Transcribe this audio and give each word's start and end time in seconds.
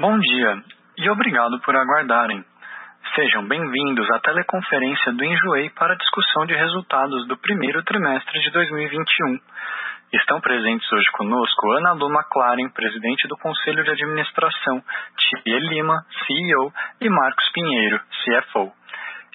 Bom 0.00 0.16
dia 0.16 0.62
e 0.96 1.10
obrigado 1.10 1.58
por 1.64 1.74
aguardarem. 1.74 2.44
Sejam 3.16 3.44
bem-vindos 3.48 4.08
à 4.12 4.20
teleconferência 4.20 5.12
do 5.12 5.24
Enjoei 5.24 5.70
para 5.70 5.96
discussão 5.96 6.46
de 6.46 6.54
resultados 6.54 7.26
do 7.26 7.36
primeiro 7.36 7.82
trimestre 7.82 8.40
de 8.40 8.48
2021. 8.52 9.40
Estão 10.12 10.40
presentes 10.40 10.86
hoje 10.92 11.10
conosco 11.10 11.72
Ana 11.72 11.94
Lu 11.94 12.08
McLaren, 12.14 12.70
presidente 12.70 13.26
do 13.26 13.36
Conselho 13.38 13.82
de 13.82 13.90
Administração, 13.90 14.80
Tia 15.16 15.58
Lima, 15.58 15.96
CEO, 16.24 16.72
e 17.00 17.08
Marcos 17.08 17.50
Pinheiro, 17.52 18.00
CFO. 18.22 18.77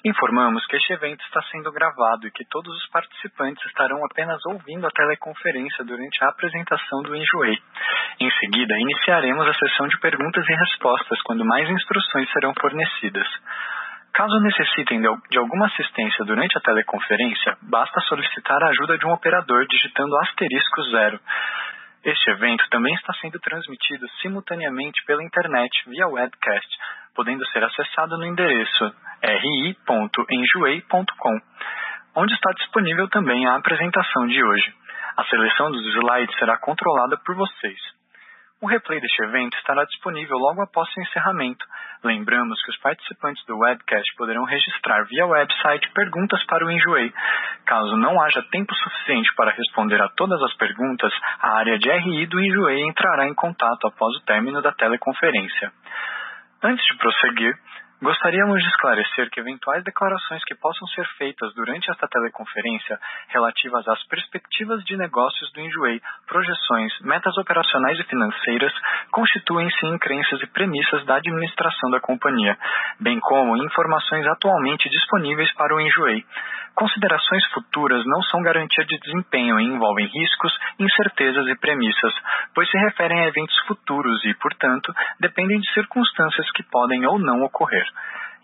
Informamos 0.04 0.66
que 0.66 0.76
este 0.76 0.92
evento 0.92 1.24
está 1.24 1.40
sendo 1.50 1.72
gravado 1.72 2.26
e 2.26 2.30
que 2.30 2.44
todos 2.50 2.76
os 2.76 2.86
participantes 2.90 3.64
estarão 3.64 4.04
apenas 4.04 4.38
ouvindo 4.44 4.86
a 4.86 4.90
teleconferência 4.90 5.82
durante 5.82 6.22
a 6.22 6.28
apresentação 6.28 7.02
do 7.02 7.16
Enjoei. 7.16 7.58
Em 8.20 8.30
seguida, 8.38 8.74
iniciaremos 8.78 9.48
a 9.48 9.54
sessão 9.54 9.88
de 9.88 9.98
perguntas 10.00 10.44
e 10.46 10.54
respostas, 10.54 11.22
quando 11.22 11.46
mais 11.46 11.70
instruções 11.70 12.30
serão 12.32 12.52
fornecidas. 12.60 13.26
Caso 14.12 14.38
necessitem 14.40 15.00
de 15.00 15.38
alguma 15.38 15.66
assistência 15.66 16.24
durante 16.26 16.56
a 16.58 16.60
teleconferência, 16.60 17.56
basta 17.62 17.98
solicitar 18.02 18.62
a 18.62 18.68
ajuda 18.68 18.98
de 18.98 19.06
um 19.06 19.12
operador 19.12 19.66
digitando 19.66 20.16
asterisco 20.18 20.82
zero. 20.92 21.18
Este 22.04 22.30
evento 22.32 22.68
também 22.68 22.94
está 22.94 23.14
sendo 23.14 23.40
transmitido 23.40 24.06
simultaneamente 24.20 25.02
pela 25.06 25.24
internet 25.24 25.70
via 25.88 26.06
webcast, 26.06 26.68
podendo 27.14 27.46
ser 27.46 27.64
acessado 27.64 28.18
no 28.18 28.26
endereço 28.26 28.94
ri.enjoei.com, 29.22 29.80
onde 32.16 32.34
está 32.34 32.52
disponível 32.52 33.08
também 33.08 33.46
a 33.46 33.56
apresentação 33.56 34.26
de 34.26 34.44
hoje. 34.44 34.74
A 35.16 35.24
seleção 35.24 35.70
dos 35.70 35.86
slides 35.94 36.38
será 36.38 36.58
controlada 36.58 37.16
por 37.24 37.34
vocês. 37.36 37.78
O 38.64 38.66
replay 38.66 38.98
deste 38.98 39.22
evento 39.22 39.58
estará 39.58 39.84
disponível 39.84 40.38
logo 40.38 40.62
após 40.62 40.90
seu 40.94 41.02
encerramento. 41.02 41.66
Lembramos 42.02 42.58
que 42.64 42.70
os 42.70 42.78
participantes 42.78 43.44
do 43.44 43.58
webcast 43.58 44.16
poderão 44.16 44.42
registrar 44.44 45.04
via 45.04 45.26
website 45.26 45.92
perguntas 45.92 46.42
para 46.46 46.64
o 46.64 46.70
Enjoei. 46.72 47.12
Caso 47.66 47.94
não 47.98 48.18
haja 48.22 48.42
tempo 48.50 48.74
suficiente 48.74 49.28
para 49.36 49.50
responder 49.50 50.00
a 50.00 50.08
todas 50.16 50.42
as 50.44 50.54
perguntas, 50.56 51.12
a 51.42 51.58
área 51.58 51.78
de 51.78 51.90
RI 51.90 52.24
do 52.24 52.40
Enjoei 52.40 52.80
entrará 52.88 53.28
em 53.28 53.34
contato 53.34 53.86
após 53.86 54.16
o 54.16 54.24
término 54.24 54.62
da 54.62 54.72
teleconferência. 54.72 55.70
Antes 56.62 56.86
de 56.86 56.96
prosseguir, 56.96 57.54
Gostaríamos 58.04 58.60
de 58.60 58.68
esclarecer 58.68 59.30
que 59.30 59.40
eventuais 59.40 59.82
declarações 59.82 60.44
que 60.44 60.54
possam 60.54 60.86
ser 60.88 61.06
feitas 61.16 61.54
durante 61.54 61.90
esta 61.90 62.06
teleconferência 62.06 63.00
relativas 63.30 63.88
às 63.88 64.06
perspectivas 64.08 64.84
de 64.84 64.94
negócios 64.94 65.50
do 65.54 65.60
Enjoei, 65.62 66.02
projeções, 66.26 66.92
metas 67.00 67.34
operacionais 67.38 67.98
e 67.98 68.04
financeiras, 68.04 68.74
constituem-se 69.10 69.86
em 69.86 69.96
crenças 69.96 70.38
e 70.42 70.46
premissas 70.48 71.02
da 71.06 71.16
administração 71.16 71.90
da 71.90 71.98
companhia, 71.98 72.58
bem 73.00 73.18
como 73.20 73.56
informações 73.56 74.26
atualmente 74.26 74.86
disponíveis 74.90 75.50
para 75.54 75.74
o 75.74 75.80
Enjoei. 75.80 76.26
Considerações 76.74 77.44
futuras 77.52 78.04
não 78.04 78.20
são 78.22 78.42
garantia 78.42 78.84
de 78.84 78.98
desempenho 78.98 79.60
e 79.60 79.64
envolvem 79.64 80.06
riscos, 80.06 80.52
incertezas 80.78 81.46
e 81.46 81.54
premissas, 81.56 82.12
pois 82.52 82.68
se 82.68 82.76
referem 82.76 83.20
a 83.20 83.28
eventos 83.28 83.56
futuros 83.68 84.24
e, 84.24 84.34
portanto, 84.34 84.92
dependem 85.20 85.60
de 85.60 85.72
circunstâncias 85.72 86.50
que 86.50 86.64
podem 86.64 87.06
ou 87.06 87.18
não 87.18 87.42
ocorrer. 87.42 87.86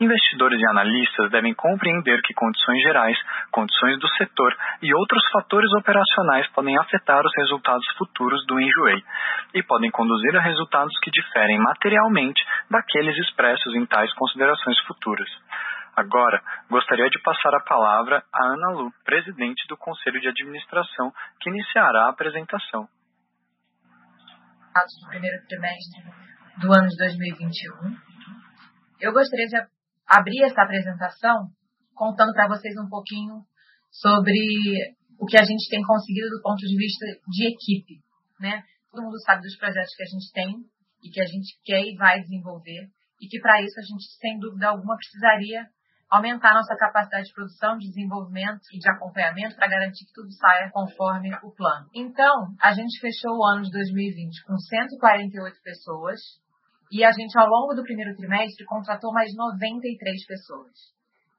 Investidores 0.00 0.58
e 0.58 0.66
analistas 0.66 1.30
devem 1.30 1.52
compreender 1.52 2.22
que 2.22 2.32
condições 2.32 2.80
gerais, 2.82 3.18
condições 3.50 3.98
do 3.98 4.08
setor 4.16 4.56
e 4.80 4.94
outros 4.94 5.22
fatores 5.30 5.70
operacionais 5.74 6.48
podem 6.52 6.78
afetar 6.78 7.20
os 7.20 7.32
resultados 7.36 7.84
futuros 7.98 8.46
do 8.46 8.58
Enjoei 8.58 9.02
e 9.54 9.62
podem 9.62 9.90
conduzir 9.90 10.34
a 10.36 10.40
resultados 10.40 10.96
que 11.02 11.10
diferem 11.10 11.58
materialmente 11.58 12.42
daqueles 12.70 13.14
expressos 13.18 13.74
em 13.74 13.84
tais 13.84 14.10
considerações 14.14 14.78
futuras. 14.86 15.28
Agora, 16.00 16.40
gostaria 16.70 17.10
de 17.10 17.20
passar 17.20 17.54
a 17.54 17.60
palavra 17.60 18.24
a 18.32 18.46
Ana 18.46 18.70
Lu, 18.70 18.90
presidente 19.04 19.68
do 19.68 19.76
Conselho 19.76 20.18
de 20.18 20.28
Administração, 20.28 21.12
que 21.38 21.50
iniciará 21.50 22.06
a 22.06 22.08
apresentação. 22.08 22.88
Do 24.72 25.08
primeiro 25.10 25.36
trimestre 25.46 26.00
do 26.56 26.72
ano 26.72 26.88
de 26.88 26.96
2021. 26.96 28.00
Eu 28.98 29.12
gostaria 29.12 29.44
de 29.44 29.56
abrir 30.08 30.42
essa 30.44 30.62
apresentação 30.62 31.52
contando 31.92 32.32
para 32.32 32.48
vocês 32.48 32.72
um 32.80 32.88
pouquinho 32.88 33.44
sobre 33.92 34.32
o 35.18 35.26
que 35.26 35.36
a 35.36 35.44
gente 35.44 35.68
tem 35.68 35.82
conseguido 35.82 36.30
do 36.30 36.40
ponto 36.40 36.64
de 36.64 36.76
vista 36.78 37.04
de 37.28 37.44
equipe. 37.44 38.00
Né? 38.40 38.62
Todo 38.90 39.04
mundo 39.04 39.20
sabe 39.20 39.42
dos 39.42 39.58
projetos 39.58 39.94
que 39.94 40.02
a 40.02 40.06
gente 40.06 40.32
tem 40.32 40.48
e 41.04 41.10
que 41.10 41.20
a 41.20 41.26
gente 41.26 41.60
quer 41.62 41.82
e 41.84 41.94
vai 41.96 42.20
desenvolver, 42.20 42.88
e 43.20 43.28
que 43.28 43.38
para 43.38 43.60
isso 43.60 43.78
a 43.78 43.84
gente, 43.84 44.04
sem 44.18 44.38
dúvida 44.38 44.68
alguma, 44.68 44.96
precisaria 44.96 45.68
aumentar 46.10 46.54
nossa 46.54 46.76
capacidade 46.76 47.26
de 47.26 47.32
produção, 47.32 47.78
de 47.78 47.86
desenvolvimento 47.86 48.60
e 48.72 48.78
de 48.78 48.90
acompanhamento 48.90 49.54
para 49.54 49.68
garantir 49.68 50.04
que 50.06 50.12
tudo 50.12 50.32
saia 50.32 50.68
conforme 50.72 51.30
o 51.42 51.54
plano. 51.54 51.86
Então, 51.94 52.52
a 52.60 52.72
gente 52.72 53.00
fechou 53.00 53.30
o 53.38 53.46
ano 53.46 53.62
de 53.62 53.70
2020 53.70 54.44
com 54.44 54.58
148 54.58 55.62
pessoas 55.62 56.18
e 56.90 57.04
a 57.04 57.12
gente, 57.12 57.38
ao 57.38 57.46
longo 57.46 57.74
do 57.74 57.84
primeiro 57.84 58.16
trimestre, 58.16 58.66
contratou 58.66 59.12
mais 59.12 59.30
93 59.36 60.26
pessoas. 60.26 60.72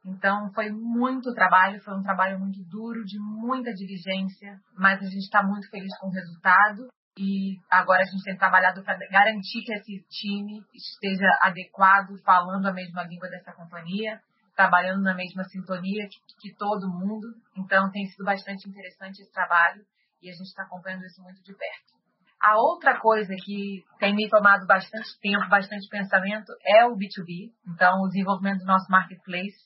Então, 0.05 0.49
foi 0.53 0.71
muito 0.71 1.33
trabalho, 1.33 1.83
foi 1.83 1.93
um 1.93 2.01
trabalho 2.01 2.39
muito 2.39 2.63
duro, 2.63 3.03
de 3.03 3.19
muita 3.19 3.71
diligência, 3.73 4.57
mas 4.75 4.99
a 4.99 5.05
gente 5.05 5.25
está 5.25 5.43
muito 5.43 5.69
feliz 5.69 5.95
com 5.99 6.07
o 6.07 6.11
resultado. 6.11 6.88
E 7.19 7.59
agora 7.69 8.01
a 8.01 8.05
gente 8.05 8.23
tem 8.23 8.38
trabalhado 8.38 8.81
para 8.83 8.97
garantir 9.11 9.61
que 9.63 9.73
esse 9.73 10.01
time 10.09 10.63
esteja 10.73 11.27
adequado, 11.41 12.17
falando 12.23 12.65
a 12.67 12.73
mesma 12.73 13.03
língua 13.03 13.29
dessa 13.29 13.51
companhia, 13.51 14.19
trabalhando 14.56 15.01
na 15.01 15.16
mesma 15.16 15.44
sintonia 15.45 16.07
que, 16.07 16.50
que 16.50 16.56
todo 16.56 16.89
mundo. 16.89 17.28
Então, 17.57 17.89
tem 17.91 18.06
sido 18.06 18.25
bastante 18.25 18.67
interessante 18.69 19.22
esse 19.22 19.31
trabalho 19.31 19.81
e 20.22 20.29
a 20.29 20.34
gente 20.34 20.47
está 20.47 20.63
acompanhando 20.63 21.06
isso 21.06 21.22
muito 21.22 21.41
de 21.44 21.53
perto. 21.53 22.01
A 22.41 22.57
outra 22.57 23.00
coisa 23.00 23.35
que 23.38 23.84
tem 24.00 24.16
me 24.16 24.28
tomado 24.28 24.66
bastante 24.66 25.09
tempo, 25.22 25.47
bastante 25.47 25.88
pensamento, 25.89 26.51
é 26.66 26.85
o 26.85 26.97
B2B. 26.97 27.53
Então, 27.67 28.01
o 28.01 28.07
desenvolvimento 28.07 28.59
do 28.59 28.66
nosso 28.66 28.89
marketplace, 28.89 29.62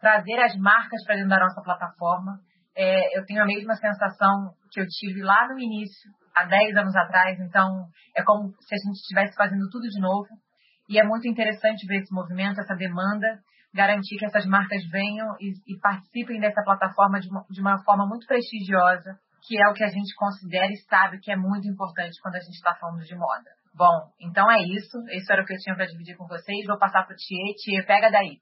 trazer 0.00 0.40
as 0.40 0.56
marcas 0.56 1.04
para 1.04 1.16
dentro 1.16 1.28
da 1.28 1.40
nossa 1.40 1.60
plataforma. 1.62 2.40
É, 2.76 3.18
eu 3.18 3.24
tenho 3.26 3.42
a 3.42 3.46
mesma 3.46 3.74
sensação 3.74 4.54
que 4.72 4.80
eu 4.80 4.86
tive 4.88 5.22
lá 5.22 5.46
no 5.48 5.60
início, 5.60 6.10
há 6.34 6.44
10 6.44 6.76
anos 6.76 6.96
atrás. 6.96 7.38
Então, 7.40 7.86
é 8.16 8.22
como 8.22 8.48
se 8.58 8.74
a 8.74 8.78
gente 8.78 8.96
estivesse 8.96 9.36
fazendo 9.36 9.68
tudo 9.70 9.86
de 9.86 10.00
novo. 10.00 10.28
E 10.88 10.98
é 10.98 11.04
muito 11.04 11.28
interessante 11.28 11.86
ver 11.86 12.00
esse 12.00 12.12
movimento, 12.12 12.58
essa 12.58 12.74
demanda 12.74 13.38
garantir 13.74 14.16
que 14.16 14.24
essas 14.24 14.46
marcas 14.46 14.86
venham 14.88 15.34
e, 15.40 15.50
e 15.66 15.78
participem 15.80 16.38
dessa 16.38 16.62
plataforma 16.62 17.18
de 17.18 17.28
uma, 17.28 17.44
de 17.50 17.60
uma, 17.60 17.82
forma 17.82 18.06
muito 18.06 18.24
prestigiosa, 18.24 19.18
que 19.42 19.58
é 19.60 19.68
o 19.68 19.74
que 19.74 19.82
a 19.82 19.88
gente 19.88 20.14
considera 20.14 20.70
e 20.70 20.76
sabe 20.88 21.18
que 21.18 21.32
é 21.32 21.36
muito 21.36 21.66
importante 21.66 22.14
quando 22.22 22.36
a 22.36 22.40
gente 22.40 22.54
está 22.54 22.74
falando 22.76 23.02
de 23.02 23.14
moda. 23.16 23.50
Bom, 23.74 24.14
então 24.20 24.48
é 24.48 24.62
isso. 24.62 24.96
Isso 25.10 25.30
era 25.32 25.42
o 25.42 25.44
que 25.44 25.52
eu 25.52 25.58
tinha 25.58 25.74
para 25.74 25.86
dividir 25.86 26.16
com 26.16 26.28
vocês. 26.28 26.64
Vou 26.66 26.78
passar 26.78 27.04
para 27.04 27.12
o 27.12 27.18
Thier. 27.18 27.54
Thier, 27.58 27.84
pega 27.84 28.08
daí. 28.08 28.38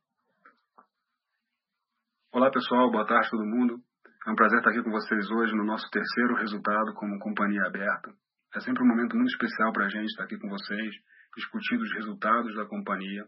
Olá, 2.30 2.50
pessoal. 2.50 2.90
Boa 2.90 3.06
tarde, 3.06 3.30
todo 3.30 3.44
mundo. 3.44 3.80
É 4.26 4.30
um 4.30 4.36
prazer 4.36 4.58
estar 4.58 4.70
aqui 4.70 4.82
com 4.82 4.90
vocês 4.90 5.30
hoje 5.30 5.52
no 5.56 5.64
nosso 5.64 5.88
terceiro 5.90 6.36
resultado 6.36 6.92
como 6.94 7.18
companhia 7.18 7.64
aberta. 7.66 8.12
É 8.54 8.60
sempre 8.60 8.84
um 8.84 8.86
momento 8.86 9.16
muito 9.16 9.32
especial 9.32 9.72
para 9.72 9.86
a 9.86 9.88
gente 9.88 10.06
estar 10.12 10.24
aqui 10.24 10.38
com 10.38 10.48
vocês, 10.48 10.94
discutindo 11.34 11.80
os 11.80 11.92
resultados 11.94 12.54
da 12.54 12.66
companhia 12.66 13.24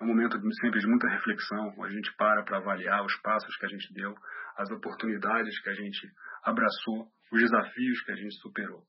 é 0.00 0.04
um 0.04 0.08
momento 0.08 0.38
sempre 0.60 0.80
de 0.80 0.86
muita 0.86 1.08
reflexão, 1.08 1.74
a 1.82 1.88
gente 1.88 2.14
para 2.16 2.42
para 2.44 2.58
avaliar 2.58 3.04
os 3.04 3.14
passos 3.20 3.56
que 3.56 3.66
a 3.66 3.68
gente 3.68 3.92
deu, 3.92 4.14
as 4.56 4.70
oportunidades 4.70 5.60
que 5.60 5.70
a 5.70 5.74
gente 5.74 6.08
abraçou, 6.44 7.08
os 7.32 7.40
desafios 7.40 8.02
que 8.04 8.12
a 8.12 8.16
gente 8.16 8.34
superou. 8.36 8.82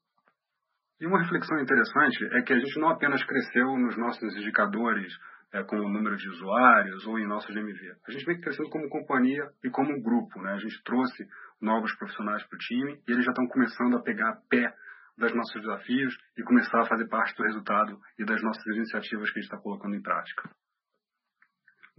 E 0.99 1.07
uma 1.07 1.21
reflexão 1.21 1.57
interessante 1.59 2.25
é 2.35 2.41
que 2.41 2.53
a 2.53 2.59
gente 2.59 2.77
não 2.79 2.89
apenas 2.89 3.23
cresceu 3.23 3.65
nos 3.77 3.97
nossos 3.97 4.35
indicadores, 4.35 5.13
é, 5.51 5.63
como 5.63 5.83
o 5.83 5.89
número 5.89 6.15
de 6.15 6.29
usuários 6.29 7.05
ou 7.07 7.17
em 7.17 7.25
nossos 7.25 7.53
GMV. 7.55 7.95
A 8.07 8.11
gente 8.11 8.25
vem 8.25 8.39
crescendo 8.39 8.69
como 8.69 8.89
companhia 8.89 9.43
e 9.63 9.69
como 9.69 10.01
grupo. 10.01 10.41
Né? 10.41 10.53
A 10.53 10.57
gente 10.57 10.83
trouxe 10.83 11.25
novos 11.61 11.95
profissionais 11.95 12.45
para 12.45 12.55
o 12.55 12.59
time 12.59 13.01
e 13.07 13.11
eles 13.11 13.25
já 13.25 13.31
estão 13.31 13.47
começando 13.47 13.97
a 13.97 14.03
pegar 14.03 14.41
pé 14.49 14.71
dos 15.17 15.33
nossos 15.33 15.61
desafios 15.61 16.15
e 16.37 16.43
começar 16.43 16.81
a 16.81 16.85
fazer 16.85 17.07
parte 17.07 17.35
do 17.35 17.43
resultado 17.43 17.99
e 18.17 18.25
das 18.25 18.41
nossas 18.41 18.65
iniciativas 18.75 19.31
que 19.31 19.39
a 19.39 19.41
gente 19.41 19.51
está 19.51 19.57
colocando 19.57 19.95
em 19.95 20.01
prática. 20.01 20.49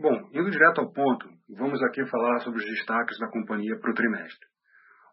Bom, 0.00 0.17
indo 0.32 0.49
direto 0.49 0.81
ao 0.81 0.91
ponto, 0.91 1.29
vamos 1.50 1.79
aqui 1.82 2.02
falar 2.08 2.38
sobre 2.38 2.58
os 2.58 2.64
destaques 2.64 3.19
da 3.19 3.29
companhia 3.29 3.79
para 3.79 3.91
o 3.91 3.94
trimestre. 3.94 4.49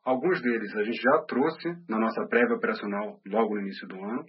Alguns 0.06 0.42
deles 0.42 0.74
a 0.78 0.84
gente 0.84 1.02
já 1.02 1.26
trouxe 1.28 1.76
na 1.90 2.00
nossa 2.00 2.26
prévia 2.30 2.56
operacional 2.56 3.20
logo 3.28 3.56
no 3.56 3.64
início 3.64 3.86
do 3.86 4.02
ano, 4.02 4.24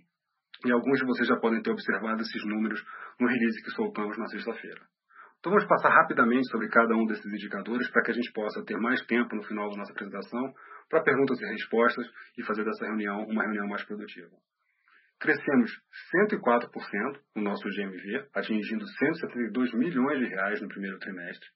e 0.66 0.72
alguns 0.72 0.99
de 0.99 1.06
vocês 1.06 1.28
já 1.28 1.37
podem 1.37 1.62
ter 1.62 1.70
observado 1.70 2.22
esses 2.22 2.44
números 2.44 2.82
no 3.20 3.28
release 3.28 3.62
que 3.62 3.70
soltamos 3.70 4.19
na 4.19 4.26
sexta-feira. 4.26 4.81
Então 5.38 5.52
vamos 5.52 5.69
passar 5.69 5.90
rapidamente 5.90 6.50
sobre 6.50 6.69
cada 6.70 6.93
um 6.96 7.06
desses 7.06 7.32
indicadores 7.32 7.88
para 7.93 8.02
que 8.02 8.11
a 8.11 8.14
gente 8.14 8.32
possa 8.32 8.61
ter 8.64 8.76
mais 8.78 9.00
tempo 9.06 9.37
no 9.37 9.44
final 9.44 9.70
da 9.70 9.76
nossa 9.76 9.93
apresentação 9.93 10.43
para 10.90 11.04
perguntas 11.04 11.40
e 11.40 11.46
respostas 11.52 12.04
e 12.37 12.43
fazer 12.43 12.64
dessa 12.64 12.84
reunião 12.84 13.22
uma 13.28 13.44
reunião 13.44 13.69
mais 13.69 13.84
produtiva. 13.84 14.34
Crescemos 15.20 15.70
104% 16.30 17.20
no 17.36 17.42
nosso 17.42 17.68
GMV, 17.68 18.28
atingindo 18.34 18.86
172 18.86 19.74
milhões 19.74 20.18
de 20.18 20.26
reais 20.26 20.60
no 20.60 20.68
primeiro 20.68 20.98
trimestre. 20.98 21.48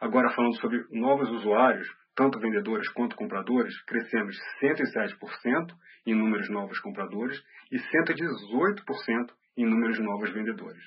Agora, 0.00 0.30
falando 0.30 0.56
sobre 0.56 0.84
novos 0.90 1.30
usuários, 1.30 1.86
tanto 2.16 2.40
vendedores 2.40 2.88
quanto 2.90 3.16
compradores, 3.16 3.74
crescemos 3.84 4.36
107% 4.60 5.74
em 6.06 6.14
números 6.14 6.46
de 6.46 6.52
novos 6.52 6.78
compradores 6.80 7.40
e 7.70 7.76
118% 7.78 9.32
em 9.56 9.66
números 9.66 9.96
de 9.96 10.02
novos 10.02 10.30
vendedores. 10.32 10.82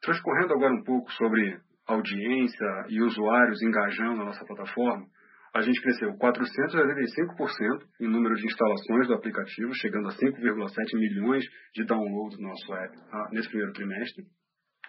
Transcorrendo 0.00 0.54
agora 0.54 0.74
um 0.74 0.84
pouco 0.84 1.10
sobre 1.12 1.58
audiência 1.86 2.86
e 2.88 3.02
usuários 3.02 3.62
engajando 3.62 4.16
na 4.16 4.24
nossa 4.26 4.44
plataforma, 4.44 5.06
a 5.54 5.60
gente 5.62 5.80
cresceu 5.80 6.10
485% 6.14 7.86
em 8.00 8.08
número 8.08 8.34
de 8.34 8.44
instalações 8.44 9.06
do 9.06 9.14
aplicativo, 9.14 9.72
chegando 9.74 10.08
a 10.08 10.10
5,7 10.10 10.98
milhões 10.98 11.44
de 11.72 11.84
downloads 11.84 12.36
do 12.36 12.42
nosso 12.42 12.74
app 12.74 12.96
tá? 13.08 13.28
nesse 13.30 13.48
primeiro 13.48 13.72
trimestre. 13.72 14.24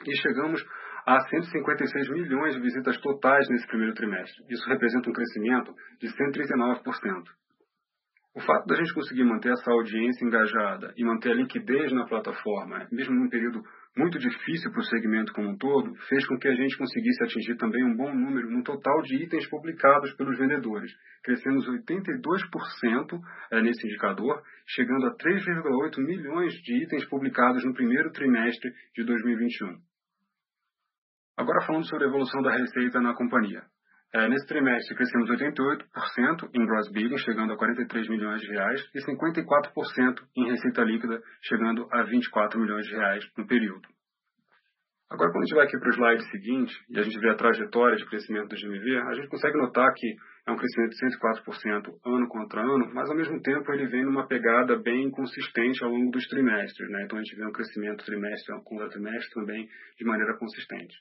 E 0.08 0.18
chegamos 0.18 0.66
a 1.06 1.20
156 1.22 2.10
milhões 2.10 2.56
de 2.56 2.62
visitas 2.62 3.00
totais 3.00 3.48
nesse 3.50 3.68
primeiro 3.68 3.94
trimestre. 3.94 4.44
Isso 4.50 4.68
representa 4.68 5.08
um 5.08 5.14
crescimento 5.14 5.72
de 6.02 6.08
139%. 6.08 6.82
O 8.36 8.42
fato 8.42 8.66
da 8.66 8.76
gente 8.76 8.94
conseguir 8.94 9.24
manter 9.24 9.54
essa 9.54 9.72
audiência 9.72 10.26
engajada 10.26 10.94
e 10.98 11.06
manter 11.06 11.32
a 11.32 11.36
liquidez 11.36 11.94
na 11.94 12.06
plataforma, 12.06 12.88
mesmo 12.92 13.14
num 13.14 13.30
período 13.30 13.62
muito 13.98 14.20
difícil 14.20 14.72
para 14.72 14.82
o 14.82 14.86
segmento 14.86 15.32
como 15.32 15.50
um 15.50 15.58
todo, 15.58 15.96
fez 16.10 16.28
com 16.28 16.38
que 16.38 16.48
a 16.48 16.56
gente 16.56 16.78
conseguisse 16.78 17.24
atingir 17.24 17.56
também 17.56 17.84
um 17.84 17.96
bom 17.96 18.14
número 18.14 18.50
no 18.50 18.62
total 18.62 19.02
de 19.04 19.24
itens 19.24 19.48
publicados 19.50 20.14
pelos 20.16 20.38
vendedores. 20.38 20.92
Crescemos 21.24 21.66
82% 21.66 23.20
eh, 23.52 23.62
nesse 23.62 23.88
indicador, 23.88 24.42
chegando 24.68 25.08
a 25.08 25.16
3,8 25.16 25.98
milhões 26.06 26.54
de 26.54 26.84
itens 26.84 27.06
publicados 27.08 27.64
no 27.64 27.74
primeiro 27.74 28.12
trimestre 28.12 28.70
de 28.94 29.04
2021. 29.06 29.78
Agora 31.38 31.66
falando 31.66 31.88
sobre 31.88 32.06
a 32.06 32.08
evolução 32.08 32.42
da 32.42 32.52
receita 32.52 33.00
na 33.00 33.14
companhia. 33.14 33.64
É, 34.16 34.30
nesse 34.30 34.48
trimestre 34.48 34.96
crescemos 34.96 35.30
88% 35.30 36.50
em 36.54 36.66
gross 36.66 36.90
billing, 36.90 37.18
chegando 37.18 37.52
a 37.52 37.58
43 37.58 38.08
milhões 38.08 38.40
de 38.40 38.48
reais, 38.48 38.82
e 38.96 39.00
54% 39.02 40.24
em 40.38 40.52
receita 40.52 40.84
líquida, 40.86 41.22
chegando 41.44 41.86
a 41.92 42.02
24 42.04 42.58
milhões 42.58 42.88
de 42.88 42.96
reais 42.96 43.26
no 43.38 43.46
período. 43.46 43.86
Agora, 45.12 45.32
quando 45.32 45.44
a 45.44 45.46
gente 45.46 45.56
vai 45.56 45.66
aqui 45.66 45.78
para 45.78 45.90
o 45.90 45.94
slide 45.94 46.32
seguinte 46.32 46.74
e 46.90 46.98
a 46.98 47.04
gente 47.04 47.20
vê 47.20 47.30
a 47.30 47.36
trajetória 47.36 47.98
de 47.98 48.06
crescimento 48.06 48.48
do 48.48 48.56
GMV, 48.56 48.98
a 49.00 49.14
gente 49.16 49.28
consegue 49.28 49.58
notar 49.58 49.94
que 49.94 50.08
é 50.48 50.52
um 50.52 50.56
crescimento 50.56 50.92
de 50.92 51.18
104% 51.18 52.00
ano 52.06 52.28
contra 52.30 52.62
ano, 52.62 52.94
mas 52.94 53.10
ao 53.10 53.18
mesmo 53.18 53.42
tempo 53.42 53.70
ele 53.74 53.88
vem 53.88 54.06
numa 54.06 54.26
pegada 54.28 54.78
bem 54.78 55.12
consistente 55.12 55.84
ao 55.84 55.90
longo 55.90 56.10
dos 56.12 56.26
trimestres. 56.28 56.90
Né? 56.90 57.04
Então 57.04 57.20
a 57.20 57.22
gente 57.22 57.36
vê 57.36 57.46
um 57.46 57.52
crescimento 57.52 58.06
trimestre 58.06 58.56
contra 58.64 58.88
trimestre 58.88 59.34
também 59.34 59.68
de 59.98 60.06
maneira 60.06 60.38
consistente. 60.38 60.96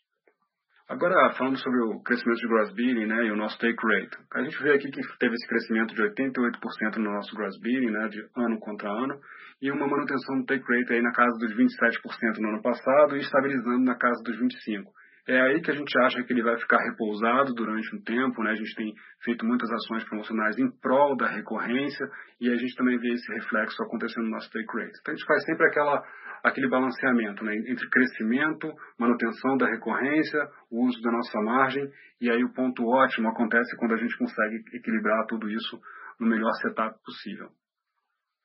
Agora, 0.87 1.33
falando 1.33 1.57
sobre 1.59 1.81
o 1.81 2.03
crescimento 2.03 2.41
de 2.41 2.47
gross 2.47 2.75
billing 2.75 3.07
né, 3.07 3.25
e 3.25 3.31
o 3.31 3.37
nosso 3.37 3.59
take 3.59 3.81
rate. 3.83 4.19
A 4.35 4.43
gente 4.43 4.63
vê 4.63 4.75
aqui 4.75 4.91
que 4.91 5.01
teve 5.19 5.35
esse 5.35 5.49
crescimento 5.49 5.95
de 5.95 6.03
88% 6.03 6.97
no 6.99 7.11
nosso 7.11 7.35
gross 7.35 7.59
billing, 7.59 7.91
né, 7.91 8.09
de 8.09 8.21
ano 8.37 8.59
contra 8.61 8.91
ano, 8.91 9.19
e 9.63 9.71
uma 9.71 9.89
manutenção 9.89 10.41
do 10.41 10.45
take 10.45 10.63
rate 10.63 10.93
aí 10.93 11.01
na 11.01 11.13
casa 11.13 11.39
dos 11.39 11.57
27% 11.57 12.39
no 12.39 12.49
ano 12.51 12.63
passado 12.63 13.17
e 13.17 13.21
estabilizando 13.21 13.83
na 13.83 13.97
casa 13.97 14.23
dos 14.25 14.39
25%. 14.39 14.85
É 15.27 15.41
aí 15.41 15.63
que 15.63 15.71
a 15.71 15.75
gente 15.75 15.99
acha 16.01 16.23
que 16.23 16.33
ele 16.35 16.43
vai 16.43 16.59
ficar 16.59 16.77
repousado 16.79 17.55
durante 17.55 17.97
um 17.97 18.03
tempo, 18.03 18.43
né? 18.43 18.51
A 18.51 18.55
gente 18.55 18.75
tem 18.75 18.93
feito 19.23 19.47
muitas 19.47 19.71
ações 19.73 20.05
promocionais 20.05 20.59
em 20.59 20.71
prol 20.81 21.17
da 21.17 21.27
recorrência 21.27 22.07
e 22.39 22.51
a 22.51 22.57
gente 22.57 22.77
também 22.77 22.99
vê 22.99 23.09
esse 23.09 23.33
reflexo 23.33 23.83
acontecendo 23.83 24.25
no 24.25 24.33
nosso 24.33 24.51
take 24.51 24.67
rate. 24.77 24.99
Então 25.01 25.15
a 25.15 25.17
gente 25.17 25.27
faz 25.27 25.45
sempre 25.45 25.67
aquela, 25.67 26.03
aquele 26.43 26.69
balanceamento 26.69 27.43
né? 27.43 27.57
entre 27.57 27.89
crescimento, 27.89 28.71
manutenção 28.99 29.57
da 29.57 29.67
recorrência, 29.67 30.47
o 30.71 30.85
uso 30.85 31.01
da 31.01 31.11
nossa 31.11 31.41
margem 31.41 31.89
e 32.21 32.31
aí 32.31 32.45
o 32.45 32.53
ponto 32.53 32.85
ótimo 32.85 33.29
acontece 33.29 33.75
quando 33.79 33.95
a 33.95 33.99
gente 33.99 34.19
consegue 34.19 34.57
equilibrar 34.75 35.25
tudo 35.27 35.49
isso 35.49 35.81
no 36.21 36.27
melhor 36.27 36.53
setup 36.61 36.99
possível. 37.03 37.49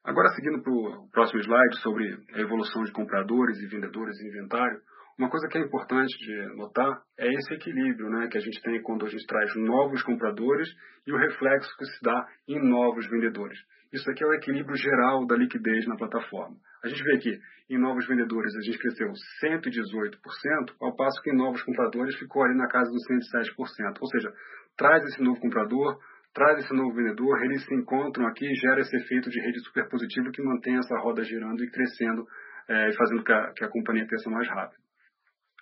Agora, 0.06 0.30
seguindo 0.30 0.64
para 0.64 0.72
o 0.72 1.10
próximo 1.12 1.42
slide 1.42 1.80
sobre 1.82 2.18
a 2.34 2.40
evolução 2.40 2.84
de 2.84 2.92
compradores 2.94 3.60
e 3.60 3.68
vendedores 3.68 4.18
em 4.22 4.30
inventário, 4.30 4.80
uma 5.20 5.30
coisa 5.30 5.50
que 5.50 5.58
é 5.58 5.62
importante 5.62 6.18
de 6.18 6.56
notar 6.56 7.04
é 7.18 7.28
esse 7.28 7.54
equilíbrio 7.54 8.10
né, 8.10 8.30
que 8.32 8.38
a 8.38 8.42
gente 8.42 8.62
tem 8.62 8.82
quando 8.82 9.06
a 9.06 9.10
gente 9.10 9.28
traz 9.28 9.54
novos 9.54 10.02
compradores 10.02 10.70
e 11.06 11.12
o 11.12 11.18
reflexo 11.18 11.70
que 11.78 11.86
se 11.86 12.02
dá 12.02 12.26
em 12.48 12.58
novos 12.58 13.06
vendedores. 13.10 13.60
Isso 13.92 14.10
aqui 14.10 14.24
é 14.24 14.28
o 14.28 14.34
equilíbrio 14.34 14.78
geral 14.78 15.28
da 15.28 15.36
liquidez 15.36 15.86
na 15.88 15.98
plataforma. 15.98 16.56
A 16.82 16.88
gente 16.88 17.04
vê 17.04 17.16
aqui, 17.18 17.38
em 17.70 17.78
novos 17.78 18.08
vendedores 18.08 18.56
a 18.56 18.62
gente 18.62 18.78
cresceu 18.80 19.12
118%, 19.44 20.76
ao 20.80 20.96
passo 20.96 21.22
que 21.22 21.32
em 21.32 21.36
novos 21.36 21.62
compradores 21.64 22.16
ficou 22.18 22.44
ali 22.44 22.56
na 22.56 22.70
casa 22.70 22.90
dos 22.90 23.04
107%. 23.06 23.98
Ou 24.00 24.08
seja, 24.08 24.32
traz 24.78 25.04
esse 25.04 25.22
novo 25.22 25.38
comprador, 25.42 26.00
traz 26.34 26.60
esse 26.60 26.74
novo 26.74 26.96
vendedor, 26.96 27.44
eles 27.44 27.66
se 27.66 27.76
encontram 27.76 28.26
aqui 28.26 28.46
e 28.46 28.56
gera 28.56 28.80
esse 28.80 28.96
efeito 28.96 29.30
de 29.30 29.42
rede 29.42 29.60
superpositivo 29.66 30.32
que 30.32 30.42
mantém 30.42 30.78
essa 30.78 30.98
roda 31.00 31.24
girando 31.24 31.62
e 31.62 31.70
crescendo, 31.70 32.26
é, 32.70 32.94
fazendo 32.94 33.22
que 33.22 33.34
a, 33.34 33.52
que 33.52 33.66
a 33.66 33.70
companhia 33.70 34.08
cresça 34.08 34.30
mais 34.30 34.48
rápido. 34.48 34.89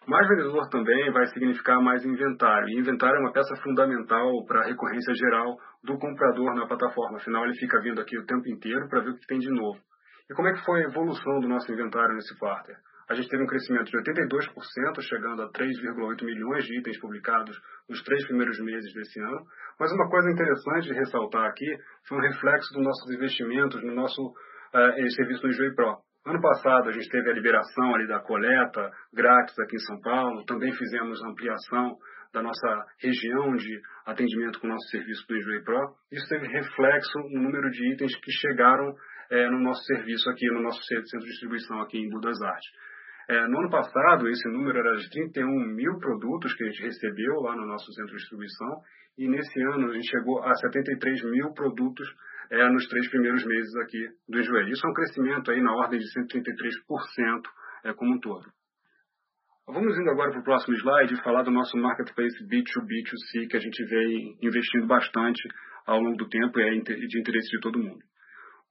Mais 0.08 0.26
vendedor 0.26 0.70
também 0.70 1.12
vai 1.12 1.28
significar 1.28 1.82
mais 1.82 2.06
inventário. 2.06 2.70
E 2.70 2.80
inventário 2.80 3.18
é 3.18 3.20
uma 3.20 3.34
peça 3.34 3.54
fundamental 3.62 4.46
para 4.46 4.62
a 4.62 4.66
recorrência 4.66 5.14
geral 5.14 5.58
do 5.84 5.98
comprador 5.98 6.56
na 6.56 6.66
plataforma. 6.66 7.18
Afinal, 7.18 7.44
ele 7.44 7.60
fica 7.60 7.82
vindo 7.82 8.00
aqui 8.00 8.18
o 8.18 8.26
tempo 8.26 8.48
inteiro 8.48 8.88
para 8.88 9.02
ver 9.02 9.10
o 9.10 9.16
que 9.16 9.28
tem 9.28 9.38
de 9.38 9.50
novo. 9.50 9.78
E 10.30 10.34
como 10.34 10.48
é 10.48 10.54
que 10.54 10.64
foi 10.64 10.82
a 10.82 10.88
evolução 10.88 11.42
do 11.42 11.50
nosso 11.50 11.70
inventário 11.74 12.16
nesse 12.16 12.38
quarter? 12.40 12.78
A 13.10 13.16
gente 13.16 13.28
teve 13.28 13.44
um 13.44 13.48
crescimento 13.48 13.92
de 13.92 13.98
82%, 13.98 15.02
chegando 15.02 15.42
a 15.42 15.52
3,8 15.52 16.24
milhões 16.24 16.64
de 16.64 16.80
itens 16.80 17.00
publicados 17.02 17.58
nos 17.90 18.02
três 18.04 18.26
primeiros 18.28 18.60
meses 18.60 18.94
desse 18.94 19.20
ano. 19.20 19.46
Mas 19.78 19.92
uma 19.92 20.10
coisa 20.10 20.32
interessante 20.32 20.88
de 20.88 20.94
ressaltar 20.94 21.46
aqui 21.46 21.68
foi 22.08 22.18
um 22.18 22.22
reflexo 22.22 22.74
dos 22.74 22.84
nossos 22.84 23.14
investimentos 23.14 23.84
no 23.84 23.94
nosso 23.94 24.22
uh, 24.22 25.12
serviço 25.16 25.42
do 25.42 25.50
Enjoy 25.50 25.76
Pro. 25.76 26.07
Ano 26.28 26.42
passado 26.42 26.90
a 26.90 26.92
gente 26.92 27.08
teve 27.08 27.32
a 27.32 27.34
liberação 27.34 27.96
ali 27.96 28.06
da 28.06 28.20
coleta 28.20 28.92
grátis 29.14 29.58
aqui 29.60 29.78
em 29.78 29.80
São 29.80 29.98
Paulo, 30.02 30.44
também 30.44 30.74
fizemos 30.74 31.24
ampliação 31.24 31.96
da 32.34 32.44
nossa 32.44 32.86
região 33.00 33.56
de 33.56 33.80
atendimento 34.06 34.60
com 34.60 34.68
o 34.68 34.70
nosso 34.70 34.90
serviço 34.90 35.26
do 35.26 35.38
Enjoy 35.38 35.64
Pro. 35.64 35.96
Isso 36.12 36.28
teve 36.28 36.46
reflexo 36.48 37.18
no 37.32 37.44
número 37.44 37.70
de 37.70 37.94
itens 37.94 38.14
que 38.20 38.32
chegaram 38.42 38.94
é, 39.32 39.50
no 39.50 39.60
nosso 39.62 39.82
serviço 39.86 40.30
aqui, 40.30 40.46
no 40.48 40.62
nosso 40.62 40.84
centro 40.84 41.20
de 41.20 41.28
distribuição 41.28 41.80
aqui 41.80 41.98
em 41.98 42.10
Budas 42.10 42.42
Artes. 42.42 42.70
É, 43.30 43.48
no 43.48 43.60
ano 43.60 43.70
passado, 43.70 44.28
esse 44.28 44.50
número 44.50 44.80
era 44.80 44.98
de 44.98 45.10
31 45.10 45.48
mil 45.76 45.98
produtos 45.98 46.54
que 46.56 46.64
a 46.66 46.68
gente 46.68 46.84
recebeu 46.84 47.36
lá 47.40 47.56
no 47.56 47.66
nosso 47.66 47.90
centro 47.94 48.12
de 48.12 48.18
distribuição, 48.18 48.82
e 49.18 49.30
nesse 49.30 49.62
ano 49.62 49.92
a 49.92 49.94
gente 49.94 50.10
chegou 50.10 50.44
a 50.44 50.54
73 50.54 51.24
mil 51.32 51.54
produtos 51.54 52.06
é, 52.52 52.70
nos 52.70 52.88
três 52.88 53.10
primeiros 53.10 53.46
meses 53.46 53.76
aqui 53.78 54.08
do 54.28 54.40
Enjoei. 54.40 54.70
Isso 54.70 54.86
é 54.86 54.90
um 54.90 54.94
crescimento 54.94 55.52
aí 55.52 55.62
na 55.62 55.74
ordem 55.74 56.00
de 56.00 56.06
133% 56.06 57.42
é, 57.86 57.94
como 57.94 58.16
um 58.16 58.20
todo. 58.20 58.46
Vamos 59.68 59.98
indo 60.00 60.10
agora 60.10 60.32
para 60.32 60.40
o 60.40 60.44
próximo 60.44 60.76
slide 60.78 61.14
e 61.14 61.24
falar 61.24 61.44
do 61.44 61.52
nosso 61.52 61.78
marketplace 61.78 62.38
B2B2C 62.48 63.50
que 63.50 63.58
a 63.58 63.60
gente 63.60 63.84
vem 63.84 64.38
investindo 64.42 64.88
bastante 64.88 65.42
ao 65.86 66.00
longo 66.00 66.16
do 66.18 66.30
tempo 66.30 66.58
e 66.60 66.64
é 66.64 66.72
de 66.72 67.20
interesse 67.20 67.50
de 67.50 67.60
todo 67.60 67.78
mundo. 67.78 68.00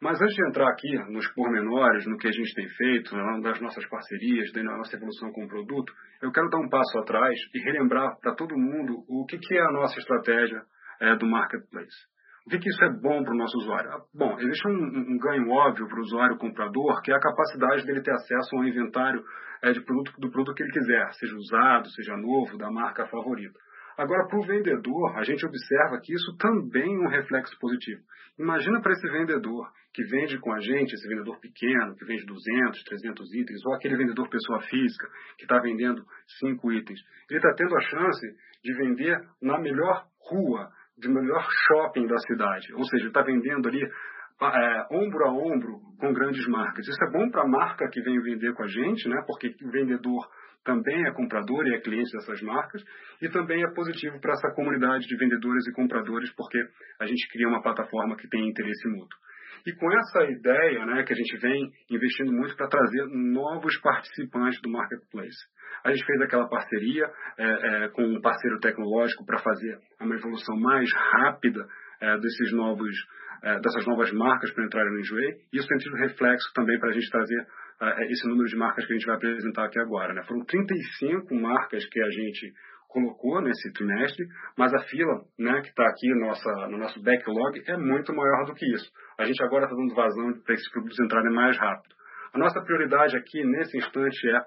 Mas 0.00 0.20
antes 0.20 0.34
de 0.34 0.48
entrar 0.48 0.68
aqui 0.68 0.94
nos 1.10 1.26
pormenores, 1.32 2.06
no 2.06 2.18
que 2.18 2.28
a 2.28 2.32
gente 2.32 2.54
tem 2.54 2.68
feito, 2.68 3.14
das 3.42 3.60
nossas 3.60 3.86
parcerias, 3.88 4.52
da 4.52 4.62
nossa 4.62 4.94
evolução 4.94 5.32
com 5.32 5.44
o 5.44 5.48
produto, 5.48 5.92
eu 6.22 6.30
quero 6.30 6.50
dar 6.50 6.58
um 6.58 6.68
passo 6.68 6.98
atrás 6.98 7.38
e 7.54 7.58
relembrar 7.60 8.18
para 8.20 8.34
todo 8.34 8.58
mundo 8.58 9.04
o 9.08 9.24
que, 9.26 9.38
que 9.38 9.54
é 9.54 9.60
a 9.60 9.72
nossa 9.72 9.98
estratégia 9.98 10.62
é, 11.00 11.16
do 11.16 11.26
marketplace. 11.26 11.96
O 12.46 12.48
que, 12.48 12.60
que 12.60 12.68
isso 12.68 12.84
é 12.84 12.90
bom 12.90 13.24
para 13.24 13.34
o 13.34 13.36
nosso 13.36 13.58
usuário? 13.58 13.90
Ah, 13.90 14.00
bom, 14.14 14.38
existe 14.38 14.68
um, 14.68 14.72
um 14.72 15.18
ganho 15.18 15.50
óbvio 15.50 15.88
para 15.88 15.98
o 15.98 16.02
usuário 16.02 16.38
comprador, 16.38 17.02
que 17.02 17.10
é 17.10 17.16
a 17.16 17.20
capacidade 17.20 17.84
dele 17.84 18.00
ter 18.02 18.12
acesso 18.12 18.54
a 18.54 18.60
um 18.60 18.64
inventário 18.64 19.20
é, 19.64 19.72
de 19.72 19.80
produto, 19.80 20.12
do 20.20 20.30
produto 20.30 20.54
que 20.54 20.62
ele 20.62 20.70
quiser, 20.70 21.12
seja 21.14 21.34
usado, 21.34 21.90
seja 21.90 22.16
novo, 22.16 22.56
da 22.56 22.70
marca 22.70 23.04
favorita. 23.08 23.58
Agora, 23.98 24.28
para 24.28 24.38
o 24.38 24.46
vendedor, 24.46 25.18
a 25.18 25.24
gente 25.24 25.44
observa 25.44 25.98
que 26.00 26.12
isso 26.12 26.36
também 26.36 26.94
é 26.94 26.98
um 26.98 27.08
reflexo 27.08 27.58
positivo. 27.58 28.02
Imagina 28.38 28.80
para 28.80 28.92
esse 28.92 29.08
vendedor 29.08 29.68
que 29.92 30.04
vende 30.04 30.38
com 30.38 30.52
a 30.52 30.60
gente, 30.60 30.92
esse 30.92 31.08
vendedor 31.08 31.40
pequeno, 31.40 31.96
que 31.96 32.04
vende 32.04 32.26
200, 32.26 32.84
300 32.84 33.34
itens, 33.34 33.66
ou 33.66 33.74
aquele 33.74 33.96
vendedor 33.96 34.28
pessoa 34.28 34.60
física, 34.60 35.08
que 35.38 35.44
está 35.44 35.58
vendendo 35.58 36.04
5 36.38 36.72
itens. 36.74 37.00
Ele 37.28 37.38
está 37.38 37.52
tendo 37.56 37.74
a 37.74 37.80
chance 37.80 38.26
de 38.62 38.72
vender 38.74 39.18
na 39.42 39.58
melhor 39.58 40.04
rua, 40.30 40.68
de 40.98 41.08
melhor 41.08 41.46
shopping 41.68 42.06
da 42.06 42.18
cidade. 42.18 42.72
Ou 42.74 42.84
seja, 42.84 43.08
está 43.08 43.22
vendendo 43.22 43.68
ali 43.68 43.82
é, 43.82 44.86
ombro 44.90 45.24
a 45.24 45.32
ombro 45.32 45.80
com 45.98 46.12
grandes 46.12 46.46
marcas. 46.46 46.86
Isso 46.86 47.04
é 47.04 47.10
bom 47.10 47.30
para 47.30 47.42
a 47.42 47.48
marca 47.48 47.88
que 47.88 48.02
vem 48.02 48.20
vender 48.20 48.52
com 48.54 48.62
a 48.62 48.68
gente, 48.68 49.08
né? 49.08 49.22
porque 49.26 49.54
o 49.62 49.70
vendedor 49.70 50.26
também 50.64 51.06
é 51.06 51.12
comprador 51.12 51.64
e 51.66 51.74
é 51.74 51.80
cliente 51.80 52.10
dessas 52.12 52.42
marcas, 52.42 52.82
e 53.22 53.28
também 53.28 53.62
é 53.62 53.72
positivo 53.72 54.20
para 54.20 54.32
essa 54.32 54.50
comunidade 54.50 55.06
de 55.06 55.16
vendedores 55.16 55.64
e 55.68 55.72
compradores, 55.72 56.34
porque 56.34 56.58
a 56.98 57.06
gente 57.06 57.28
cria 57.30 57.48
uma 57.48 57.62
plataforma 57.62 58.16
que 58.16 58.28
tem 58.28 58.48
interesse 58.48 58.88
mútuo. 58.88 59.18
E 59.66 59.72
com 59.74 59.92
essa 59.92 60.24
ideia, 60.30 60.86
né, 60.86 61.02
que 61.02 61.12
a 61.12 61.16
gente 61.16 61.36
vem 61.38 61.68
investindo 61.90 62.32
muito 62.32 62.54
para 62.56 62.68
trazer 62.68 63.06
novos 63.08 63.76
participantes 63.80 64.60
do 64.62 64.70
marketplace. 64.70 65.36
A 65.82 65.90
gente 65.90 66.06
fez 66.06 66.20
aquela 66.20 66.48
parceria 66.48 67.10
é, 67.36 67.44
é, 67.84 67.88
com 67.88 68.02
um 68.02 68.20
parceiro 68.20 68.60
tecnológico 68.60 69.26
para 69.26 69.38
fazer 69.38 69.78
uma 70.00 70.14
evolução 70.14 70.56
mais 70.56 70.88
rápida 70.92 71.66
é, 72.00 72.16
desses 72.18 72.52
novos, 72.52 72.94
é, 73.42 73.58
dessas 73.58 73.84
novas 73.86 74.12
marcas 74.12 74.52
para 74.54 74.64
entrarem 74.64 74.92
no 74.92 75.00
Enjoei. 75.00 75.34
Isso 75.52 75.66
tem 75.66 75.78
tido 75.78 75.96
reflexo 75.96 76.52
também 76.54 76.78
para 76.78 76.90
a 76.90 76.92
gente 76.92 77.10
trazer 77.10 77.46
é, 77.80 78.12
esse 78.12 78.28
número 78.28 78.48
de 78.48 78.56
marcas 78.56 78.86
que 78.86 78.92
a 78.92 78.96
gente 78.96 79.06
vai 79.06 79.16
apresentar 79.16 79.64
aqui 79.64 79.80
agora. 79.80 80.14
Né? 80.14 80.22
Foram 80.28 80.44
35 80.44 81.34
marcas 81.34 81.84
que 81.86 82.00
a 82.00 82.10
gente 82.10 82.52
colocou 82.88 83.42
nesse 83.42 83.72
trimestre, 83.72 84.24
mas 84.56 84.72
a 84.72 84.78
fila 84.84 85.22
né, 85.38 85.60
que 85.60 85.68
está 85.68 85.86
aqui 85.86 86.08
nossa, 86.14 86.68
no 86.68 86.78
nosso 86.78 87.02
backlog 87.02 87.62
é 87.66 87.76
muito 87.76 88.14
maior 88.14 88.46
do 88.46 88.54
que 88.54 88.64
isso. 88.64 88.90
A 89.18 89.24
gente 89.24 89.42
agora 89.42 89.64
está 89.64 89.76
dando 89.76 89.94
vazão 89.94 90.40
para 90.44 90.54
esses 90.54 90.70
produtos 90.70 90.98
entrarem 91.00 91.32
mais 91.32 91.56
rápido. 91.58 91.94
A 92.34 92.38
nossa 92.38 92.60
prioridade 92.62 93.16
aqui, 93.16 93.42
nesse 93.44 93.78
instante, 93.78 94.28
é 94.28 94.40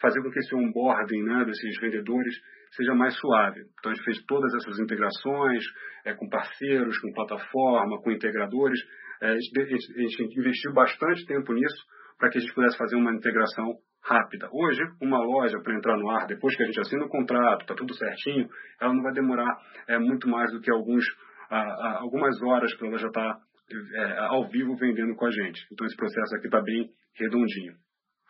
fazer 0.00 0.22
com 0.22 0.30
que 0.30 0.38
esse 0.38 0.54
onboarding 0.54 1.22
né, 1.22 1.44
desses 1.44 1.80
vendedores 1.80 2.34
seja 2.72 2.94
mais 2.94 3.14
suave. 3.18 3.60
Então, 3.78 3.92
a 3.92 3.94
gente 3.94 4.04
fez 4.04 4.22
todas 4.26 4.52
essas 4.54 4.78
integrações 4.78 5.64
é, 6.04 6.14
com 6.14 6.28
parceiros, 6.28 6.98
com 6.98 7.12
plataforma, 7.12 8.00
com 8.02 8.10
integradores. 8.10 8.80
É, 9.20 9.30
a 9.30 9.34
gente 9.34 10.38
investiu 10.38 10.72
bastante 10.72 11.24
tempo 11.26 11.52
nisso 11.52 11.84
para 12.18 12.30
que 12.30 12.38
a 12.38 12.40
gente 12.40 12.54
pudesse 12.54 12.76
fazer 12.76 12.96
uma 12.96 13.12
integração 13.12 13.66
rápida. 14.04 14.48
Hoje, 14.52 14.82
uma 15.00 15.18
loja 15.18 15.58
para 15.62 15.74
entrar 15.74 15.96
no 15.96 16.10
ar, 16.10 16.26
depois 16.26 16.56
que 16.56 16.62
a 16.62 16.66
gente 16.66 16.80
assina 16.80 17.04
o 17.04 17.08
contrato, 17.08 17.62
está 17.62 17.74
tudo 17.74 17.94
certinho, 17.94 18.48
ela 18.80 18.92
não 18.92 19.02
vai 19.02 19.12
demorar 19.12 19.56
é, 19.88 19.98
muito 19.98 20.28
mais 20.28 20.50
do 20.52 20.60
que 20.60 20.70
alguns, 20.70 21.04
a, 21.50 21.58
a, 21.58 21.98
algumas 22.00 22.40
horas 22.42 22.74
para 22.76 22.88
ela 22.88 22.98
já 22.98 23.06
estar 23.06 23.34
tá, 23.34 23.40
é, 23.70 24.18
ao 24.18 24.48
vivo 24.48 24.76
vendendo 24.76 25.14
com 25.14 25.26
a 25.26 25.30
gente. 25.30 25.66
Então, 25.72 25.86
esse 25.86 25.96
processo 25.96 26.34
aqui 26.36 26.46
está 26.46 26.60
bem 26.60 26.90
redondinho. 27.14 27.74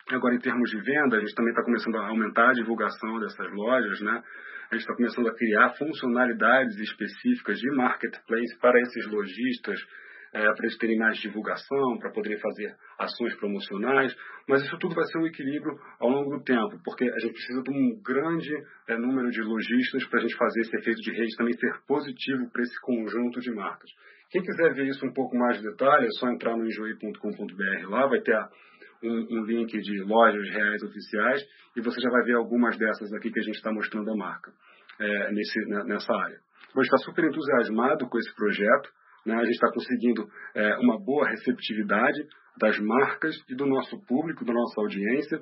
Agora, 0.09 0.35
em 0.35 0.39
termos 0.39 0.69
de 0.69 0.81
venda, 0.81 1.17
a 1.17 1.19
gente 1.19 1.33
também 1.33 1.51
está 1.51 1.63
começando 1.63 1.95
a 1.95 2.07
aumentar 2.07 2.49
a 2.49 2.53
divulgação 2.53 3.19
dessas 3.19 3.51
lojas, 3.53 4.01
né? 4.01 4.21
A 4.69 4.75
gente 4.75 4.81
está 4.81 4.95
começando 4.95 5.27
a 5.27 5.35
criar 5.35 5.69
funcionalidades 5.77 6.77
específicas 6.77 7.59
de 7.59 7.69
marketplace 7.71 8.57
para 8.59 8.79
esses 8.81 9.07
lojistas, 9.07 9.79
é, 10.33 10.41
para 10.41 10.65
eles 10.65 10.77
terem 10.77 10.97
mais 10.97 11.17
divulgação, 11.19 11.97
para 11.99 12.11
poderem 12.11 12.39
fazer 12.39 12.75
ações 12.99 13.35
promocionais, 13.35 14.15
mas 14.47 14.63
isso 14.63 14.77
tudo 14.79 14.95
vai 14.95 15.05
ser 15.05 15.19
um 15.19 15.27
equilíbrio 15.27 15.77
ao 15.99 16.09
longo 16.09 16.37
do 16.37 16.43
tempo, 16.43 16.81
porque 16.83 17.05
a 17.05 17.19
gente 17.19 17.33
precisa 17.33 17.61
de 17.61 17.71
um 17.71 18.01
grande 18.01 18.51
é, 18.87 18.97
número 18.97 19.29
de 19.29 19.41
lojistas 19.41 20.05
para 20.07 20.19
a 20.19 20.21
gente 20.23 20.35
fazer 20.35 20.61
esse 20.61 20.75
efeito 20.75 21.01
de 21.01 21.11
rede 21.11 21.35
também 21.37 21.53
ser 21.53 21.79
positivo 21.87 22.49
para 22.51 22.63
esse 22.63 22.81
conjunto 22.81 23.39
de 23.39 23.51
marcas. 23.51 23.89
Quem 24.33 24.41
quiser 24.41 24.73
ver 24.73 24.87
isso 24.87 25.05
um 25.05 25.13
pouco 25.13 25.37
mais 25.37 25.57
de 25.59 25.69
detalhe, 25.69 26.07
é 26.07 26.11
só 26.17 26.27
entrar 26.27 26.57
no 26.57 26.65
enjoei.com.br 26.65 27.87
lá, 27.87 28.07
vai 28.07 28.19
ter 28.19 28.35
um, 29.03 29.27
um, 29.29 29.45
link 29.45 29.71
de 29.79 30.03
lojas 30.03 30.49
reais 30.49 30.81
oficiais 30.81 31.39
e 31.77 31.81
você 31.81 32.01
já 32.01 32.09
vai 32.09 32.23
ver 32.23 32.33
algumas 32.33 32.75
dessas 32.75 33.13
aqui 33.13 33.29
que 33.29 33.39
a 33.39 33.43
gente 33.43 33.57
está 33.57 33.71
mostrando 33.71 34.09
a 34.09 34.15
marca 34.15 34.51
é, 34.99 35.31
nesse, 35.31 35.59
nessa 35.85 36.11
área. 36.11 36.39
A 36.75 36.81
gente 36.81 36.95
está 36.95 36.97
super 36.97 37.25
entusiasmado 37.25 38.09
com 38.09 38.17
esse 38.17 38.33
projeto. 38.35 38.89
Né? 39.23 39.35
A 39.35 39.43
gente 39.43 39.53
está 39.53 39.71
conseguindo 39.71 40.27
é, 40.55 40.77
uma 40.77 40.99
boa 40.99 41.29
receptividade 41.29 42.19
das 42.57 42.79
marcas 42.79 43.35
e 43.47 43.55
do 43.55 43.67
nosso 43.67 44.03
público, 44.07 44.43
da 44.43 44.53
nossa 44.53 44.81
audiência. 44.81 45.41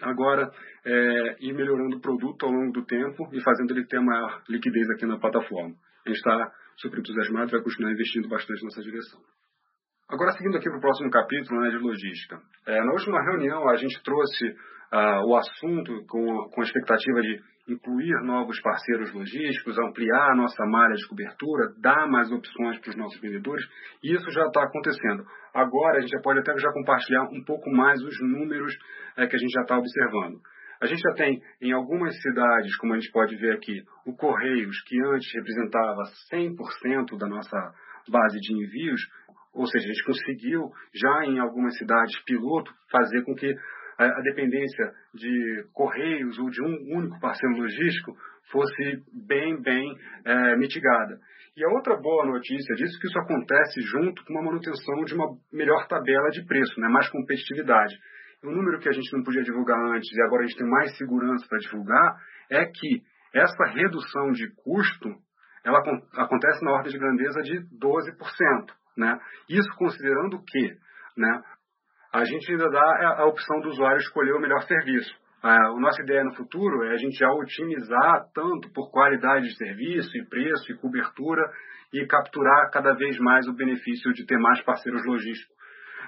Agora, 0.00 0.50
é, 0.86 1.36
ir 1.40 1.52
melhorando 1.52 1.98
o 1.98 2.00
produto 2.00 2.46
ao 2.46 2.52
longo 2.52 2.72
do 2.72 2.86
tempo 2.86 3.28
e 3.32 3.42
fazendo 3.42 3.72
ele 3.72 3.86
ter 3.86 4.00
maior 4.00 4.42
liquidez 4.48 4.88
aqui 4.90 5.04
na 5.04 5.18
plataforma. 5.18 5.74
A 6.06 6.08
gente 6.08 6.18
está 6.18 6.52
super 6.76 6.98
entusiasmado 6.98 7.48
e 7.48 7.52
vai 7.52 7.62
continuar 7.62 7.92
investindo 7.92 8.28
bastante 8.28 8.64
nessa 8.64 8.82
direção. 8.82 9.20
Agora, 10.08 10.32
seguindo 10.32 10.56
aqui 10.56 10.68
para 10.68 10.78
o 10.78 10.80
próximo 10.80 11.10
capítulo 11.10 11.60
né, 11.60 11.70
de 11.70 11.78
logística. 11.78 12.38
É, 12.66 12.78
na 12.84 12.92
última 12.92 13.20
reunião, 13.24 13.68
a 13.68 13.76
gente 13.76 14.00
trouxe 14.04 14.46
uh, 14.92 15.26
o 15.26 15.36
assunto 15.36 16.04
com, 16.06 16.48
com 16.50 16.60
a 16.60 16.64
expectativa 16.64 17.20
de 17.22 17.40
incluir 17.68 18.14
novos 18.22 18.60
parceiros 18.60 19.12
logísticos, 19.12 19.76
ampliar 19.78 20.30
a 20.30 20.36
nossa 20.36 20.64
malha 20.66 20.94
de 20.94 21.08
cobertura, 21.08 21.74
dar 21.80 22.06
mais 22.06 22.30
opções 22.30 22.78
para 22.78 22.90
os 22.90 22.96
nossos 22.96 23.20
vendedores, 23.20 23.64
e 24.02 24.14
isso 24.14 24.30
já 24.30 24.46
está 24.46 24.62
acontecendo. 24.62 25.24
Agora, 25.52 25.98
a 25.98 26.00
gente 26.00 26.12
já 26.12 26.20
pode 26.22 26.38
até 26.38 26.56
já 26.56 26.72
compartilhar 26.72 27.24
um 27.32 27.42
pouco 27.44 27.68
mais 27.70 28.00
os 28.02 28.16
números 28.20 28.72
é, 29.16 29.26
que 29.26 29.34
a 29.34 29.38
gente 29.38 29.50
já 29.50 29.62
está 29.62 29.76
observando. 29.76 30.38
A 30.80 30.86
gente 30.86 31.00
já 31.00 31.14
tem 31.14 31.40
em 31.60 31.72
algumas 31.72 32.14
cidades, 32.20 32.76
como 32.76 32.92
a 32.92 32.98
gente 32.98 33.10
pode 33.10 33.36
ver 33.36 33.54
aqui, 33.54 33.82
o 34.04 34.14
Correios, 34.14 34.82
que 34.86 35.00
antes 35.04 35.32
representava 35.34 36.02
100% 36.32 37.18
da 37.18 37.26
nossa 37.26 37.72
base 38.08 38.38
de 38.38 38.54
envios, 38.54 39.00
ou 39.54 39.66
seja, 39.66 39.86
a 39.86 39.88
gente 39.88 40.04
conseguiu 40.04 40.70
já 40.94 41.24
em 41.24 41.38
algumas 41.38 41.76
cidades 41.78 42.22
piloto 42.24 42.70
fazer 42.90 43.22
com 43.24 43.34
que 43.34 43.54
a 43.98 44.20
dependência 44.20 44.92
de 45.14 45.64
correios 45.72 46.38
ou 46.38 46.50
de 46.50 46.62
um 46.62 46.98
único 46.98 47.18
parceiro 47.18 47.56
logístico 47.56 48.14
fosse 48.52 49.02
bem, 49.26 49.60
bem 49.60 49.90
é, 50.24 50.56
mitigada. 50.56 51.18
E 51.56 51.64
a 51.64 51.68
outra 51.70 51.96
boa 51.96 52.26
notícia 52.26 52.74
disso 52.74 52.98
é 52.98 53.00
que 53.00 53.06
isso 53.06 53.18
acontece 53.18 53.80
junto 53.80 54.22
com 54.24 54.34
uma 54.34 54.42
manutenção 54.42 55.04
de 55.06 55.14
uma 55.14 55.26
melhor 55.50 55.88
tabela 55.88 56.28
de 56.28 56.44
preço, 56.44 56.78
né, 56.78 56.88
mais 56.88 57.08
competitividade. 57.08 57.96
O 58.46 58.52
número 58.52 58.78
que 58.78 58.88
a 58.88 58.92
gente 58.92 59.12
não 59.12 59.24
podia 59.24 59.42
divulgar 59.42 59.76
antes 59.76 60.08
e 60.16 60.22
agora 60.22 60.44
a 60.44 60.46
gente 60.46 60.56
tem 60.56 60.68
mais 60.68 60.96
segurança 60.96 61.44
para 61.48 61.58
divulgar 61.58 62.16
é 62.48 62.64
que 62.64 63.02
essa 63.34 63.64
redução 63.74 64.30
de 64.30 64.48
custo 64.62 65.10
ela 65.64 65.80
acontece 66.14 66.64
na 66.64 66.70
ordem 66.70 66.92
de 66.92 66.98
grandeza 66.98 67.42
de 67.42 67.58
12%. 67.76 68.72
Né? 68.96 69.18
Isso 69.50 69.68
considerando 69.76 70.40
que 70.46 70.76
né, 71.16 71.42
a 72.12 72.24
gente 72.24 72.52
ainda 72.52 72.70
dá 72.70 73.16
a 73.18 73.26
opção 73.26 73.60
do 73.62 73.68
usuário 73.68 73.98
escolher 73.98 74.34
o 74.34 74.40
melhor 74.40 74.62
serviço. 74.62 75.12
A 75.42 75.58
nossa 75.80 76.00
ideia 76.02 76.22
no 76.22 76.36
futuro 76.36 76.84
é 76.84 76.92
a 76.92 76.96
gente 76.96 77.18
já 77.18 77.28
otimizar 77.28 78.26
tanto 78.32 78.72
por 78.72 78.92
qualidade 78.92 79.48
de 79.48 79.56
serviço, 79.56 80.16
e 80.16 80.24
preço, 80.24 80.70
e 80.70 80.78
cobertura, 80.78 81.42
e 81.92 82.06
capturar 82.06 82.70
cada 82.70 82.94
vez 82.94 83.18
mais 83.18 83.48
o 83.48 83.54
benefício 83.54 84.12
de 84.12 84.24
ter 84.24 84.38
mais 84.38 84.62
parceiros 84.62 85.04
logísticos 85.04 85.55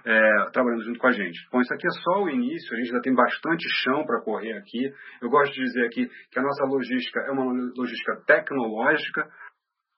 é, 0.05 0.51
trabalhando 0.53 0.85
junto 0.85 0.99
com 0.99 1.07
a 1.07 1.13
gente. 1.13 1.39
Bom, 1.51 1.61
isso 1.61 1.73
aqui 1.73 1.87
é 1.87 1.91
só 2.03 2.23
o 2.23 2.31
início, 2.31 2.75
a 2.75 2.77
gente 2.77 2.89
ainda 2.91 3.03
tem 3.03 3.15
bastante 3.15 3.67
chão 3.83 4.05
para 4.05 4.23
correr 4.23 4.53
aqui. 4.53 4.93
Eu 5.23 5.29
gosto 5.29 5.53
de 5.53 5.63
dizer 5.63 5.87
aqui 5.87 6.09
que 6.31 6.39
a 6.39 6.43
nossa 6.43 6.65
logística 6.65 7.21
é 7.21 7.31
uma 7.31 7.45
logística 7.77 8.23
tecnológica. 8.27 9.29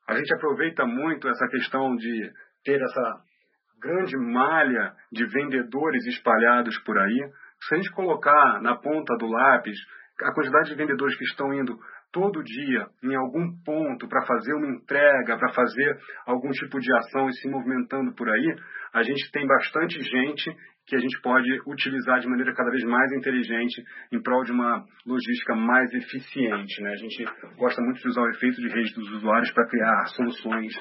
A 0.08 0.16
gente 0.16 0.34
aproveita 0.34 0.84
muito 0.86 1.28
essa 1.28 1.46
questão 1.48 1.94
de 1.96 2.30
ter 2.64 2.80
essa 2.80 3.20
grande 3.80 4.16
malha 4.16 4.92
de 5.10 5.26
vendedores 5.26 6.06
espalhados 6.06 6.78
por 6.84 6.98
aí, 6.98 7.30
se 7.62 7.74
a 7.74 7.78
gente 7.78 7.90
colocar 7.92 8.60
na 8.62 8.76
ponta 8.76 9.16
do 9.18 9.26
lápis 9.26 9.78
a 10.22 10.34
quantidade 10.34 10.68
de 10.68 10.76
vendedores 10.76 11.16
que 11.16 11.24
estão 11.24 11.52
indo 11.54 11.78
todo 12.12 12.42
dia 12.42 12.86
em 13.02 13.14
algum 13.14 13.46
ponto 13.64 14.08
para 14.08 14.26
fazer 14.26 14.52
uma 14.54 14.68
entrega, 14.68 15.38
para 15.38 15.52
fazer 15.52 15.98
algum 16.26 16.50
tipo 16.50 16.78
de 16.78 16.92
ação 16.96 17.28
e 17.28 17.32
se 17.34 17.48
movimentando 17.48 18.12
por 18.14 18.28
aí, 18.28 18.56
a 18.92 19.02
gente 19.02 19.30
tem 19.30 19.46
bastante 19.46 20.00
gente 20.00 20.50
que 20.86 20.96
a 20.96 20.98
gente 20.98 21.20
pode 21.20 21.48
utilizar 21.66 22.18
de 22.18 22.28
maneira 22.28 22.52
cada 22.54 22.70
vez 22.70 22.82
mais 22.84 23.12
inteligente 23.12 23.82
em 24.10 24.20
prol 24.20 24.42
de 24.42 24.52
uma 24.52 24.84
logística 25.06 25.54
mais 25.54 25.92
eficiente. 25.94 26.82
Né? 26.82 26.90
A 26.90 26.96
gente 26.96 27.24
gosta 27.56 27.80
muito 27.80 28.00
de 28.00 28.08
usar 28.08 28.22
o 28.22 28.30
efeito 28.30 28.60
de 28.60 28.68
rede 28.68 28.92
dos 28.94 29.08
usuários 29.12 29.52
para 29.52 29.68
criar 29.68 30.06
soluções 30.16 30.72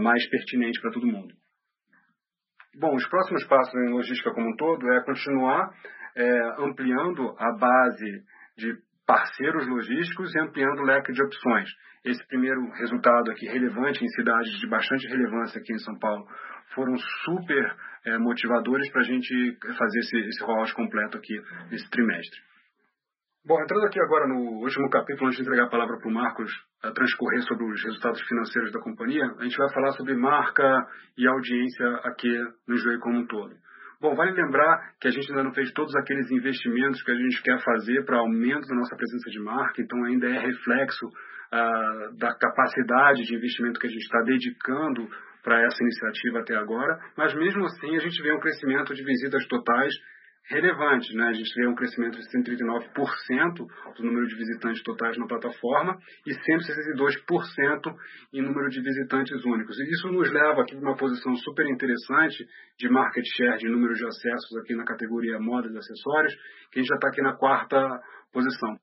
mais 0.00 0.26
pertinente 0.28 0.80
para 0.80 0.92
todo 0.92 1.06
mundo. 1.06 1.34
Bom, 2.78 2.94
os 2.94 3.06
próximos 3.08 3.44
passos 3.46 3.74
em 3.74 3.92
logística 3.92 4.32
como 4.32 4.48
um 4.48 4.56
todo 4.56 4.90
é 4.90 5.04
continuar 5.04 5.70
é, 6.16 6.40
ampliando 6.58 7.34
a 7.38 7.52
base 7.52 8.22
de 8.56 8.74
parceiros 9.06 9.68
logísticos 9.68 10.34
e 10.34 10.40
ampliando 10.40 10.80
o 10.80 10.84
leque 10.84 11.12
de 11.12 11.22
opções. 11.22 11.68
Esse 12.04 12.26
primeiro 12.26 12.60
resultado 12.80 13.30
aqui, 13.30 13.46
relevante 13.46 14.04
em 14.04 14.08
cidades 14.08 14.58
de 14.58 14.68
bastante 14.68 15.06
relevância 15.08 15.60
aqui 15.60 15.72
em 15.72 15.78
São 15.78 15.98
Paulo, 15.98 16.26
foram 16.74 16.96
super 17.24 17.76
é, 18.04 18.18
motivadores 18.18 18.90
para 18.90 19.02
a 19.02 19.04
gente 19.04 19.58
fazer 19.60 19.98
esse, 20.00 20.18
esse 20.28 20.44
rollout 20.44 20.74
completo 20.74 21.16
aqui 21.18 21.40
nesse 21.70 21.88
trimestre. 21.90 22.38
Bom, 23.44 23.60
entrando 23.60 23.86
aqui 23.86 24.00
agora 24.00 24.28
no 24.28 24.62
último 24.62 24.88
capítulo, 24.88 25.26
antes 25.26 25.38
de 25.38 25.42
entregar 25.42 25.66
a 25.66 25.70
palavra 25.70 25.98
para 25.98 26.08
o 26.08 26.14
Marcos 26.14 26.48
a 26.80 26.92
transcorrer 26.92 27.42
sobre 27.42 27.64
os 27.64 27.82
resultados 27.82 28.22
financeiros 28.22 28.70
da 28.70 28.80
companhia, 28.80 29.24
a 29.38 29.42
gente 29.42 29.56
vai 29.56 29.72
falar 29.74 29.90
sobre 29.92 30.14
marca 30.14 30.86
e 31.18 31.26
audiência 31.26 31.86
aqui 32.04 32.32
no 32.68 32.76
Joio 32.76 33.00
como 33.00 33.18
um 33.18 33.26
todo. 33.26 33.52
Bom, 34.00 34.14
vale 34.14 34.32
lembrar 34.32 34.94
que 35.00 35.08
a 35.08 35.10
gente 35.10 35.28
ainda 35.30 35.42
não 35.42 35.52
fez 35.52 35.72
todos 35.72 35.94
aqueles 35.96 36.30
investimentos 36.30 37.02
que 37.02 37.10
a 37.10 37.14
gente 37.16 37.42
quer 37.42 37.58
fazer 37.64 38.04
para 38.04 38.18
aumento 38.18 38.66
da 38.66 38.76
nossa 38.76 38.96
presença 38.96 39.30
de 39.30 39.40
marca, 39.40 39.82
então 39.82 40.04
ainda 40.04 40.28
é 40.28 40.38
reflexo 40.38 41.08
ah, 41.52 42.10
da 42.18 42.34
capacidade 42.34 43.22
de 43.24 43.34
investimento 43.34 43.78
que 43.78 43.86
a 43.86 43.90
gente 43.90 44.02
está 44.02 44.22
dedicando 44.22 45.08
para 45.42 45.60
essa 45.62 45.82
iniciativa 45.82 46.40
até 46.40 46.56
agora, 46.56 46.98
mas 47.16 47.34
mesmo 47.34 47.64
assim 47.64 47.96
a 47.96 48.00
gente 48.00 48.22
vê 48.22 48.32
um 48.32 48.40
crescimento 48.40 48.94
de 48.94 49.02
visitas 49.02 49.46
totais 49.46 49.92
relevante. 50.48 51.14
Né? 51.14 51.28
A 51.28 51.32
gente 51.32 51.52
teve 51.54 51.68
um 51.68 51.74
crescimento 51.74 52.18
de 52.18 52.26
139% 52.28 53.66
do 53.96 54.02
número 54.02 54.26
de 54.26 54.36
visitantes 54.36 54.82
totais 54.82 55.16
na 55.18 55.26
plataforma 55.26 55.96
e 56.26 56.32
162% 56.32 57.94
em 58.32 58.42
número 58.42 58.68
de 58.68 58.80
visitantes 58.80 59.44
únicos. 59.44 59.78
E 59.78 59.90
isso 59.90 60.08
nos 60.08 60.30
leva 60.30 60.62
aqui 60.62 60.76
para 60.76 60.88
uma 60.88 60.96
posição 60.96 61.34
super 61.36 61.66
interessante 61.66 62.44
de 62.78 62.88
market 62.88 63.24
share, 63.36 63.58
de 63.58 63.68
número 63.68 63.94
de 63.94 64.04
acessos 64.06 64.56
aqui 64.62 64.74
na 64.74 64.84
categoria 64.84 65.38
moda 65.38 65.68
e 65.68 65.76
acessórios, 65.76 66.34
que 66.70 66.78
a 66.78 66.82
gente 66.82 66.88
já 66.88 66.96
está 66.96 67.08
aqui 67.08 67.22
na 67.22 67.36
quarta 67.36 68.00
posição. 68.32 68.76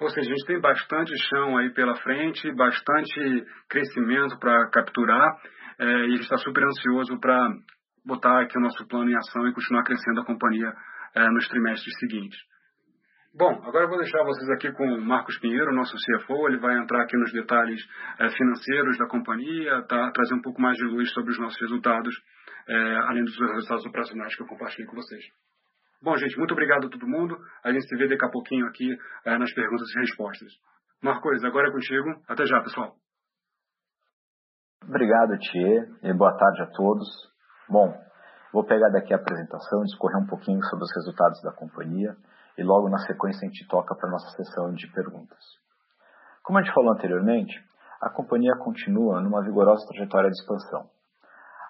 Ou 0.00 0.08
seja, 0.08 0.30
a 0.30 0.34
gente 0.34 0.46
tem 0.46 0.58
bastante 0.58 1.12
chão 1.28 1.58
aí 1.58 1.70
pela 1.74 1.94
frente, 1.96 2.50
bastante 2.54 3.44
crescimento 3.68 4.38
para 4.38 4.70
capturar 4.70 5.36
é, 5.80 6.06
e 6.06 6.10
gente 6.10 6.22
está 6.22 6.36
super 6.36 6.62
ansioso 6.62 7.18
para 7.18 7.48
botar 8.04 8.42
aqui 8.42 8.58
o 8.58 8.60
nosso 8.60 8.86
plano 8.86 9.10
em 9.10 9.16
ação 9.16 9.48
e 9.48 9.54
continuar 9.54 9.82
crescendo 9.82 10.20
a 10.20 10.24
companhia 10.26 10.70
é, 11.14 11.26
nos 11.30 11.48
trimestres 11.48 11.98
seguintes. 11.98 12.38
Bom, 13.32 13.62
agora 13.64 13.84
eu 13.84 13.88
vou 13.88 13.98
deixar 13.98 14.22
vocês 14.24 14.50
aqui 14.50 14.72
com 14.72 14.84
o 14.84 15.00
Marcos 15.00 15.38
Pinheiro, 15.38 15.72
nosso 15.72 15.94
CFO. 15.96 16.48
Ele 16.48 16.58
vai 16.58 16.76
entrar 16.76 17.02
aqui 17.02 17.16
nos 17.16 17.32
detalhes 17.32 17.80
é, 18.18 18.28
financeiros 18.28 18.98
da 18.98 19.06
companhia, 19.06 19.82
tá, 19.88 20.10
trazer 20.10 20.34
um 20.34 20.42
pouco 20.42 20.60
mais 20.60 20.76
de 20.76 20.84
luz 20.84 21.10
sobre 21.12 21.30
os 21.30 21.38
nossos 21.38 21.58
resultados, 21.60 22.14
é, 22.68 22.96
além 23.06 23.24
dos 23.24 23.38
resultados 23.38 23.86
operacionais 23.86 24.34
que 24.34 24.42
eu 24.42 24.46
compartilhei 24.46 24.86
com 24.86 24.96
vocês. 24.96 25.24
Bom, 26.02 26.16
gente, 26.16 26.36
muito 26.36 26.52
obrigado 26.52 26.88
a 26.88 26.90
todo 26.90 27.06
mundo. 27.06 27.38
A 27.64 27.72
gente 27.72 27.86
se 27.86 27.96
vê 27.96 28.08
daqui 28.08 28.24
a 28.24 28.30
pouquinho 28.30 28.66
aqui 28.66 28.98
é, 29.24 29.38
nas 29.38 29.52
perguntas 29.54 29.88
e 29.94 30.00
respostas. 30.00 30.52
Marcos, 31.02 31.44
agora 31.44 31.68
é 31.68 31.72
contigo. 31.72 32.22
Até 32.28 32.44
já, 32.44 32.60
pessoal. 32.60 32.96
Obrigado, 34.86 35.38
Thier, 35.38 35.88
e 36.02 36.12
boa 36.12 36.36
tarde 36.36 36.62
a 36.62 36.66
todos. 36.66 37.08
Bom, 37.68 37.94
Vou 38.52 38.64
pegar 38.64 38.88
daqui 38.88 39.14
a 39.14 39.16
apresentação, 39.16 39.84
discorrer 39.84 40.18
um 40.18 40.26
pouquinho 40.26 40.60
sobre 40.64 40.84
os 40.84 40.92
resultados 40.92 41.40
da 41.42 41.52
companhia 41.52 42.16
e 42.58 42.64
logo 42.64 42.88
na 42.88 42.98
sequência 42.98 43.46
a 43.46 43.48
gente 43.48 43.66
toca 43.68 43.94
para 43.94 44.08
a 44.08 44.10
nossa 44.10 44.28
sessão 44.30 44.72
de 44.74 44.90
perguntas. 44.92 45.38
Como 46.42 46.58
a 46.58 46.62
gente 46.62 46.74
falou 46.74 46.92
anteriormente, 46.92 47.54
a 48.00 48.10
companhia 48.10 48.56
continua 48.56 49.20
numa 49.20 49.44
vigorosa 49.44 49.86
trajetória 49.86 50.30
de 50.30 50.36
expansão. 50.36 50.90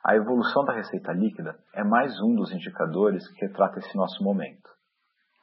A 0.02 0.16
evolução 0.16 0.64
da 0.64 0.72
receita 0.72 1.12
líquida 1.12 1.54
é 1.74 1.84
mais 1.84 2.18
um 2.22 2.34
dos 2.34 2.50
indicadores 2.50 3.28
que 3.34 3.44
retrata 3.44 3.78
esse 3.78 3.94
nosso 3.94 4.24
momento. 4.24 4.70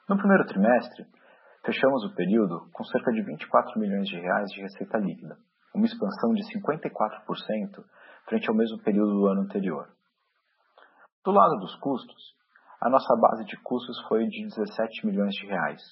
No 0.08 0.16
primeiro 0.16 0.44
trimestre, 0.44 1.06
fechamos 1.64 2.04
o 2.04 2.16
período 2.16 2.68
com 2.72 2.82
cerca 2.82 3.12
de 3.12 3.22
24 3.22 3.78
milhões 3.78 4.08
de 4.08 4.18
reais 4.18 4.50
de 4.50 4.60
receita 4.60 4.98
líquida, 4.98 5.36
uma 5.74 5.86
expansão 5.86 6.32
de 6.34 6.42
54% 6.42 7.84
frente 8.26 8.48
ao 8.48 8.54
mesmo 8.56 8.78
período 8.82 9.12
do 9.12 9.26
ano 9.26 9.42
anterior. 9.42 9.88
Do 11.24 11.32
lado 11.32 11.56
dos 11.60 11.74
custos, 11.76 12.34
a 12.80 12.88
nossa 12.88 13.14
base 13.16 13.44
de 13.44 13.56
custos 13.62 14.00
foi 14.08 14.26
de 14.26 14.44
17 14.44 15.06
milhões 15.06 15.34
de 15.34 15.46
reais, 15.46 15.82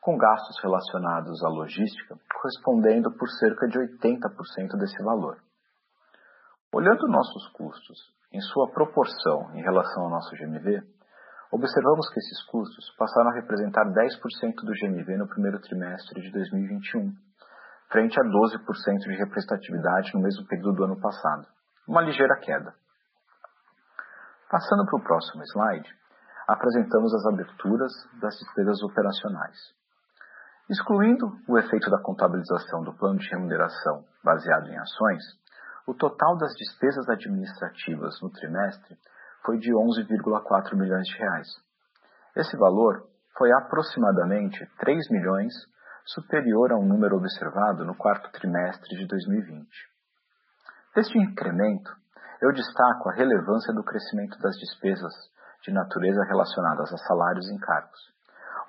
com 0.00 0.16
gastos 0.16 0.60
relacionados 0.62 1.42
à 1.44 1.48
logística 1.48 2.18
correspondendo 2.44 3.10
por 3.16 3.28
cerca 3.28 3.66
de 3.66 3.78
80% 3.78 4.76
desse 4.78 5.02
valor. 5.02 5.38
Olhando 6.72 7.08
nossos 7.08 7.48
custos 7.52 7.96
em 8.32 8.40
sua 8.40 8.70
proporção 8.72 9.54
em 9.54 9.62
relação 9.62 10.04
ao 10.04 10.10
nosso 10.10 10.36
GMV, 10.36 10.82
observamos 11.50 12.08
que 12.10 12.18
esses 12.18 12.42
custos 12.50 12.94
passaram 12.98 13.30
a 13.30 13.34
representar 13.34 13.84
10% 13.86 14.54
do 14.56 14.72
GMV 14.72 15.16
no 15.16 15.28
primeiro 15.28 15.60
trimestre 15.60 16.20
de 16.20 16.30
2021, 16.32 17.14
frente 17.90 18.18
a 18.18 18.22
12% 18.22 18.98
de 18.98 19.16
representatividade 19.16 20.14
no 20.14 20.20
mesmo 20.20 20.46
período 20.46 20.74
do 20.74 20.84
ano 20.84 21.00
passado, 21.00 21.46
uma 21.86 22.02
ligeira 22.02 22.36
queda. 22.40 22.74
Passando 24.50 24.86
para 24.86 24.98
o 24.98 25.02
próximo 25.02 25.42
slide, 25.44 25.88
apresentamos 26.46 27.14
as 27.14 27.26
aberturas 27.26 27.92
das 28.20 28.34
despesas 28.36 28.82
operacionais. 28.82 29.56
Excluindo 30.68 31.26
o 31.48 31.58
efeito 31.58 31.90
da 31.90 32.00
contabilização 32.00 32.82
do 32.82 32.94
plano 32.94 33.18
de 33.18 33.28
remuneração 33.28 34.04
baseado 34.22 34.68
em 34.68 34.78
ações, 34.78 35.22
o 35.86 35.94
total 35.94 36.36
das 36.38 36.54
despesas 36.54 37.08
administrativas 37.08 38.20
no 38.22 38.30
trimestre 38.30 38.96
foi 39.44 39.58
de 39.58 39.70
11,4 39.72 40.74
milhões 40.74 41.06
de 41.06 41.18
reais. 41.18 41.48
Esse 42.34 42.56
valor 42.56 43.06
foi 43.36 43.52
aproximadamente 43.52 44.66
3 44.78 45.10
milhões 45.10 45.52
superior 46.06 46.72
ao 46.72 46.82
número 46.82 47.16
observado 47.16 47.84
no 47.84 47.94
quarto 47.94 48.30
trimestre 48.32 48.96
de 48.96 49.06
2020. 49.06 49.66
Deste 50.94 51.18
incremento, 51.18 51.90
eu 52.40 52.52
destaco 52.52 53.08
a 53.08 53.14
relevância 53.14 53.72
do 53.72 53.82
crescimento 53.82 54.38
das 54.38 54.54
despesas 54.56 55.14
de 55.62 55.72
natureza 55.72 56.22
relacionadas 56.24 56.92
a 56.92 56.98
salários 56.98 57.48
e 57.48 57.54
encargos, 57.54 57.98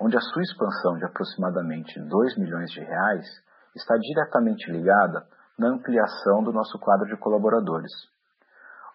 onde 0.00 0.16
a 0.16 0.20
sua 0.20 0.42
expansão 0.42 0.96
de 0.96 1.04
aproximadamente 1.04 2.00
2 2.00 2.38
milhões 2.38 2.70
de 2.70 2.80
reais 2.80 3.26
está 3.74 3.96
diretamente 3.96 4.70
ligada 4.70 5.26
na 5.58 5.68
ampliação 5.68 6.42
do 6.42 6.52
nosso 6.52 6.78
quadro 6.78 7.06
de 7.06 7.16
colaboradores. 7.18 7.92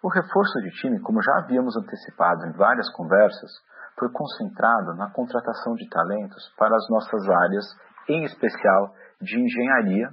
O 0.02 0.10
reforço 0.10 0.60
de 0.62 0.72
time, 0.82 1.00
como 1.00 1.22
já 1.22 1.38
havíamos 1.38 1.78
antecipado 1.78 2.48
em 2.48 2.52
várias 2.54 2.92
conversas, 2.94 3.52
foi 4.00 4.10
concentrado 4.10 4.96
na 4.96 5.12
contratação 5.12 5.76
de 5.76 5.88
talentos 5.90 6.52
para 6.58 6.76
as 6.76 6.90
nossas 6.90 7.30
áreas, 7.30 7.66
em 8.08 8.24
especial 8.24 8.94
de 9.22 9.40
engenharia 9.40 10.10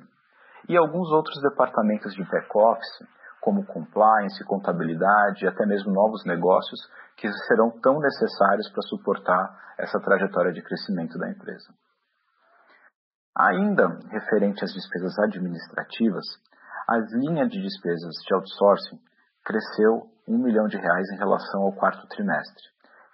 e 0.68 0.76
alguns 0.76 1.10
outros 1.10 1.40
departamentos 1.42 2.12
de 2.14 2.22
back-office, 2.24 3.06
como 3.40 3.64
compliance, 3.64 4.44
contabilidade 4.44 5.44
e 5.44 5.48
até 5.48 5.64
mesmo 5.64 5.92
novos 5.92 6.24
negócios 6.24 6.80
que 7.16 7.30
serão 7.46 7.70
tão 7.80 7.98
necessários 7.98 8.70
para 8.70 8.82
suportar 8.82 9.74
essa 9.78 9.98
trajetória 10.00 10.52
de 10.52 10.62
crescimento 10.62 11.18
da 11.18 11.30
empresa. 11.30 11.72
Ainda 13.36 13.86
referente 14.10 14.64
às 14.64 14.72
despesas 14.72 15.18
administrativas, 15.20 16.24
a 16.88 16.96
linha 16.98 17.46
de 17.46 17.62
despesas 17.62 18.14
de 18.26 18.34
outsourcing 18.34 18.98
cresceu 19.44 20.10
um 20.26 20.38
milhão 20.38 20.66
de 20.66 20.76
reais 20.76 21.08
em 21.10 21.16
relação 21.16 21.62
ao 21.62 21.72
quarto 21.72 22.06
trimestre, 22.08 22.64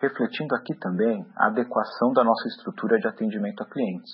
refletindo 0.01 0.55
aqui 0.55 0.75
também 0.79 1.25
a 1.37 1.47
adequação 1.47 2.13
da 2.13 2.25
nossa 2.25 2.49
estrutura 2.49 2.99
de 2.99 3.07
atendimento 3.07 3.63
a 3.63 3.67
clientes. 3.69 4.11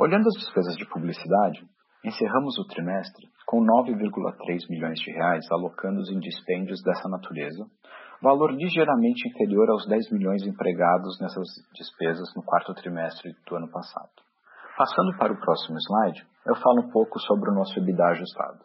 Olhando 0.00 0.28
as 0.28 0.34
despesas 0.40 0.76
de 0.76 0.88
publicidade, 0.88 1.60
Encerramos 2.02 2.58
o 2.58 2.64
trimestre 2.64 3.28
com 3.44 3.60
9,3 3.60 4.70
milhões 4.70 4.98
de 5.00 5.12
reais 5.12 5.44
alocados 5.52 6.10
em 6.10 6.18
dispêndios 6.18 6.80
dessa 6.82 7.06
natureza, 7.10 7.66
valor 8.22 8.52
ligeiramente 8.52 9.28
inferior 9.28 9.68
aos 9.68 9.86
10 9.86 10.10
milhões 10.10 10.42
empregados 10.46 11.20
nessas 11.20 11.44
despesas 11.74 12.32
no 12.34 12.42
quarto 12.42 12.72
trimestre 12.72 13.36
do 13.46 13.56
ano 13.56 13.70
passado. 13.70 14.08
Passando 14.78 15.14
para 15.18 15.34
o 15.34 15.40
próximo 15.40 15.76
slide, 15.76 16.26
eu 16.46 16.56
falo 16.56 16.88
um 16.88 16.90
pouco 16.90 17.20
sobre 17.20 17.50
o 17.50 17.54
nosso 17.54 17.78
EBITDA 17.78 18.04
ajustado. 18.16 18.64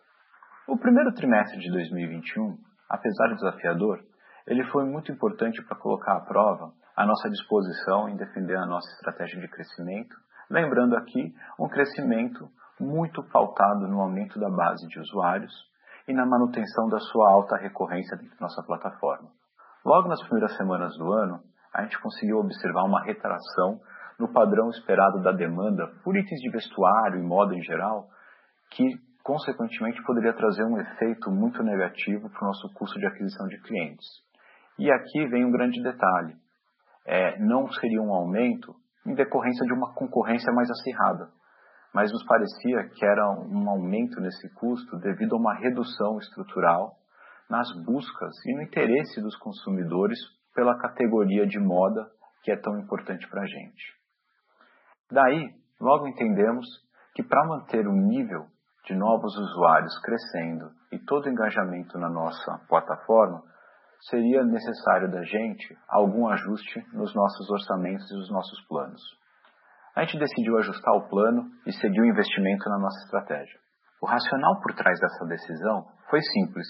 O 0.69 0.78
primeiro 0.78 1.13
trimestre 1.13 1.60
de 1.60 1.69
2021, 1.74 2.56
apesar 2.89 3.36
desafiador, 3.36 4.00
ele 4.48 4.63
foi 4.71 4.86
muito 4.86 5.12
importante 5.12 5.62
para 5.65 5.78
colocar 5.78 6.15
à 6.15 6.21
prova 6.21 6.71
a 6.95 7.06
nossa 7.06 7.30
disposição 7.30 8.08
em 8.08 8.15
defender 8.15 8.56
a 8.56 8.65
nossa 8.65 8.88
estratégia 8.93 9.41
de 9.41 9.50
crescimento, 9.50 10.15
lembrando 10.50 10.96
aqui 10.96 11.34
um 11.60 11.68
crescimento 11.68 12.50
muito 12.80 13.24
pautado 13.24 13.88
no 13.88 14.02
aumento 14.02 14.40
da 14.40 14.50
base 14.50 14.88
de 14.88 15.00
usuários 15.00 15.54
e 16.08 16.14
na 16.14 16.26
manutenção 16.26 16.88
da 16.90 17.00
sua 17.00 17.32
alta 17.32 17.58
recorrência 17.58 18.18
dentro 18.18 18.36
da 18.36 18.48
nossa 18.48 18.62
plataforma. 18.64 19.30
Logo 19.84 20.08
nas 20.08 20.22
primeiras 20.24 20.56
semanas 20.58 20.96
do 20.98 21.12
ano, 21.12 21.42
a 21.74 21.84
gente 21.84 22.00
conseguiu 22.00 22.38
observar 22.38 22.84
uma 22.84 23.04
retração 23.04 23.80
no 24.20 24.32
padrão 24.32 24.70
esperado 24.70 25.22
da 25.22 25.32
demanda 25.32 25.88
por 26.04 26.16
itens 26.16 26.40
de 26.40 26.50
vestuário 26.50 27.20
e 27.20 27.24
moda 27.24 27.54
em 27.54 27.62
geral, 27.62 28.08
que 28.72 28.98
consequentemente 29.24 30.02
poderia 30.04 30.34
trazer 30.34 30.64
um 30.64 30.80
efeito 30.80 31.32
muito 31.32 31.62
negativo 31.64 32.30
para 32.30 32.44
o 32.44 32.48
nosso 32.48 32.72
custo 32.74 33.00
de 33.00 33.08
aquisição 33.08 33.48
de 33.48 33.60
clientes. 33.62 34.06
E 34.78 34.92
aqui 34.92 35.28
vem 35.28 35.46
um 35.46 35.52
grande 35.52 35.82
detalhe: 35.82 36.36
é, 37.06 37.38
não 37.40 37.68
seria 37.72 38.02
um 38.02 38.14
aumento 38.14 38.76
em 39.06 39.13
decorrência 39.13 39.65
de 39.65 39.74
uma 39.74 39.94
concorrência 39.94 40.52
mais 40.54 40.70
acirrada 40.70 41.30
mas 41.96 42.12
nos 42.12 42.26
parecia 42.26 42.89
que 42.89 43.06
era 43.06 43.26
um 43.32 43.70
aumento 43.70 44.20
nesse 44.20 44.54
custo 44.56 45.00
devido 45.00 45.34
a 45.34 45.39
uma 45.39 45.56
redução 45.56 46.18
estrutural 46.18 46.98
nas 47.50 47.72
buscas 47.86 48.36
e 48.46 48.54
no 48.54 48.63
interesse 48.63 49.22
dos 49.22 49.38
consumidores 49.38 50.20
pela 50.54 50.78
categoria 50.78 51.48
de 51.48 51.58
moda 51.58 52.06
que 52.44 52.52
é 52.52 52.58
tão 52.58 52.78
importante 52.80 53.26
para 53.30 53.44
a 53.44 53.46
gente. 53.46 53.94
Daí, 55.10 55.56
logo 55.80 56.06
entendemos 56.10 56.65
que 57.13 57.24
para 57.24 57.48
manter 57.48 57.88
o 57.88 57.94
nível 57.94 58.48
de 58.84 58.94
novos 58.94 59.34
usuários 59.38 59.98
crescendo 60.02 60.72
e 60.91 61.00
todo 61.00 61.28
o 61.28 61.30
engajamento 61.30 61.98
na 61.98 62.10
nossa 62.10 62.60
plataforma, 62.68 63.41
seria 64.10 64.44
necessário 64.44 65.12
da 65.12 65.24
gente 65.24 65.78
algum 65.88 66.28
ajuste 66.30 66.86
nos 66.94 67.13
nossos 67.15 67.50
orçamentos 67.50 68.10
e 68.12 68.15
nos 68.15 68.32
nossos 68.32 68.68
planos 68.68 69.02
a 69.96 70.02
gente 70.04 70.20
decidiu 70.20 70.58
ajustar 70.58 70.94
o 70.94 71.08
plano 71.08 71.50
e 71.65 71.72
seguir 71.72 72.02
o 72.02 72.06
investimento 72.06 72.70
na 72.70 72.78
nossa 72.78 73.00
estratégia. 73.06 73.58
O 74.02 74.06
racional 74.06 74.60
por 74.62 74.74
trás 74.74 75.00
dessa 75.00 75.26
decisão 75.26 75.86
foi 76.10 76.22
simples. 76.22 76.68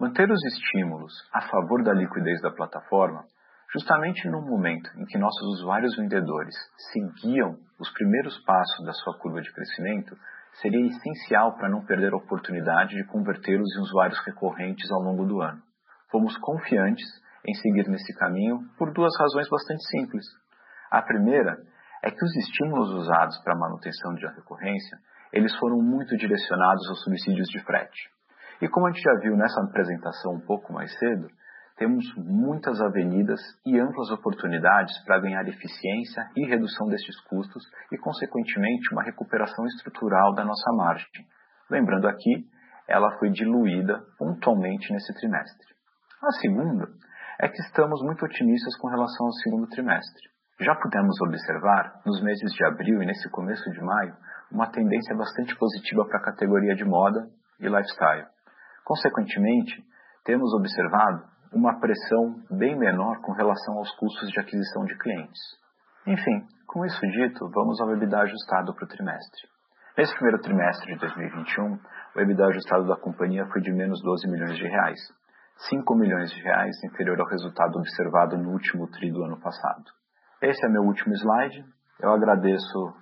Manter 0.00 0.28
os 0.28 0.44
estímulos 0.44 1.12
a 1.32 1.42
favor 1.42 1.84
da 1.84 1.92
liquidez 1.92 2.40
da 2.42 2.50
plataforma 2.50 3.22
Justamente 3.70 4.26
no 4.30 4.40
momento 4.40 4.88
em 4.96 5.04
que 5.04 5.18
nossos 5.18 5.60
usuários 5.60 5.94
vendedores 5.94 6.54
seguiam 6.90 7.58
os 7.78 7.92
primeiros 7.92 8.42
passos 8.44 8.86
da 8.86 8.94
sua 8.94 9.18
curva 9.18 9.42
de 9.42 9.52
crescimento, 9.52 10.16
seria 10.54 10.86
essencial 10.86 11.54
para 11.54 11.68
não 11.68 11.84
perder 11.84 12.14
a 12.14 12.16
oportunidade 12.16 12.94
de 12.94 13.04
convertê-los 13.04 13.68
em 13.76 13.80
usuários 13.82 14.18
recorrentes 14.24 14.90
ao 14.90 15.02
longo 15.02 15.26
do 15.26 15.42
ano. 15.42 15.62
Fomos 16.10 16.36
confiantes 16.38 17.06
em 17.46 17.54
seguir 17.54 17.88
nesse 17.88 18.14
caminho 18.14 18.60
por 18.78 18.92
duas 18.92 19.12
razões 19.18 19.48
bastante 19.48 19.84
simples. 19.88 20.24
A 20.90 21.02
primeira 21.02 21.56
é 22.02 22.10
que 22.10 22.24
os 22.24 22.36
estímulos 22.36 22.90
usados 22.90 23.38
para 23.42 23.54
a 23.54 23.58
manutenção 23.58 24.14
de 24.14 24.26
recorrência, 24.26 24.98
eles 25.32 25.54
foram 25.56 25.78
muito 25.78 26.16
direcionados 26.16 26.88
aos 26.88 27.02
subsídios 27.02 27.48
de 27.48 27.62
frete. 27.64 28.10
E 28.60 28.68
como 28.68 28.86
a 28.86 28.90
gente 28.90 29.02
já 29.02 29.14
viu 29.20 29.36
nessa 29.36 29.60
apresentação 29.62 30.34
um 30.34 30.40
pouco 30.40 30.72
mais 30.72 30.96
cedo, 30.98 31.28
temos 31.76 32.04
muitas 32.16 32.80
avenidas 32.80 33.40
e 33.64 33.78
amplas 33.78 34.10
oportunidades 34.10 34.98
para 35.04 35.20
ganhar 35.20 35.46
eficiência 35.46 36.28
e 36.36 36.44
redução 36.46 36.88
destes 36.88 37.20
custos 37.28 37.62
e, 37.92 37.98
consequentemente, 37.98 38.92
uma 38.92 39.04
recuperação 39.04 39.64
estrutural 39.66 40.34
da 40.34 40.44
nossa 40.44 40.72
margem. 40.72 41.06
Lembrando 41.70 42.08
aqui, 42.08 42.48
ela 42.88 43.16
foi 43.18 43.30
diluída 43.30 44.02
pontualmente 44.18 44.92
nesse 44.92 45.14
trimestre. 45.14 45.77
A 46.20 46.32
segunda 46.32 46.88
é 47.38 47.48
que 47.48 47.62
estamos 47.62 48.02
muito 48.02 48.24
otimistas 48.24 48.76
com 48.78 48.88
relação 48.88 49.26
ao 49.26 49.32
segundo 49.34 49.68
trimestre. 49.68 50.28
Já 50.60 50.74
pudemos 50.74 51.14
observar, 51.20 52.02
nos 52.04 52.20
meses 52.20 52.52
de 52.54 52.64
abril 52.66 53.00
e 53.00 53.06
nesse 53.06 53.30
começo 53.30 53.62
de 53.70 53.80
maio, 53.80 54.16
uma 54.50 54.68
tendência 54.68 55.14
bastante 55.16 55.54
positiva 55.56 56.04
para 56.06 56.18
a 56.18 56.24
categoria 56.24 56.74
de 56.74 56.84
moda 56.84 57.28
e 57.60 57.68
lifestyle. 57.68 58.26
Consequentemente, 58.84 59.80
temos 60.24 60.52
observado 60.54 61.22
uma 61.52 61.78
pressão 61.78 62.42
bem 62.50 62.76
menor 62.76 63.20
com 63.20 63.30
relação 63.30 63.78
aos 63.78 63.94
custos 63.94 64.28
de 64.30 64.40
aquisição 64.40 64.84
de 64.86 64.98
clientes. 64.98 65.40
Enfim, 66.04 66.48
com 66.66 66.84
isso 66.84 67.00
dito, 67.00 67.48
vamos 67.54 67.80
ao 67.80 67.92
EBITDA 67.92 68.22
ajustado 68.22 68.74
para 68.74 68.84
o 68.84 68.88
trimestre. 68.88 69.42
Nesse 69.96 70.12
primeiro 70.14 70.42
trimestre 70.42 70.94
de 70.94 70.98
2021, 70.98 71.78
o 72.16 72.20
EBITDA 72.20 72.46
ajustado 72.48 72.88
da 72.88 72.96
companhia 72.96 73.46
foi 73.52 73.62
de 73.62 73.70
menos 73.70 74.02
12 74.02 74.28
milhões 74.28 74.56
de 74.56 74.66
reais, 74.66 74.98
5 75.70 75.94
milhões 75.96 76.30
de 76.30 76.40
reais 76.42 76.76
inferior 76.84 77.20
ao 77.20 77.26
resultado 77.26 77.78
observado 77.78 78.38
no 78.38 78.50
último 78.50 78.88
tri 78.90 79.10
do 79.10 79.24
ano 79.24 79.40
passado. 79.40 79.84
Esse 80.40 80.64
é 80.64 80.68
meu 80.68 80.82
último 80.82 81.14
slide. 81.14 81.64
Eu 82.00 82.12
agradeço 82.12 82.94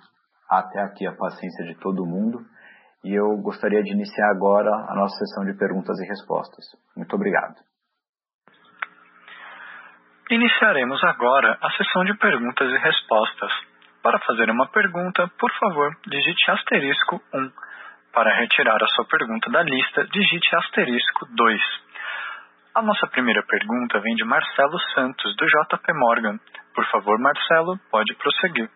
até 0.49 0.81
aqui 0.81 1.05
a 1.05 1.15
paciência 1.15 1.65
de 1.65 1.75
todo 1.75 2.05
mundo 2.05 2.39
e 3.03 3.13
eu 3.13 3.37
gostaria 3.37 3.83
de 3.83 3.93
iniciar 3.93 4.31
agora 4.31 4.71
a 4.89 4.95
nossa 4.95 5.15
sessão 5.17 5.45
de 5.45 5.53
perguntas 5.53 5.99
e 5.99 6.07
respostas. 6.07 6.65
Muito 6.95 7.15
obrigado. 7.15 7.55
Iniciaremos 10.31 11.01
agora 11.03 11.57
a 11.61 11.71
sessão 11.71 12.03
de 12.05 12.17
perguntas 12.17 12.69
e 12.69 12.77
respostas. 12.77 13.51
Para 14.01 14.19
fazer 14.19 14.49
uma 14.49 14.67
pergunta, 14.67 15.29
por 15.39 15.51
favor, 15.59 15.95
digite 16.07 16.51
asterisco 16.51 17.21
1. 17.33 17.51
Para 18.13 18.35
retirar 18.35 18.81
a 18.81 18.87
sua 18.87 19.05
pergunta 19.05 19.49
da 19.51 19.61
lista, 19.61 20.05
digite 20.07 20.55
asterisco 20.55 21.27
2. 21.29 21.61
A 22.77 22.81
nossa 22.83 23.07
primeira 23.07 23.41
pergunta 23.41 23.99
vem 23.99 24.13
de 24.13 24.23
Marcelo 24.23 24.79
Santos, 24.93 25.35
do 25.35 25.47
JP 25.47 25.93
Morgan. 25.93 26.37
Por 26.75 26.85
favor, 26.91 27.17
Marcelo, 27.17 27.75
pode 27.89 28.13
prosseguir. 28.13 28.69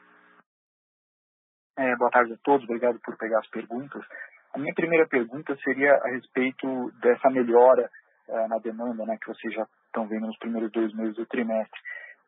É, 1.77 1.95
boa 1.97 2.09
tarde 2.09 2.33
a 2.33 2.37
todos, 2.43 2.63
obrigado 2.63 2.99
por 3.05 3.15
pegar 3.15 3.37
as 3.37 3.47
perguntas. 3.51 4.03
A 4.55 4.57
minha 4.57 4.73
primeira 4.73 5.07
pergunta 5.07 5.55
seria 5.57 5.93
a 5.93 6.07
respeito 6.15 6.91
dessa 6.99 7.29
melhora 7.29 7.87
uh, 8.27 8.47
na 8.47 8.57
demanda, 8.57 9.05
né, 9.05 9.19
que 9.21 9.27
vocês 9.27 9.53
já 9.53 9.67
estão 9.85 10.07
vendo 10.07 10.25
nos 10.25 10.39
primeiros 10.39 10.71
dois 10.71 10.91
meses 10.95 11.15
do 11.15 11.27
trimestre. 11.27 11.79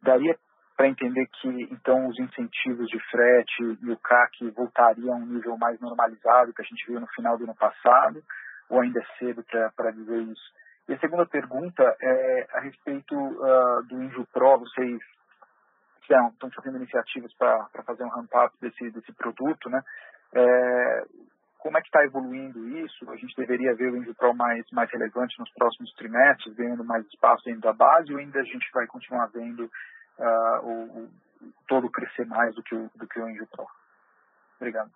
Daria 0.03 0.37
para 0.77 0.89
entender 0.89 1.25
que, 1.41 1.49
então, 1.71 2.07
os 2.07 2.19
incentivos 2.19 2.87
de 2.87 2.99
frete 3.09 3.79
e 3.81 3.89
o 3.89 3.97
CAC 3.97 4.47
voltariam 4.51 5.15
a 5.15 5.17
um 5.17 5.25
nível 5.25 5.57
mais 5.57 5.79
normalizado 5.81 6.53
que 6.53 6.61
a 6.61 6.65
gente 6.65 6.85
viu 6.85 6.99
no 6.99 7.07
final 7.15 7.35
do 7.35 7.45
ano 7.45 7.55
passado, 7.55 8.21
ou 8.69 8.79
ainda 8.79 8.99
é 8.99 9.17
cedo 9.17 9.43
para 9.75 9.89
dizer 9.89 10.21
isso? 10.21 10.62
E 10.87 10.93
a 10.93 10.99
segunda 10.99 11.25
pergunta 11.25 11.83
é 12.01 12.47
a 12.53 12.59
respeito 12.59 13.15
uh, 13.15 13.83
do 13.87 14.03
InjuPro, 14.03 14.59
vocês 14.59 14.99
estão 16.01 16.51
fazendo 16.51 16.77
iniciativas 16.77 17.33
para 17.35 17.83
fazer 17.85 18.03
um 18.03 18.09
ramp-up 18.09 18.53
desse, 18.59 18.91
desse 18.91 19.13
produto, 19.13 19.69
né? 19.69 19.81
É, 20.35 21.05
como 21.59 21.77
é 21.77 21.81
que 21.81 21.87
está 21.87 22.03
evoluindo 22.03 22.67
isso? 22.79 23.09
A 23.09 23.15
gente 23.15 23.33
deveria 23.37 23.73
ver 23.73 23.91
o 23.91 23.97
InjuPro 23.97 24.35
mais, 24.35 24.65
mais 24.73 24.91
relevante 24.91 25.39
nos 25.39 25.49
próximos 25.53 25.93
trimestres, 25.93 26.53
ganhando 26.55 26.83
mais 26.83 27.05
espaço 27.07 27.45
dentro 27.45 27.61
da 27.61 27.71
base, 27.71 28.11
ou 28.11 28.19
ainda 28.19 28.39
a 28.39 28.43
gente 28.43 28.69
vai 28.73 28.85
continuar 28.87 29.27
vendo 29.27 29.63
uh, 29.63 30.65
o, 30.65 31.03
o, 31.03 31.09
todo 31.67 31.89
crescer 31.89 32.25
mais 32.25 32.53
do 32.53 32.61
que 32.61 32.75
o, 32.75 32.89
do 32.95 33.07
que 33.07 33.19
o? 33.19 33.25
Obrigado. 34.59 34.91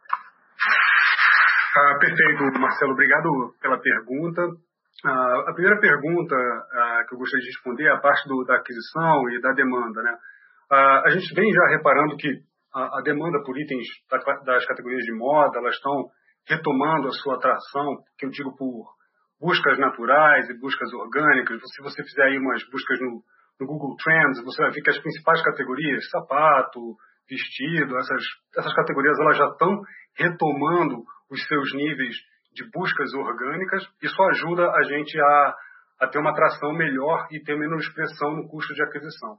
Ah, 1.78 1.98
perfeito, 2.00 2.60
Marcelo. 2.60 2.94
Obrigado 2.94 3.56
pela 3.62 3.80
pergunta. 3.80 4.42
Ah, 5.06 5.50
a 5.50 5.54
primeira 5.54 5.80
pergunta 5.80 6.36
ah, 6.36 7.04
que 7.08 7.14
eu 7.14 7.20
gostaria 7.20 7.44
de 7.44 7.52
responder 7.52 7.86
é 7.86 7.92
a 7.92 8.00
parte 8.00 8.28
do, 8.28 8.44
da 8.46 8.56
aquisição 8.56 9.30
e 9.30 9.42
da 9.42 9.54
demanda. 9.54 10.02
Né? 10.02 10.18
Ah, 10.72 11.02
a 11.06 11.10
gente 11.12 11.34
vem 11.36 11.52
já 11.54 11.68
reparando 11.78 12.18
que 12.18 12.30
a, 12.74 13.00
a 13.00 13.02
demanda 13.04 13.44
por 13.44 13.58
itens 13.58 13.86
da, 14.10 14.18
das 14.44 14.66
categorias 14.66 15.04
de 15.04 15.14
moda, 15.14 15.60
elas 15.60 15.76
estão 15.76 16.10
retomando 16.48 17.10
a 17.10 17.12
sua 17.12 17.36
atração, 17.36 17.98
que 18.18 18.26
eu 18.26 18.30
digo 18.30 18.56
por 18.56 18.98
buscas 19.40 19.78
naturais 19.78 20.50
e 20.50 20.60
buscas 20.60 20.92
orgânicas. 20.94 21.62
Se 21.76 21.84
você 21.84 22.02
fizer 22.04 22.24
aí 22.24 22.40
umas 22.40 22.64
buscas 22.72 23.00
no, 23.00 23.22
no 23.60 23.68
Google 23.68 23.96
Trends, 24.04 24.44
você 24.44 24.62
vai 24.64 24.72
ver 24.72 24.82
que 24.82 24.90
as 24.90 25.00
principais 25.00 25.44
categorias, 25.44 26.10
sapato, 26.10 26.80
vestido, 27.30 27.98
essas, 27.98 28.24
essas 28.58 28.74
categorias 28.74 29.20
elas 29.20 29.38
já 29.38 29.46
estão 29.46 29.82
retomando 30.18 31.04
os 31.30 31.46
seus 31.46 31.74
níveis 31.74 32.16
de 32.58 32.70
buscas 32.74 33.14
orgânicas. 33.14 33.84
Isso 34.02 34.22
ajuda 34.34 34.72
a 34.72 34.84
gente 34.84 35.20
a, 35.20 35.56
a 36.02 36.08
ter 36.08 36.18
uma 36.18 36.32
atração 36.32 36.74
melhor 36.74 37.28
e 37.32 37.40
ter 37.44 37.56
menos 37.56 37.88
pressão 37.94 38.32
no 38.36 38.50
custo 38.50 38.74
de 38.74 38.82
aquisição. 38.82 39.38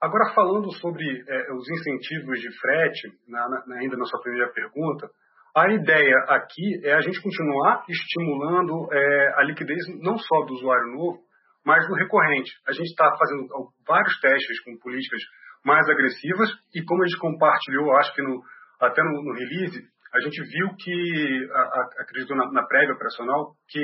Agora, 0.00 0.32
falando 0.34 0.70
sobre 0.74 1.04
é, 1.04 1.52
os 1.52 1.68
incentivos 1.70 2.40
de 2.40 2.50
frete, 2.60 3.08
na, 3.28 3.48
na, 3.48 3.76
ainda 3.78 3.96
na 3.96 4.04
sua 4.04 4.20
primeira 4.20 4.52
pergunta, 4.52 5.08
a 5.56 5.72
ideia 5.72 6.16
aqui 6.28 6.80
é 6.84 6.94
a 6.94 7.00
gente 7.00 7.20
continuar 7.22 7.84
estimulando 7.88 8.92
é, 8.92 9.34
a 9.36 9.42
liquidez 9.42 9.78
não 10.00 10.16
só 10.18 10.44
do 10.46 10.54
usuário 10.54 10.92
novo, 10.94 11.18
mas 11.64 11.86
do 11.86 11.94
recorrente. 11.94 12.50
A 12.66 12.72
gente 12.72 12.86
está 12.86 13.10
fazendo 13.16 13.48
vários 13.86 14.18
testes 14.20 14.62
com 14.64 14.78
políticas 14.78 15.20
mais 15.64 15.88
agressivas 15.88 16.48
e 16.74 16.84
como 16.84 17.02
a 17.02 17.06
gente 17.06 17.18
compartilhou, 17.18 17.96
acho 17.96 18.14
que 18.14 18.22
no, 18.22 18.40
até 18.80 19.02
no, 19.02 19.22
no 19.22 19.34
release, 19.34 19.82
a 20.14 20.20
gente 20.20 20.42
viu 20.42 20.68
que, 20.78 21.48
a, 21.52 21.60
a, 21.60 21.88
acredito 22.02 22.34
na, 22.34 22.50
na 22.52 22.66
prévia 22.66 22.94
operacional, 22.94 23.52
que 23.68 23.80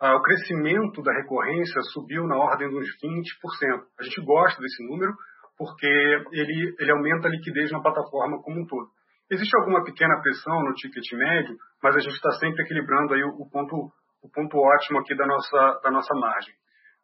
a, 0.00 0.14
o 0.16 0.22
crescimento 0.22 1.02
da 1.02 1.12
recorrência 1.12 1.80
subiu 1.92 2.26
na 2.26 2.36
ordem 2.36 2.68
de 2.68 2.76
uns 2.76 2.88
20%. 3.02 3.82
A 3.98 4.02
gente 4.04 4.20
gosta 4.24 4.60
desse 4.60 4.86
número 4.86 5.12
porque 5.56 5.86
ele, 6.32 6.74
ele 6.78 6.92
aumenta 6.92 7.28
a 7.28 7.30
liquidez 7.30 7.70
na 7.72 7.80
plataforma 7.80 8.42
como 8.42 8.60
um 8.60 8.66
todo. 8.66 8.88
Existe 9.30 9.56
alguma 9.58 9.82
pequena 9.82 10.20
pressão 10.22 10.62
no 10.62 10.74
ticket 10.74 11.12
médio, 11.14 11.56
mas 11.82 11.96
a 11.96 11.98
gente 11.98 12.14
está 12.14 12.30
sempre 12.32 12.62
equilibrando 12.62 13.14
aí 13.14 13.24
o, 13.24 13.48
ponto, 13.50 13.90
o 14.22 14.30
ponto 14.30 14.58
ótimo 14.58 15.00
aqui 15.00 15.16
da 15.16 15.26
nossa, 15.26 15.80
da 15.82 15.90
nossa 15.90 16.14
margem. 16.14 16.54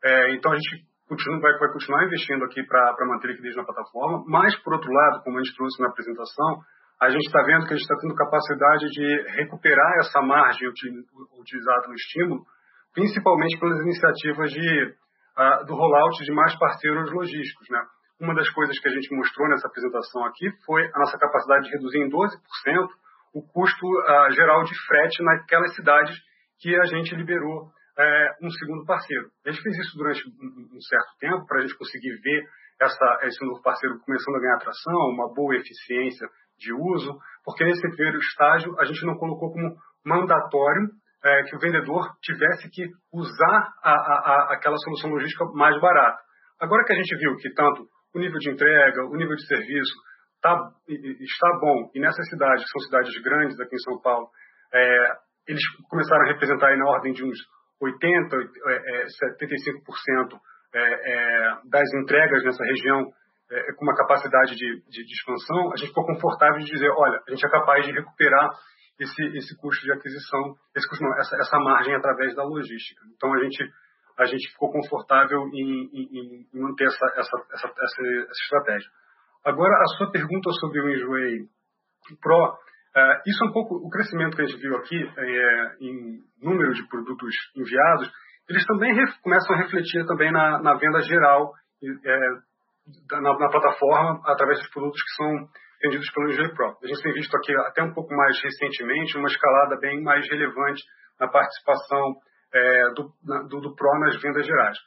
É, 0.05 0.35
então 0.35 0.53
a 0.53 0.55
gente 0.55 0.85
continua, 1.09 1.41
vai, 1.41 1.59
vai 1.59 1.73
continuar 1.73 2.05
investindo 2.05 2.45
aqui 2.45 2.62
para 2.65 3.07
manter 3.07 3.29
a 3.29 3.31
liquidez 3.31 3.57
na 3.57 3.65
plataforma, 3.65 4.23
mas 4.29 4.55
por 4.62 4.75
outro 4.75 4.93
lado, 4.93 5.23
como 5.25 5.38
a 5.38 5.43
gente 5.43 5.57
trouxe 5.57 5.83
na 5.83 5.88
apresentação, 5.88 6.61
a 7.03 7.11
gente 7.11 7.27
está 7.27 7.43
vendo 7.43 7.67
que 7.67 7.75
a 7.75 7.77
gente 7.77 7.83
está 7.83 7.99
tendo 7.99 8.15
capacidade 8.15 8.87
de 8.91 9.07
recuperar 9.35 9.99
essa 9.99 10.23
margem 10.23 10.69
utilizada 10.69 11.88
no 11.88 11.95
estímulo, 11.95 12.47
principalmente 12.95 13.59
pelas 13.59 13.81
iniciativas 13.81 14.53
de, 14.53 14.95
uh, 15.35 15.67
do 15.67 15.75
rollout 15.75 16.23
de 16.23 16.31
mais 16.31 16.57
parceiros 16.57 17.11
logísticos. 17.11 17.67
Né? 17.71 17.83
Uma 18.21 18.37
das 18.37 18.49
coisas 18.51 18.79
que 18.79 18.88
a 18.88 18.93
gente 18.93 19.12
mostrou 19.17 19.49
nessa 19.49 19.67
apresentação 19.67 20.25
aqui 20.27 20.49
foi 20.65 20.87
a 20.95 20.99
nossa 21.01 21.19
capacidade 21.19 21.65
de 21.65 21.73
reduzir 21.73 21.99
em 21.99 22.09
12% 22.09 22.88
o 23.35 23.43
custo 23.51 23.85
uh, 23.85 24.31
geral 24.31 24.62
de 24.62 24.87
frete 24.87 25.25
naquelas 25.25 25.75
cidades 25.75 26.15
que 26.61 26.73
a 26.77 26.85
gente 26.85 27.17
liberou 27.17 27.65
uh, 27.65 28.47
um 28.47 28.51
segundo 28.51 28.87
parceiro. 28.87 29.27
A 29.45 29.51
gente 29.51 29.61
fez 29.61 29.77
isso 29.77 29.99
durante 29.99 30.23
um, 30.29 30.77
um 30.77 30.81
certo 30.81 31.19
tempo 31.19 31.45
para 31.49 31.59
a 31.59 31.61
gente 31.62 31.77
conseguir 31.77 32.15
ver 32.23 32.45
essa, 32.81 33.19
esse 33.23 33.45
novo 33.45 33.61
parceiro 33.61 33.99
começando 34.07 34.37
a 34.37 34.41
ganhar 34.41 34.55
atração, 34.55 34.99
uma 35.11 35.35
boa 35.35 35.57
eficiência 35.57 36.29
de 36.62 36.72
uso, 36.72 37.18
porque 37.44 37.64
nesse 37.64 37.83
primeiro 37.90 38.18
estágio 38.18 38.75
a 38.79 38.85
gente 38.85 39.05
não 39.05 39.16
colocou 39.16 39.53
como 39.53 39.75
mandatório 40.05 40.88
é, 41.25 41.42
que 41.44 41.57
o 41.57 41.59
vendedor 41.59 42.09
tivesse 42.22 42.68
que 42.70 42.87
usar 43.12 43.68
a, 43.83 43.90
a, 43.90 43.94
a, 43.94 44.55
aquela 44.55 44.77
solução 44.79 45.11
logística 45.11 45.44
mais 45.55 45.79
barata. 45.81 46.18
Agora 46.61 46.85
que 46.85 46.92
a 46.92 46.96
gente 46.96 47.16
viu 47.16 47.37
que 47.37 47.53
tanto 47.53 47.87
o 48.14 48.18
nível 48.18 48.38
de 48.38 48.51
entrega, 48.51 49.05
o 49.07 49.16
nível 49.16 49.35
de 49.35 49.46
serviço 49.46 49.94
tá, 50.40 50.57
está 50.88 51.48
bom, 51.61 51.90
e 51.94 52.01
nessas 52.01 52.29
cidades, 52.29 52.64
que 52.64 52.70
são 52.70 52.81
cidades 52.88 53.22
grandes 53.22 53.59
aqui 53.61 53.75
em 53.75 53.79
São 53.79 54.01
Paulo, 54.01 54.29
é, 54.75 55.07
eles 55.48 55.62
começaram 55.88 56.25
a 56.25 56.29
representar 56.29 56.77
na 56.77 56.88
ordem 56.88 57.12
de 57.12 57.25
uns 57.25 57.38
80%, 57.83 57.96
é, 58.68 59.05
75% 59.05 60.38
é, 60.75 61.68
das 61.68 61.88
entregas 62.03 62.44
nessa 62.44 62.64
região 62.64 63.07
é, 63.53 63.73
com 63.75 63.85
uma 63.85 63.95
capacidade 63.95 64.57
de, 64.57 64.83
de, 64.88 65.05
de, 65.05 65.12
expansão, 65.12 65.73
a 65.73 65.77
gente 65.77 65.88
ficou 65.88 66.07
confortável 66.07 66.59
de 66.59 66.71
dizer, 66.73 66.88
olha, 66.97 67.21
a 67.29 67.31
gente 67.31 67.45
é 67.45 67.51
capaz 67.51 67.85
de 67.85 67.93
recuperar 67.93 68.49
esse, 68.99 69.23
esse 69.37 69.57
custo 69.61 69.85
de 69.85 69.93
aquisição, 69.93 70.55
esse 70.75 70.88
custo 70.88 71.05
não, 71.05 71.12
essa, 71.19 71.37
essa 71.37 71.59
margem 71.59 71.95
através 71.95 72.35
da 72.35 72.45
logística. 72.45 73.03
Então 73.15 73.33
a 73.35 73.45
gente 73.45 73.62
a 74.19 74.27
gente 74.27 74.47
ficou 74.53 74.71
confortável 74.71 75.49
em, 75.53 75.88
em, 75.93 76.47
em 76.53 76.61
manter 76.61 76.85
essa, 76.85 77.07
essa, 77.17 77.37
essa, 77.53 77.67
essa, 77.67 78.43
estratégia. 78.45 78.91
Agora, 79.45 79.75
a 79.75 79.87
sua 79.97 80.11
pergunta 80.11 80.51
sobre 80.61 80.81
o 80.81 80.91
Enjoei 80.91 81.47
Pro, 82.21 82.45
uh, 82.45 83.23
isso 83.27 83.43
é 83.43 83.49
um 83.49 83.53
pouco 83.53 83.75
o 83.77 83.88
crescimento 83.88 84.37
que 84.37 84.43
a 84.43 84.47
gente 84.47 84.61
viu 84.61 84.77
aqui 84.77 84.97
é, 84.97 85.77
em 85.81 86.21
número 86.43 86.75
de 86.75 86.87
produtos 86.88 87.35
enviados, 87.57 88.12
eles 88.49 88.67
também 88.67 88.95
começam 89.23 89.57
a 89.57 89.59
refletir 89.59 90.07
também 90.07 90.31
na, 90.31 90.61
na 90.61 90.75
venda 90.75 91.01
geral 91.01 91.53
é, 92.05 92.19
na, 93.11 93.21
na, 93.21 93.49
plataforma 93.49 94.21
através 94.25 94.59
dos 94.59 94.71
produtos 94.71 95.01
que 95.01 95.14
são 95.16 95.49
vendidos 95.83 96.11
pelo 96.12 96.31
Enjoei 96.31 96.55
Pro. 96.55 96.77
A 96.83 96.87
gente 96.87 97.03
tem 97.03 97.12
visto 97.12 97.37
aqui 97.37 97.55
até 97.66 97.83
um 97.83 97.92
pouco 97.92 98.14
mais 98.14 98.40
recentemente 98.42 99.16
uma 99.16 99.29
escalada 99.29 99.77
bem 99.81 100.03
mais 100.03 100.29
relevante 100.29 100.83
na 101.18 101.29
participação 101.29 102.14
é, 102.53 102.90
do, 102.95 103.12
do, 103.49 103.61
do, 103.61 103.75
Pro 103.75 103.99
nas 104.01 104.21
vendas 104.21 104.47
gerais. 104.47 104.79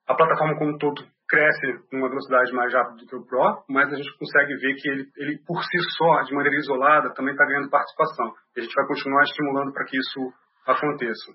a 0.08 0.14
plataforma 0.14 0.58
como 0.58 0.74
um 0.74 0.78
todo 0.78 1.02
cresce 1.28 1.66
numa 1.92 2.08
velocidade 2.08 2.52
mais 2.52 2.72
rápida 2.72 2.96
do 2.96 3.06
que 3.06 3.16
o 3.16 3.26
Pro, 3.26 3.64
mas 3.68 3.92
a 3.92 3.96
gente 3.96 4.16
consegue 4.18 4.54
ver 4.56 4.74
que 4.76 4.88
ele, 4.88 5.04
ele 5.16 5.38
por 5.46 5.62
si 5.62 5.78
só, 5.98 6.22
de 6.22 6.34
maneira 6.34 6.56
isolada, 6.56 7.12
também 7.12 7.32
está 7.32 7.44
ganhando 7.44 7.70
participação. 7.70 8.32
E 8.56 8.60
a 8.60 8.62
gente 8.62 8.74
vai 8.74 8.86
continuar 8.86 9.22
estimulando 9.24 9.72
para 9.72 9.84
que 9.84 9.98
isso 9.98 10.32
aconteça. 10.66 11.32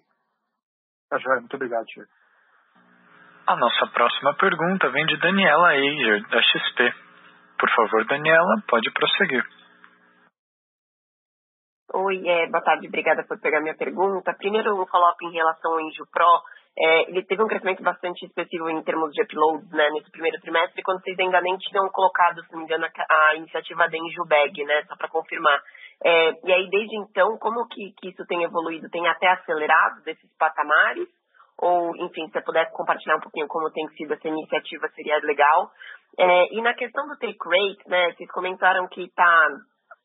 Tá 1.09 1.19
muito 1.39 1.55
obrigado, 1.55 1.85
Tio. 1.85 2.03
A 3.45 3.57
nossa 3.57 3.87
próxima 3.87 4.33
pergunta 4.35 4.89
vem 4.89 5.05
de 5.05 5.17
Daniela 5.17 5.75
Eiger, 5.75 6.25
da 6.29 6.41
XP. 6.41 6.93
Por 7.59 7.69
favor, 7.75 8.05
Daniela, 8.05 8.63
pode 8.69 8.89
prosseguir. 8.91 9.43
Oi, 11.93 12.23
é, 12.25 12.47
boa 12.47 12.63
tarde, 12.63 12.87
obrigada 12.87 13.21
por 13.27 13.37
pegar 13.41 13.59
minha 13.59 13.75
pergunta. 13.75 14.33
Primeiro, 14.37 14.81
um 14.81 14.85
follow-up 14.85 15.17
em 15.25 15.33
relação 15.33 15.73
ao 15.73 15.81
Enjo 15.81 16.05
Pro. 16.09 16.25
É, 16.79 17.09
ele 17.09 17.21
teve 17.25 17.43
um 17.43 17.47
crescimento 17.47 17.83
bastante 17.83 18.25
expressivo 18.25 18.69
em 18.69 18.81
termos 18.81 19.11
de 19.11 19.21
uploads 19.21 19.69
né, 19.71 19.89
nesse 19.91 20.09
primeiro 20.09 20.39
trimestre, 20.39 20.81
quando 20.81 21.01
vocês 21.01 21.19
ainda 21.19 21.41
nem 21.41 21.57
tinham 21.57 21.89
colocado, 21.89 22.41
se 22.45 22.51
não 22.53 22.59
me 22.59 22.65
engano, 22.65 22.85
a, 22.85 23.29
a 23.29 23.35
iniciativa 23.35 23.89
da 23.89 23.97
Enjubag, 23.97 24.63
né, 24.63 24.83
só 24.87 24.95
para 24.95 25.09
confirmar. 25.09 25.61
É, 26.01 26.31
e 26.47 26.53
aí, 26.53 26.69
desde 26.69 26.95
então, 26.95 27.37
como 27.37 27.67
que, 27.67 27.91
que 27.99 28.09
isso 28.09 28.25
tem 28.25 28.41
evoluído? 28.41 28.89
Tem 28.89 29.05
até 29.05 29.27
acelerado 29.27 30.01
desses 30.03 30.29
patamares? 30.39 31.09
Ou, 31.63 31.95
enfim, 31.95 32.27
se 32.27 32.33
você 32.33 32.41
puder 32.41 32.69
compartilhar 32.71 33.15
um 33.15 33.21
pouquinho 33.21 33.47
como 33.47 33.71
tem 33.71 33.87
sido 33.95 34.13
essa 34.13 34.27
iniciativa, 34.27 34.89
seria 34.89 35.17
legal. 35.19 35.71
É, 36.19 36.53
e 36.53 36.61
na 36.61 36.73
questão 36.73 37.07
do 37.07 37.17
take 37.17 37.37
rate, 37.39 37.89
né, 37.89 38.11
vocês 38.11 38.29
comentaram 38.31 38.85
que 38.89 39.03
está 39.05 39.47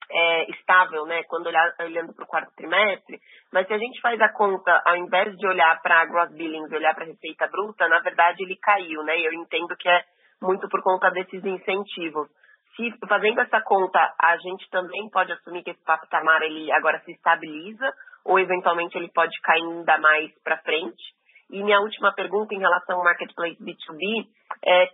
é, 0.08 0.50
estável, 0.52 1.04
né, 1.06 1.24
quando 1.24 1.48
olhar, 1.48 1.74
olhando 1.80 2.14
para 2.14 2.24
o 2.24 2.28
quarto 2.28 2.54
trimestre, 2.54 3.18
mas 3.52 3.66
se 3.66 3.74
a 3.74 3.78
gente 3.78 4.00
faz 4.00 4.20
a 4.20 4.32
conta, 4.32 4.80
ao 4.86 4.96
invés 4.98 5.36
de 5.36 5.48
olhar 5.48 5.82
para 5.82 6.06
gross 6.06 6.30
billings, 6.32 6.70
olhar 6.70 6.94
para 6.94 7.06
receita 7.06 7.48
bruta, 7.48 7.88
na 7.88 7.98
verdade 7.98 8.40
ele 8.44 8.56
caiu, 8.62 9.02
né, 9.02 9.18
e 9.18 9.24
eu 9.24 9.32
entendo 9.32 9.76
que 9.76 9.88
é 9.88 10.04
muito 10.40 10.68
por 10.68 10.80
conta 10.80 11.10
desses 11.10 11.44
incentivos. 11.44 12.28
Se 12.76 12.94
fazendo 13.08 13.40
essa 13.40 13.60
conta, 13.62 14.14
a 14.22 14.36
gente 14.36 14.70
também 14.70 15.10
pode 15.10 15.32
assumir 15.32 15.64
que 15.64 15.70
esse 15.70 15.84
patamar 15.84 16.40
ele 16.42 16.70
agora 16.70 17.00
se 17.00 17.10
estabiliza, 17.10 17.92
ou 18.24 18.38
eventualmente 18.38 18.96
ele 18.96 19.10
pode 19.12 19.36
cair 19.40 19.64
ainda 19.64 19.98
mais 19.98 20.30
para 20.44 20.58
frente. 20.58 21.17
E 21.50 21.62
minha 21.62 21.80
última 21.80 22.12
pergunta 22.12 22.54
em 22.54 22.58
relação 22.58 22.98
ao 22.98 23.04
marketplace 23.04 23.56
B2B 23.62 24.26
é 24.64 24.88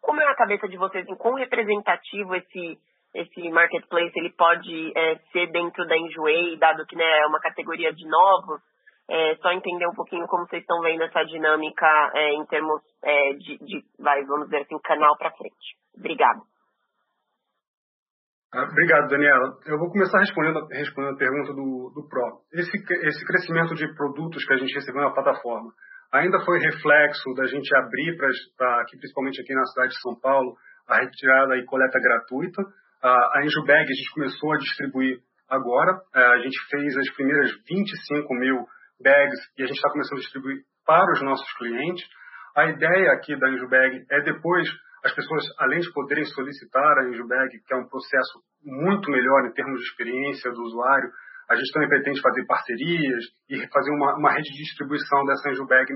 como 0.00 0.20
é 0.20 0.26
a 0.26 0.34
cabeça 0.34 0.68
de 0.68 0.76
vocês 0.76 1.06
em 1.08 1.16
quão 1.16 1.34
representativo 1.34 2.34
esse 2.34 2.78
esse 3.14 3.50
marketplace 3.50 4.12
ele 4.16 4.32
pode 4.32 4.92
é, 4.96 5.16
ser 5.32 5.46
dentro 5.48 5.86
da 5.86 5.96
Enjoei, 5.96 6.56
dado 6.56 6.86
que 6.86 6.96
né, 6.96 7.04
é 7.04 7.26
uma 7.26 7.40
categoria 7.40 7.92
de 7.92 8.08
novos, 8.08 8.58
é, 9.08 9.36
só 9.36 9.52
entender 9.52 9.86
um 9.86 9.94
pouquinho 9.94 10.26
como 10.26 10.46
vocês 10.46 10.62
estão 10.62 10.80
vendo 10.80 11.02
essa 11.02 11.22
dinâmica 11.24 12.10
é, 12.14 12.32
em 12.32 12.46
termos 12.46 12.80
é, 13.02 13.32
de, 13.34 13.58
de, 13.58 13.84
vai, 13.98 14.24
vamos 14.24 14.46
dizer 14.46 14.62
assim, 14.62 14.78
canal 14.78 15.16
para 15.18 15.30
frente. 15.32 15.76
Obrigado. 15.94 16.40
Ah, 18.54 18.68
obrigado, 18.68 19.08
Daniela. 19.08 19.56
Eu 19.64 19.78
vou 19.78 19.88
começar 19.88 20.18
respondendo, 20.18 20.66
respondendo 20.68 21.14
a 21.14 21.18
pergunta 21.18 21.54
do, 21.54 21.90
do 21.94 22.06
Pro. 22.06 22.44
Esse, 22.52 22.76
esse 23.08 23.24
crescimento 23.24 23.74
de 23.74 23.88
produtos 23.94 24.44
que 24.44 24.52
a 24.52 24.58
gente 24.58 24.74
recebeu 24.74 25.00
na 25.00 25.14
plataforma 25.14 25.72
ainda 26.12 26.38
foi 26.44 26.58
reflexo 26.58 27.32
da 27.34 27.46
gente 27.46 27.74
abrir 27.74 28.14
para, 28.58 28.82
aqui, 28.82 28.98
principalmente 28.98 29.40
aqui 29.40 29.54
na 29.54 29.64
cidade 29.64 29.94
de 29.94 30.00
São 30.02 30.20
Paulo, 30.20 30.54
a 30.86 30.98
retirada 30.98 31.56
e 31.56 31.64
coleta 31.64 31.98
gratuita. 31.98 32.62
A 33.02 33.40
Enjubag 33.42 33.80
a 33.80 33.94
gente 33.96 34.12
começou 34.12 34.52
a 34.52 34.58
distribuir 34.58 35.16
agora. 35.48 36.02
É, 36.14 36.22
a 36.22 36.38
gente 36.40 36.58
fez 36.68 36.94
as 36.94 37.10
primeiras 37.16 37.50
25 37.66 38.34
mil 38.34 38.66
bags 39.02 39.40
e 39.56 39.62
a 39.62 39.66
gente 39.66 39.76
está 39.76 39.88
começando 39.88 40.18
a 40.18 40.20
distribuir 40.20 40.58
para 40.84 41.10
os 41.12 41.22
nossos 41.22 41.50
clientes. 41.56 42.04
A 42.54 42.66
ideia 42.66 43.12
aqui 43.12 43.34
da 43.34 43.48
Enjubag 43.48 44.04
é 44.10 44.20
depois 44.20 44.68
as 45.04 45.14
pessoas, 45.14 45.42
além 45.58 45.80
de 45.80 45.92
poderem 45.92 46.24
solicitar 46.24 46.98
a 46.98 47.08
Enjubag, 47.08 47.50
que 47.66 47.74
é 47.74 47.76
um 47.76 47.88
processo 47.88 48.40
muito 48.64 49.10
melhor 49.10 49.46
em 49.46 49.52
termos 49.52 49.80
de 49.80 49.86
experiência 49.86 50.50
do 50.52 50.62
usuário, 50.62 51.10
a 51.50 51.56
gente 51.56 51.72
também 51.72 51.88
pretende 51.88 52.20
fazer 52.20 52.46
parcerias 52.46 53.24
e 53.50 53.68
fazer 53.68 53.90
uma, 53.90 54.16
uma 54.16 54.32
rede 54.32 54.50
de 54.52 54.62
distribuição 54.62 55.24
dessa 55.24 55.50
Enjubag 55.50 55.92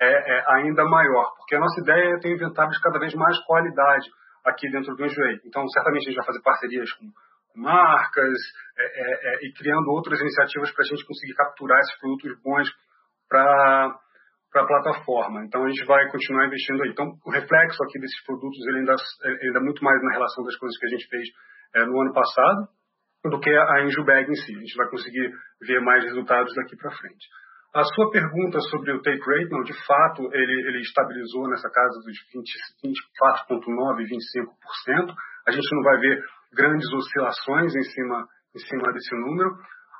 é, 0.00 0.06
é, 0.06 0.44
ainda 0.56 0.84
maior, 0.84 1.32
porque 1.36 1.54
a 1.54 1.60
nossa 1.60 1.80
ideia 1.80 2.14
é 2.14 2.18
ter 2.18 2.34
inventários 2.34 2.76
de 2.76 2.82
cada 2.82 2.98
vez 2.98 3.14
mais 3.14 3.38
qualidade, 3.46 4.08
aqui 4.44 4.70
dentro 4.70 4.94
do 4.94 5.04
Enjoei. 5.04 5.40
Então, 5.44 5.66
certamente 5.68 6.02
a 6.02 6.10
gente 6.10 6.16
vai 6.16 6.26
fazer 6.26 6.42
parcerias 6.42 6.92
com 6.92 7.06
marcas 7.56 8.38
é, 8.76 8.84
é, 8.84 9.34
é, 9.34 9.46
e 9.46 9.52
criando 9.54 9.88
outras 9.90 10.20
iniciativas 10.20 10.70
para 10.72 10.82
a 10.84 10.86
gente 10.86 11.06
conseguir 11.06 11.34
capturar 11.34 11.78
esses 11.80 11.98
produtos 11.98 12.42
bons 12.42 12.68
para 13.28 13.98
para 14.54 14.62
a 14.62 14.66
plataforma. 14.68 15.42
Então 15.44 15.64
a 15.64 15.68
gente 15.68 15.84
vai 15.84 16.08
continuar 16.12 16.46
investindo 16.46 16.80
aí. 16.84 16.90
Então 16.90 17.10
o 17.26 17.30
reflexo 17.32 17.82
aqui 17.82 17.98
desses 17.98 18.22
produtos 18.24 18.56
ele 18.68 18.78
ainda, 18.78 18.94
ainda 19.42 19.58
é 19.58 19.62
muito 19.62 19.82
mais 19.82 20.00
na 20.00 20.12
relação 20.12 20.44
das 20.44 20.56
coisas 20.56 20.78
que 20.78 20.86
a 20.86 20.90
gente 20.90 21.08
fez 21.08 21.28
é, 21.74 21.84
no 21.84 22.00
ano 22.00 22.12
passado 22.14 22.68
do 23.24 23.40
que 23.40 23.50
a 23.50 23.82
Enjubag 23.82 24.30
em 24.30 24.34
si. 24.36 24.54
A 24.54 24.60
gente 24.60 24.76
vai 24.76 24.88
conseguir 24.88 25.28
ver 25.66 25.80
mais 25.80 26.04
resultados 26.04 26.54
daqui 26.54 26.76
para 26.76 26.92
frente. 26.92 27.26
A 27.74 27.82
sua 27.82 28.08
pergunta 28.12 28.60
sobre 28.70 28.92
o 28.92 29.02
take 29.02 29.18
rate, 29.18 29.50
não, 29.50 29.62
de 29.64 29.74
fato, 29.84 30.22
ele, 30.32 30.68
ele 30.68 30.78
estabilizou 30.78 31.48
nessa 31.48 31.68
casa 31.68 31.98
dos 31.98 32.14
24,9%, 33.58 33.98
25%. 33.98 35.14
A 35.48 35.50
gente 35.50 35.74
não 35.74 35.82
vai 35.82 35.98
ver 35.98 36.22
grandes 36.54 36.86
oscilações 36.92 37.74
em 37.74 37.82
cima, 37.82 38.28
em 38.54 38.58
cima 38.60 38.92
desse 38.92 39.16
número. 39.16 39.50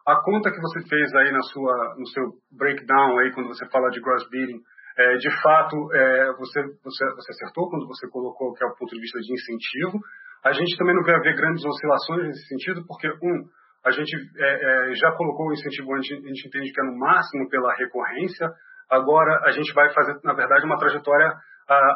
A 0.06 0.16
conta 0.20 0.50
que 0.50 0.60
você 0.60 0.86
fez 0.86 1.14
aí 1.14 1.32
na 1.32 1.40
sua, 1.40 1.94
no 1.96 2.06
seu 2.08 2.24
breakdown, 2.52 3.18
aí, 3.18 3.32
quando 3.32 3.48
você 3.48 3.66
fala 3.70 3.88
de 3.88 4.00
gross 4.00 4.28
billing, 4.28 4.60
é, 4.96 5.16
de 5.16 5.30
fato, 5.42 5.76
é, 5.92 6.32
você, 6.36 6.60
você, 6.84 7.04
você 7.16 7.32
acertou 7.32 7.70
quando 7.70 7.86
você 7.86 8.08
colocou 8.10 8.52
que 8.54 8.62
é 8.62 8.66
o 8.66 8.76
ponto 8.76 8.94
de 8.94 9.00
vista 9.00 9.18
de 9.18 9.32
incentivo. 9.32 9.98
A 10.44 10.52
gente 10.52 10.76
também 10.76 10.94
não 10.94 11.02
vai 11.02 11.18
ver 11.20 11.34
grandes 11.34 11.64
oscilações 11.64 12.26
nesse 12.28 12.46
sentido, 12.48 12.84
porque, 12.86 13.08
um, 13.08 13.48
a 13.84 13.90
gente 13.90 14.14
é, 14.38 14.90
é, 14.90 14.94
já 14.94 15.10
colocou 15.12 15.48
o 15.48 15.52
incentivo, 15.52 15.94
a 15.94 16.00
gente, 16.00 16.14
a 16.14 16.28
gente 16.28 16.48
entende 16.48 16.72
que 16.72 16.80
é 16.80 16.84
no 16.84 16.98
máximo 16.98 17.48
pela 17.48 17.74
recorrência. 17.74 18.50
Agora, 18.90 19.40
a 19.44 19.50
gente 19.52 19.72
vai 19.72 19.92
fazer, 19.92 20.20
na 20.22 20.34
verdade, 20.34 20.66
uma 20.66 20.78
trajetória, 20.78 21.32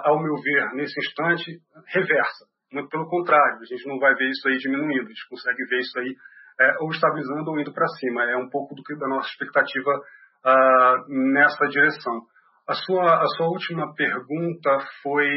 ao 0.04 0.22
meu 0.22 0.34
ver, 0.36 0.72
nesse 0.72 0.98
instante, 0.98 1.60
reversa. 1.92 2.46
Muito 2.72 2.88
pelo 2.88 3.08
contrário, 3.08 3.60
a 3.60 3.64
gente 3.64 3.86
não 3.86 3.98
vai 3.98 4.14
ver 4.14 4.28
isso 4.28 4.48
aí 4.48 4.56
diminuindo, 4.58 5.04
a 5.04 5.08
gente 5.08 5.28
consegue 5.28 5.64
ver 5.66 5.78
isso 5.78 5.98
aí 5.98 6.14
é, 6.60 6.74
ou 6.80 6.90
estabilizando 6.90 7.50
ou 7.50 7.60
indo 7.60 7.72
para 7.72 7.86
cima. 7.98 8.24
É 8.24 8.36
um 8.36 8.48
pouco 8.48 8.74
do 8.74 8.82
que 8.82 8.96
da 8.96 9.08
nossa 9.08 9.28
expectativa 9.28 9.92
nessa 11.08 11.66
direção. 11.66 12.22
A 12.68 12.74
sua, 12.74 13.22
a 13.22 13.26
sua 13.36 13.48
última 13.48 13.92
pergunta 13.94 14.78
foi 15.02 15.28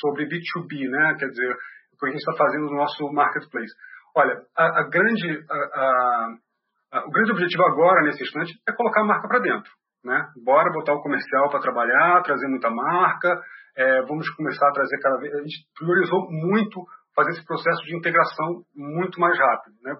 sobre 0.00 0.26
B2B, 0.26 0.90
né? 0.90 1.16
Quer 1.18 1.28
dizer, 1.28 1.56
o 1.94 1.98
que 1.98 2.06
a 2.06 2.10
gente 2.10 2.18
está 2.18 2.32
fazendo 2.36 2.66
no 2.66 2.76
nosso 2.76 3.10
marketplace. 3.12 3.72
Olha, 4.14 4.34
a, 4.56 4.80
a 4.80 4.88
grande, 4.88 5.44
a, 5.50 7.06
o 7.06 7.10
grande 7.10 7.32
objetivo 7.32 7.62
agora, 7.64 8.02
nesse 8.02 8.22
instante, 8.22 8.52
é 8.68 8.72
colocar 8.72 9.02
a 9.02 9.06
marca 9.06 9.28
para 9.28 9.40
dentro. 9.40 9.70
Né? 10.04 10.28
Bora 10.44 10.72
botar 10.72 10.94
o 10.94 11.02
comercial 11.02 11.48
para 11.48 11.60
trabalhar, 11.60 12.22
trazer 12.22 12.48
muita 12.48 12.68
marca, 12.68 13.40
é, 13.76 14.02
vamos 14.02 14.28
começar 14.30 14.68
a 14.68 14.72
trazer 14.72 14.98
cada 15.00 15.16
vez. 15.18 15.32
A 15.34 15.38
gente 15.38 15.64
priorizou 15.78 16.28
muito 16.30 16.82
fazer 17.14 17.30
esse 17.30 17.44
processo 17.44 17.82
de 17.84 17.96
integração 17.96 18.62
muito 18.74 19.20
mais 19.20 19.38
rápido. 19.38 19.76
Né? 19.82 19.94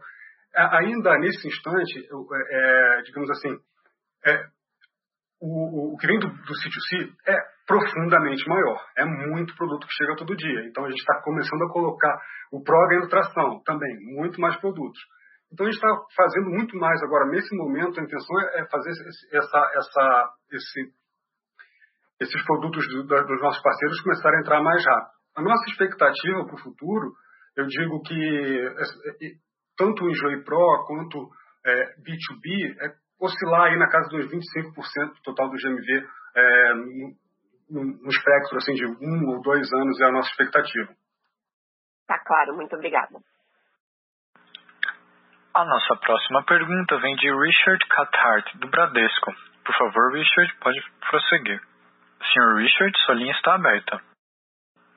Ainda 0.55 1.19
nesse 1.19 1.49
instante, 1.49 1.99
é, 1.99 2.99
é, 2.99 3.03
digamos 3.03 3.31
assim, 3.31 3.57
é, 4.27 4.45
o, 5.41 5.95
o, 5.95 5.97
que 5.97 6.07
vem 6.07 6.19
do, 6.19 6.29
do 6.29 6.57
sítio 6.57 6.81
C 6.88 7.12
é 7.27 7.37
profundamente 7.67 8.47
maior. 8.49 8.85
É 8.97 9.05
muito 9.05 9.57
produto 9.57 9.87
que 9.87 9.95
chega 9.95 10.17
todo 10.17 10.37
dia. 10.37 10.67
Então 10.69 10.85
a 10.85 10.91
gente 10.91 11.01
está 11.01 11.21
começando 11.23 11.62
a 11.62 11.73
colocar 11.73 12.17
o 12.53 12.62
Pro 12.62 12.88
ganhando 12.88 13.09
tração 13.09 13.61
também, 13.65 13.97
muito 14.15 14.41
mais 14.41 14.57
produtos. 14.61 15.01
Então 15.53 15.67
a 15.67 15.71
gente 15.71 15.83
está 15.83 15.95
fazendo 16.17 16.51
muito 16.51 16.77
mais 16.77 17.03
agora, 17.03 17.27
nesse 17.27 17.55
momento, 17.57 17.99
a 17.99 18.03
intenção 18.03 18.41
é, 18.41 18.61
é 18.61 18.67
fazer 18.69 18.91
essa, 19.33 19.71
essa, 19.77 20.31
esse 20.53 20.93
esses 22.21 22.45
produtos 22.45 22.87
do, 22.88 23.07
da, 23.07 23.23
dos 23.23 23.41
nossos 23.41 23.61
parceiros 23.62 24.01
começarem 24.01 24.38
a 24.38 24.41
entrar 24.43 24.62
mais 24.62 24.85
rápido. 24.85 25.11
A 25.37 25.43
nossa 25.43 25.65
expectativa 25.71 26.45
para 26.45 26.55
o 26.55 26.62
futuro, 26.62 27.12
eu 27.57 27.67
digo 27.67 28.01
que 28.03 28.15
tanto 29.83 30.05
o 30.05 30.09
Enjoy 30.09 30.45
Pro 30.45 30.85
quanto 30.87 31.29
é, 31.66 31.95
B2B 31.99 32.47
é 32.81 32.95
oscilar 33.21 33.64
aí 33.64 33.77
na 33.77 33.88
casa 33.88 34.09
dos 34.11 34.27
25% 34.27 35.14
do 35.14 35.23
total 35.25 35.51
do 35.51 35.57
GMV 35.57 36.07
é, 36.37 36.75
no, 37.71 37.85
no, 37.99 38.09
espectro 38.09 38.59
assim, 38.59 38.75
de 38.75 38.87
um 38.87 39.29
ou 39.29 39.42
dois 39.42 39.66
anos 39.73 40.01
é 40.01 40.05
a 40.05 40.12
nossa 40.12 40.31
expectativa. 40.31 40.92
Tá 42.07 42.18
claro, 42.25 42.55
muito 42.55 42.77
obrigada. 42.77 43.18
A 45.55 45.64
nossa 45.64 45.97
próxima 45.97 46.45
pergunta 46.45 46.99
vem 46.99 47.16
de 47.16 47.29
Richard 47.29 47.85
Cathart, 47.88 48.57
do 48.59 48.68
Bradesco. 48.68 49.33
Por 49.64 49.75
favor, 49.77 50.12
Richard, 50.12 50.55
pode 50.61 50.81
prosseguir. 51.11 51.61
Sr. 52.23 52.57
Richard, 52.57 52.99
sua 53.05 53.14
linha 53.16 53.33
está 53.33 53.55
aberta. 53.55 54.01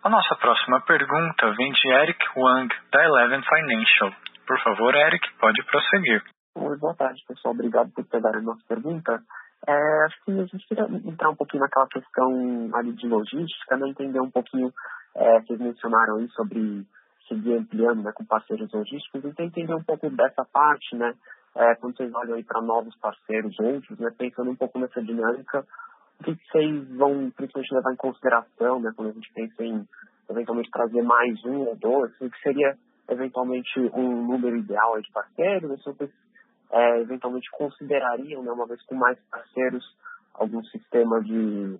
A 0.04 0.10
nossa 0.10 0.36
próxima 0.36 0.80
pergunta 0.82 1.52
vem 1.58 1.72
de 1.72 1.92
Eric 1.92 2.20
Wang, 2.38 2.74
da 2.92 3.04
Eleven 3.04 3.42
Financial. 3.44 4.14
Por 4.48 4.62
favor, 4.62 4.94
Eric, 4.94 5.28
pode 5.40 5.64
prosseguir. 5.66 6.24
Oi, 6.56 6.78
boa 6.78 6.94
tarde, 6.94 7.22
pessoal. 7.28 7.54
Obrigado 7.54 7.92
por 7.92 8.06
pegar 8.06 8.36
a 8.36 8.42
nossa 8.42 8.62
pergunta. 8.68 9.20
É, 9.68 10.06
acho 10.06 10.24
que 10.24 10.32
a 10.32 10.46
gente 10.46 10.68
queria 10.68 10.86
entrar 11.04 11.32
um 11.32 11.36
pouquinho 11.36 11.62
naquela 11.62 11.88
questão 11.88 12.70
ali 12.76 12.94
de 12.94 13.08
logística, 13.08 13.76
né? 13.78 13.90
entender 13.90 14.20
um 14.20 14.30
pouquinho, 14.30 14.72
é, 15.16 15.40
vocês 15.42 15.60
mencionaram 15.60 16.18
aí 16.18 16.30
sobre 16.30 16.86
seguir 17.28 17.56
ampliando 17.56 18.04
né, 18.04 18.12
com 18.14 18.24
parceiros 18.24 18.72
logísticos, 18.72 19.26
então 19.26 19.46
entender 19.46 19.74
um 19.74 19.84
pouco 19.84 20.08
dessa 20.12 20.46
parte, 20.46 20.96
né? 20.96 21.12
É, 21.56 21.74
quando 21.76 21.98
vocês 21.98 22.14
olham 22.14 22.36
aí 22.36 22.44
para 22.44 22.62
novos 22.62 22.96
parceiros, 23.00 23.58
outros, 23.60 23.98
né, 23.98 24.12
pensando 24.16 24.52
um 24.52 24.56
pouco 24.56 24.78
nessa 24.78 25.02
dinâmica, 25.02 25.66
o 26.20 26.24
que 26.24 26.38
vocês 26.52 26.88
vão 26.98 27.32
principalmente 27.32 27.74
levar 27.74 27.94
em 27.94 27.98
consideração, 27.98 28.80
né, 28.80 28.92
quando 28.96 29.10
a 29.10 29.14
gente 29.14 29.32
pensa 29.34 29.64
em 29.64 29.88
eventualmente 30.30 30.70
trazer 30.70 31.02
mais 31.02 31.44
um 31.46 31.62
ou 31.62 31.76
dois, 31.78 32.12
o 32.22 32.30
que 32.30 32.40
seria 32.42 32.76
eventualmente 33.10 33.80
um 33.94 34.26
número 34.26 34.58
ideal 34.58 35.00
de 35.02 35.12
parceiros, 35.12 35.70
ou 35.70 35.78
se 35.78 35.84
vocês 35.86 36.12
é, 36.72 37.02
eventualmente 37.02 37.50
considerariam, 37.52 38.44
né, 38.44 38.52
uma 38.52 38.66
vez 38.66 38.82
com 38.84 38.96
mais 38.96 39.18
parceiros, 39.30 39.84
algum 40.34 40.64
sistema 40.66 41.22
de, 41.22 41.78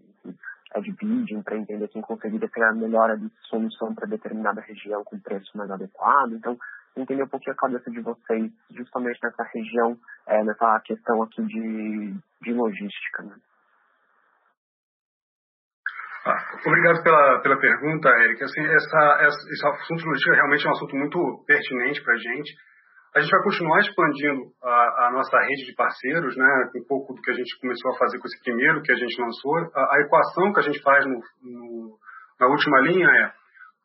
de 0.82 0.92
bidding 0.94 1.42
para 1.42 1.58
entender 1.58 1.88
quem 1.90 2.02
conseguiria 2.02 2.50
criar 2.50 2.74
melhor 2.74 3.12
a 3.12 3.20
solução 3.50 3.94
para 3.94 4.08
determinada 4.08 4.62
região 4.62 5.04
com 5.04 5.20
preço 5.20 5.58
mais 5.58 5.70
adequado. 5.70 6.34
Então, 6.34 6.58
entender 6.96 7.24
um 7.24 7.28
pouquinho 7.28 7.54
a 7.54 7.58
cabeça 7.58 7.92
de 7.92 8.00
vocês 8.00 8.52
justamente 8.72 9.20
nessa 9.22 9.44
região, 9.54 9.98
é, 10.28 10.44
nessa 10.44 10.80
questão 10.82 11.22
aqui 11.24 11.44
de, 11.44 12.14
de 12.42 12.54
logística. 12.54 13.24
Né? 13.24 13.36
Ah, 16.26 16.42
obrigado 16.66 17.04
pela, 17.04 17.40
pela 17.42 17.60
pergunta, 17.60 18.10
Eric. 18.10 18.44
Assim, 18.44 18.66
essa, 18.66 19.18
essa, 19.22 19.38
esse 19.54 19.68
assunto 19.68 20.00
de 20.00 20.08
logística 20.08 20.34
realmente 20.34 20.66
é 20.66 20.70
um 20.70 20.74
assunto 20.74 20.96
muito 20.96 21.44
pertinente 21.46 22.02
para 22.04 22.16
a 22.16 22.18
gente. 22.18 22.52
A 23.16 23.20
gente 23.22 23.30
vai 23.30 23.44
continuar 23.44 23.80
expandindo 23.80 24.42
a, 24.64 25.06
a, 25.06 25.12
nossa 25.14 25.38
rede 25.38 25.66
de 25.66 25.76
parceiros, 25.76 26.36
né, 26.36 26.72
um 26.76 26.84
pouco 26.88 27.14
do 27.14 27.22
que 27.22 27.30
a 27.30 27.34
gente 27.36 27.60
começou 27.62 27.92
a 27.92 27.98
fazer 27.98 28.18
com 28.18 28.26
esse 28.26 28.42
primeiro 28.44 28.82
que 28.82 28.92
a 28.92 28.96
gente 28.96 29.22
lançou. 29.22 29.56
A, 29.76 29.96
a 29.96 30.02
equação 30.02 30.52
que 30.52 30.60
a 30.62 30.64
gente 30.64 30.82
faz 30.82 31.06
no, 31.06 31.14
no, 31.14 31.98
na 32.40 32.48
última 32.48 32.82
linha 32.82 33.08
é 33.08 33.32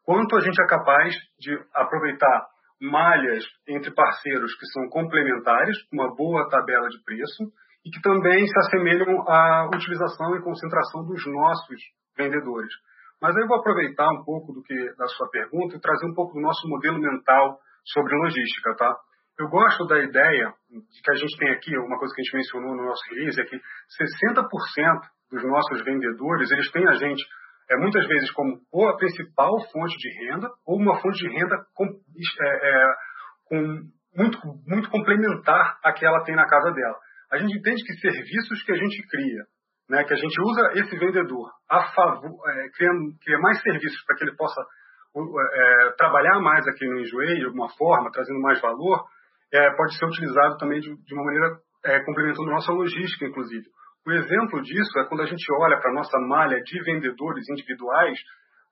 quanto 0.03 0.35
a 0.35 0.41
gente 0.41 0.61
é 0.63 0.67
capaz 0.67 1.15
de 1.39 1.53
aproveitar 1.75 2.47
malhas 2.81 3.45
entre 3.69 3.93
parceiros 3.93 4.57
que 4.59 4.67
são 4.73 4.89
complementares, 4.89 5.77
uma 5.93 6.17
boa 6.17 6.49
tabela 6.49 6.89
de 6.89 7.05
preço, 7.05 7.53
e 7.85 7.91
que 7.91 8.01
também 8.01 8.47
se 8.47 8.59
assemelham 8.61 9.29
à 9.29 9.69
utilização 9.75 10.35
e 10.37 10.43
concentração 10.43 11.05
dos 11.05 11.23
nossos 11.27 12.00
vendedores. 12.17 12.73
Mas 13.21 13.37
aí 13.37 13.43
eu 13.43 13.49
vou 13.49 13.59
aproveitar 13.59 14.09
um 14.09 14.25
pouco 14.25 14.53
do 14.53 14.63
que 14.63 14.75
da 14.97 15.07
sua 15.07 15.29
pergunta 15.29 15.77
e 15.77 15.81
trazer 15.81 16.07
um 16.07 16.15
pouco 16.15 16.35
do 16.35 16.41
nosso 16.41 16.67
modelo 16.69 16.99
mental 16.99 17.59
sobre 17.85 18.17
logística, 18.17 18.75
tá? 18.77 18.97
Eu 19.39 19.49
gosto 19.49 19.87
da 19.87 19.99
ideia 19.99 20.53
de 20.71 21.03
que 21.03 21.11
a 21.11 21.15
gente 21.15 21.37
tem 21.39 21.51
aqui, 21.51 21.77
uma 21.79 21.99
coisa 21.99 22.15
que 22.15 22.21
a 22.21 22.25
gente 22.25 22.37
mencionou 22.37 22.77
no 22.77 22.85
nosso 22.85 23.03
release, 23.11 23.41
é 23.41 23.45
que 23.45 23.57
60% 23.57 23.61
dos 25.31 25.45
nossos 25.45 25.85
vendedores, 25.85 26.51
eles 26.51 26.71
têm 26.71 26.87
a 26.89 26.95
gente 26.95 27.23
é, 27.71 27.77
muitas 27.77 28.07
vezes 28.07 28.31
como 28.33 28.61
ou 28.73 28.89
a 28.89 28.97
principal 28.97 29.53
fonte 29.73 29.97
de 29.97 30.27
renda 30.27 30.49
ou 30.67 30.77
uma 30.77 31.01
fonte 31.01 31.19
de 31.21 31.29
renda 31.29 31.57
com, 31.75 31.87
é, 31.87 32.69
é, 32.69 32.87
com 33.47 33.81
muito, 34.17 34.39
muito 34.67 34.91
complementar 34.91 35.79
à 35.85 35.93
que 35.93 36.05
ela 36.05 36.23
tem 36.25 36.35
na 36.35 36.47
casa 36.47 36.73
dela. 36.73 36.99
A 37.31 37.39
gente 37.39 37.57
entende 37.57 37.83
que 37.85 37.95
serviços 37.95 38.63
que 38.65 38.73
a 38.73 38.77
gente 38.77 39.07
cria 39.07 39.45
né, 39.91 40.05
que 40.05 40.15
a 40.15 40.17
gente 40.17 40.41
usa 40.41 40.73
esse 40.77 40.97
vendedor 40.97 41.51
a 41.69 41.83
favor, 41.93 42.39
é, 42.49 42.69
criando, 42.77 43.13
cria 43.23 43.39
mais 43.41 43.61
serviços 43.61 44.01
para 44.07 44.17
que 44.17 44.25
ele 44.25 44.37
possa 44.37 44.63
é, 44.63 45.91
trabalhar 45.99 46.39
mais 46.41 46.67
aqui 46.69 46.87
no 46.87 47.01
Enjoei 47.01 47.35
de 47.39 47.47
alguma 47.47 47.69
forma, 47.77 48.11
trazendo 48.13 48.41
mais 48.41 48.61
valor, 48.61 49.05
é, 49.53 49.71
pode 49.75 49.99
ser 49.99 50.07
utilizado 50.07 50.57
também 50.59 50.79
de, 50.79 50.95
de 50.95 51.15
uma 51.15 51.25
maneira 51.25 51.59
é, 51.85 51.99
complementando 52.05 52.51
nossa 52.51 52.71
logística, 52.71 53.27
inclusive. 53.27 53.67
O 54.07 54.13
exemplo 54.13 54.63
disso 54.63 54.97
é 55.01 55.09
quando 55.09 55.23
a 55.23 55.27
gente 55.27 55.45
olha 55.61 55.79
para 55.79 55.91
a 55.91 55.95
nossa 55.95 56.19
malha 56.21 56.63
de 56.63 56.83
vendedores 56.85 57.49
individuais, 57.51 58.19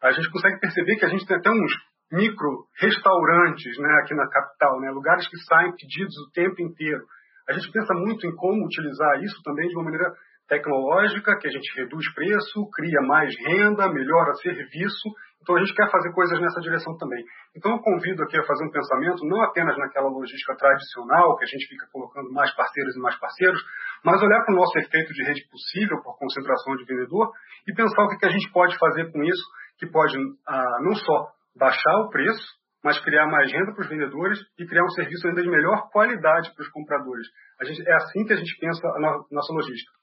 a 0.01 0.13
gente 0.13 0.31
consegue 0.31 0.61
perceber 0.61 0.97
que 0.97 1.05
a 1.05 1.09
gente 1.09 1.27
tem 1.27 1.37
até 1.37 1.51
uns 1.51 1.73
micro 2.13 2.65
restaurantes 2.81 3.77
né, 3.79 4.01
aqui 4.03 4.15
na 4.15 4.29
capital, 4.29 4.81
né, 4.81 4.91
lugares 4.91 5.29
que 5.29 5.37
saem 5.39 5.75
pedidos 5.75 6.15
o 6.17 6.31
tempo 6.33 6.63
inteiro. 6.63 7.05
A 7.49 7.53
gente 7.53 7.71
pensa 7.73 7.93
muito 7.95 8.27
em 8.27 8.35
como 8.37 8.65
utilizar 8.65 9.21
isso 9.23 9.43
também 9.43 9.69
de 9.69 9.75
uma 9.75 9.85
maneira 9.85 10.13
tecnológica, 10.49 11.39
que 11.39 11.47
a 11.47 11.51
gente 11.51 11.69
reduz 11.77 12.13
preço, 12.15 12.69
cria 12.75 13.01
mais 13.03 13.35
renda, 13.47 13.93
melhora 13.93 14.33
serviço. 14.35 15.09
Então 15.41 15.55
a 15.55 15.61
gente 15.61 15.75
quer 15.75 15.89
fazer 15.91 16.13
coisas 16.13 16.41
nessa 16.41 16.61
direção 16.61 16.97
também. 16.97 17.23
Então 17.57 17.73
eu 17.73 17.79
convido 17.79 18.23
aqui 18.25 18.37
a 18.39 18.43
fazer 18.43 18.65
um 18.65 18.71
pensamento 18.71 19.25
não 19.25 19.41
apenas 19.43 19.77
naquela 19.79 20.09
logística 20.09 20.57
tradicional, 20.57 21.37
que 21.37 21.45
a 21.45 21.49
gente 21.49 21.69
fica 21.69 21.87
colocando 21.93 22.33
mais 22.33 22.53
parceiros 22.57 22.97
e 22.97 23.01
mais 23.01 23.17
parceiros, 23.19 23.61
mas 24.05 24.21
olhar 24.21 24.43
para 24.45 24.53
o 24.53 24.57
nosso 24.57 24.77
efeito 24.79 25.13
de 25.13 25.23
rede 25.25 25.47
possível 25.49 26.03
por 26.03 26.19
concentração 26.19 26.75
de 26.77 26.85
vendedor 26.85 27.31
e 27.67 27.73
pensar 27.73 28.03
o 28.03 28.09
que 28.09 28.27
a 28.27 28.31
gente 28.31 28.51
pode 28.51 28.77
fazer 28.79 29.13
com 29.13 29.23
isso, 29.23 29.45
que 29.79 29.87
pode 29.87 30.17
ah, 30.47 30.79
não 30.83 30.95
só 30.97 31.29
baixar 31.57 31.95
o 32.05 32.11
preço, 32.11 32.59
mas 32.83 32.99
criar 33.01 33.27
mais 33.27 33.53
renda 33.53 33.73
para 33.73 33.83
os 33.83 33.89
vendedores 33.89 34.39
e 34.59 34.67
criar 34.67 34.85
um 34.85 34.91
serviço 34.91 35.27
ainda 35.27 35.43
de 35.43 35.51
melhor 35.51 35.91
qualidade 35.91 36.55
para 36.55 36.63
os 36.63 36.71
compradores. 36.71 37.27
Gente, 37.65 37.89
é 37.89 37.95
assim 37.95 38.25
que 38.25 38.33
a 38.33 38.37
gente 38.37 38.57
pensa 38.61 38.87
a 38.87 39.01
nossa 39.31 39.53
logística. 39.53 39.98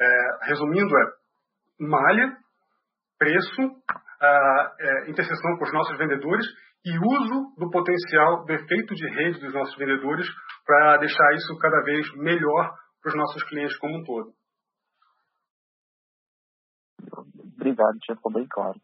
É, 0.00 0.46
resumindo, 0.46 0.96
é 0.96 1.12
malha, 1.80 2.36
preço, 3.18 3.62
a, 4.20 4.74
é, 4.78 5.10
interseção 5.10 5.56
com 5.58 5.64
os 5.64 5.72
nossos 5.72 5.96
vendedores 5.98 6.46
e 6.84 6.96
uso 6.96 7.54
do 7.58 7.70
potencial, 7.70 8.44
do 8.44 8.52
efeito 8.52 8.94
de 8.94 9.08
rede 9.08 9.40
dos 9.40 9.52
nossos 9.52 9.76
vendedores 9.76 10.26
para 10.64 10.98
deixar 10.98 11.34
isso 11.34 11.58
cada 11.58 11.82
vez 11.82 12.06
melhor 12.16 12.76
para 13.02 13.10
os 13.10 13.16
nossos 13.16 13.42
clientes 13.44 13.76
como 13.78 13.98
um 13.98 14.04
todo. 14.04 14.32
Obrigado, 17.56 17.98
já 18.06 18.14
ficou 18.14 18.32
bem 18.32 18.46
claro. 18.48 18.80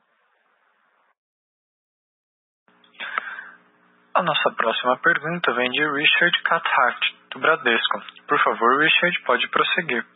A 4.15 4.23
nossa 4.23 4.51
próxima 4.57 4.97
pergunta 5.01 5.53
vem 5.55 5.71
de 5.71 5.85
Richard 5.91 6.43
Cathart, 6.45 7.03
do 7.33 7.41
Bradesco. 7.41 8.01
Por 8.29 8.39
favor, 8.45 8.81
Richard, 8.81 9.23
pode 9.25 9.49
prosseguir. 9.51 10.07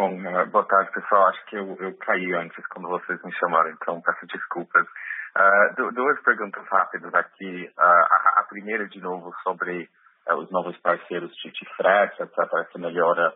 Bom, 0.00 0.18
eh, 0.18 0.46
boa 0.46 0.64
tarde, 0.64 0.90
pessoal. 0.92 1.26
Acho 1.26 1.44
que 1.44 1.56
eu, 1.56 1.76
eu 1.78 1.94
caí 1.98 2.32
antes 2.32 2.66
quando 2.68 2.88
vocês 2.88 3.22
me 3.22 3.30
chamaram, 3.34 3.68
então 3.68 4.00
peço 4.00 4.26
desculpas. 4.28 4.86
Uh, 4.86 5.92
duas 5.92 6.18
perguntas 6.22 6.66
rápidas 6.68 7.12
aqui. 7.12 7.70
Uh, 7.76 7.82
a, 7.82 8.40
a, 8.40 8.44
primeira, 8.48 8.88
de 8.88 8.98
novo, 8.98 9.30
sobre 9.42 9.90
uh, 10.26 10.36
os 10.36 10.50
novos 10.50 10.74
parceiros 10.78 11.30
de, 11.36 11.50
de 11.50 11.68
frete, 11.76 12.22
etc., 12.22 12.38
essa 12.38 12.78
melhora 12.78 13.30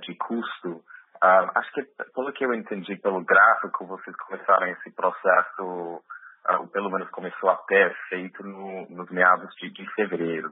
de 0.00 0.14
custo. 0.14 0.82
acho 1.20 1.72
que, 1.72 1.82
pelo 2.14 2.32
que 2.32 2.46
eu 2.46 2.54
entendi 2.54 2.96
pelo 2.96 3.22
gráfico, 3.22 3.86
vocês 3.86 4.16
começaram 4.16 4.68
esse 4.68 4.90
processo, 4.92 6.02
ou 6.48 6.66
pelo 6.72 6.90
menos 6.90 7.10
começou 7.10 7.50
a 7.50 7.56
ter 7.68 7.94
feito 8.08 8.42
no, 8.42 8.88
nos 8.88 9.10
meados 9.10 9.54
de, 9.56 9.68
de 9.70 9.86
fevereiro. 9.92 10.48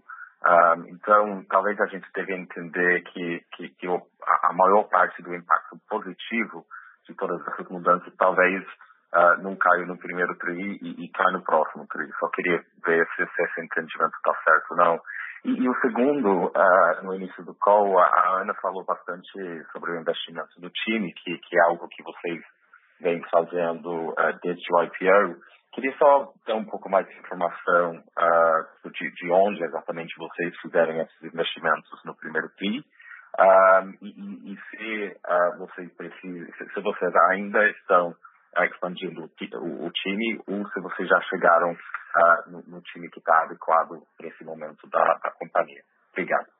Então, 0.89 1.45
talvez 1.49 1.81
a 1.81 1.87
gente 1.87 2.07
deve 2.15 2.35
entender 2.35 3.03
que, 3.03 3.45
que, 3.53 3.69
que 3.71 3.87
a 3.87 4.53
maior 4.53 4.85
parte 4.85 5.23
do 5.23 5.35
impacto 5.35 5.79
positivo 5.89 6.65
de 7.07 7.15
todas 7.15 7.41
essas 7.49 7.69
mudanças 7.69 8.13
talvez 8.17 8.63
uh, 9.15 9.43
não 9.43 9.57
caia 9.57 9.87
no 9.87 9.97
primeiro 9.97 10.35
TRI 10.37 10.79
e, 10.83 11.05
e 11.05 11.09
caia 11.13 11.33
no 11.33 11.43
próximo 11.43 11.87
TRI. 11.87 12.11
Só 12.19 12.29
queria 12.29 12.63
ver 12.85 13.07
se, 13.17 13.27
se 13.27 13.43
esse 13.43 13.61
entendimento 13.61 14.15
está 14.17 14.35
certo 14.45 14.71
ou 14.73 14.77
não. 14.77 15.01
E, 15.45 15.63
e 15.63 15.69
o 15.69 15.81
segundo, 15.81 16.47
uh, 16.47 17.05
no 17.05 17.15
início 17.15 17.45
do 17.45 17.55
call, 17.55 17.99
a, 17.99 18.05
a, 18.05 18.41
Ana 18.43 18.55
falou 18.55 18.85
bastante 18.85 19.31
sobre 19.73 19.93
o 19.93 20.01
investimento 20.01 20.61
no 20.61 20.71
time, 20.71 21.13
que, 21.13 21.39
que 21.39 21.57
é 21.57 21.63
algo 21.63 21.89
que 21.89 22.03
vocês 22.03 22.43
vêm 23.01 23.23
fazendo 23.31 24.11
uh, 24.11 24.39
desde 24.43 24.65
o 24.73 24.83
IPO. 24.83 25.41
Queria 25.75 25.97
só 25.99 26.33
ter 26.47 26.53
um 26.53 26.65
pouco 26.65 26.89
mais 26.89 27.05
de 27.09 27.19
informação 27.19 27.97
uh, 27.97 28.91
de, 28.91 29.11
de, 29.11 29.31
onde 29.33 29.65
exatamente 29.65 30.15
vocês 30.17 30.57
fizeram 30.61 31.01
esses 31.01 31.23
investimentos 31.25 31.91
no 32.05 32.15
primeiro 32.15 32.49
TRI 32.57 32.85
e, 34.01 34.53
e, 34.53 34.59
se 34.71 35.17
uh, 35.27 35.59
vocês 35.59 35.93
precisam, 35.95 36.47
se, 36.73 36.81
vocês 36.81 37.17
ainda 37.31 37.69
estão 37.71 38.11
uh, 38.11 38.65
expandindo 38.65 39.23
o, 39.23 39.87
o, 39.87 39.91
time 39.91 40.41
ou 40.47 40.65
se 40.69 40.81
vocês 40.81 41.09
já 41.09 41.21
chegaram 41.23 41.73
uh, 41.73 42.51
no, 42.51 42.63
no, 42.69 42.81
time 42.83 43.11
que 43.11 43.19
está 43.19 43.43
adequado 43.43 44.01
para 44.17 44.29
esse 44.29 44.45
momento 44.45 44.89
da, 44.89 45.03
da 45.25 45.33
companhia. 45.33 45.83
Obrigado. 46.13 46.54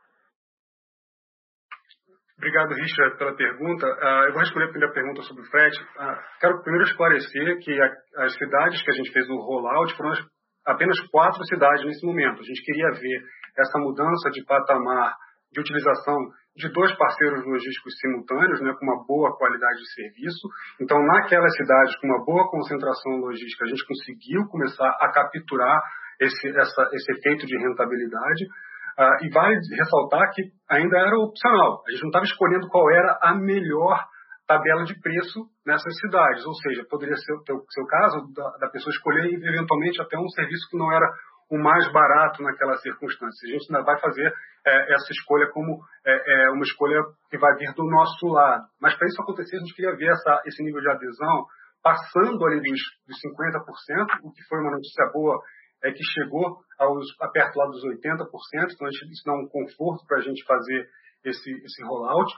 Obrigado, 2.37 2.75
Richard, 2.75 3.17
pela 3.17 3.37
pergunta. 3.37 3.87
Uh, 3.87 4.27
eu 4.27 4.33
vou 4.33 4.41
responder 4.41 4.67
a 4.67 4.71
primeira 4.71 4.93
pergunta 4.93 5.23
sobre 5.23 5.43
o 5.43 5.47
frete. 5.47 5.81
Uh, 5.81 6.17
quero 6.41 6.63
primeiro 6.63 6.87
esclarecer 6.87 7.59
que 7.61 7.81
a, 7.81 8.25
as 8.25 8.35
cidades 8.35 8.83
que 8.83 8.91
a 8.91 8.95
gente 8.95 9.13
fez 9.13 9.29
o 9.29 9.37
rollout 9.37 9.97
foram 9.97 10.13
apenas 10.67 10.99
quatro 11.11 11.45
cidades 11.45 11.85
nesse 11.85 12.05
momento. 12.05 12.41
A 12.41 12.45
gente 12.45 12.63
queria 12.63 12.91
ver 12.91 13.23
essa 13.57 13.79
mudança 13.79 14.31
de 14.31 14.45
patamar 14.45 15.15
de 15.53 15.61
utilização 15.61 16.17
de 16.57 16.69
dois 16.71 16.97
parceiros 16.97 17.45
logísticos 17.47 17.95
simultâneos, 18.01 18.61
né, 18.61 18.75
com 18.79 18.85
uma 18.87 19.05
boa 19.07 19.37
qualidade 19.37 19.79
de 19.79 19.93
serviço. 19.95 20.49
Então, 20.81 20.99
naquelas 21.07 21.55
cidades 21.57 21.97
com 21.99 22.07
uma 22.07 22.25
boa 22.25 22.49
concentração 22.51 23.17
logística, 23.19 23.65
a 23.65 23.69
gente 23.69 23.87
conseguiu 23.87 24.47
começar 24.51 24.89
a 25.01 25.11
capturar 25.11 25.81
esse, 26.21 26.49
essa, 26.49 26.91
esse 26.93 27.13
efeito 27.13 27.47
de 27.47 27.57
rentabilidade. 27.59 28.47
Uh, 28.95 29.27
e 29.27 29.29
vale 29.31 29.59
ressaltar 29.77 30.31
que 30.33 30.43
ainda 30.71 30.99
era 30.99 31.19
opcional. 31.19 31.83
A 31.87 31.91
gente 31.91 32.03
não 32.03 32.11
estava 32.11 32.25
escolhendo 32.25 32.69
qual 32.69 32.89
era 32.91 33.19
a 33.23 33.35
melhor 33.35 33.99
tabela 34.47 34.85
de 34.85 34.95
preço 35.01 35.47
nessas 35.67 35.99
cidades. 35.99 36.45
Ou 36.47 36.55
seja, 36.55 36.87
poderia 36.89 37.17
ser 37.17 37.33
o 37.33 37.65
seu 37.71 37.87
caso 37.87 38.33
da, 38.35 38.49
da, 38.61 38.69
pessoa 38.71 38.93
escolher 38.93 39.25
eventualmente 39.27 40.01
até 40.01 40.17
um 40.19 40.29
serviço 40.29 40.69
que 40.71 40.79
não 40.79 40.93
era 40.93 41.07
o 41.51 41.59
mais 41.59 41.91
barato 41.93 42.43
naquela 42.43 42.77
circunstância. 42.77 43.49
A 43.49 43.53
gente 43.53 43.67
ainda 43.69 43.85
vai 43.85 43.99
fazer 44.01 44.33
é, 44.67 44.95
essa 44.95 45.13
escolha 45.13 45.51
como 45.51 45.81
é, 46.07 46.47
é, 46.47 46.51
uma 46.51 46.63
escolha 46.63 47.01
que 47.31 47.39
vai 47.39 47.55
vir 47.57 47.73
do 47.75 47.85
nosso 47.85 48.27
lado. 48.29 48.65
Mas 48.81 48.97
para 48.97 49.07
isso 49.09 49.21
acontecer, 49.23 49.57
a 49.57 49.61
gente 49.61 49.75
queria 49.75 49.97
ver 49.97 50.11
essa, 50.11 50.41
esse 50.47 50.63
nível 50.63 50.81
de 50.81 50.91
adesão 50.91 51.45
passando 51.83 52.47
ali 52.47 52.61
dos, 52.63 52.81
dos 53.07 53.19
50%, 53.21 54.25
o 54.25 54.33
que 54.33 54.43
foi 54.49 54.59
uma 54.61 54.71
notícia 54.71 55.05
boa 55.13 55.39
é 55.85 55.93
que 55.93 56.03
chegou 56.03 56.57
aos, 56.79 57.07
perto 57.33 57.57
lá 57.57 57.67
dos 57.67 57.83
80%, 57.85 58.27
então 58.73 58.89
isso 58.89 59.25
dá 59.25 59.33
um 59.33 59.49
conforto 59.49 60.07
para 60.07 60.19
a 60.19 60.21
gente 60.21 60.45
fazer 60.45 60.89
esse, 61.25 61.51
esse 61.51 61.83
rollout. 61.85 62.33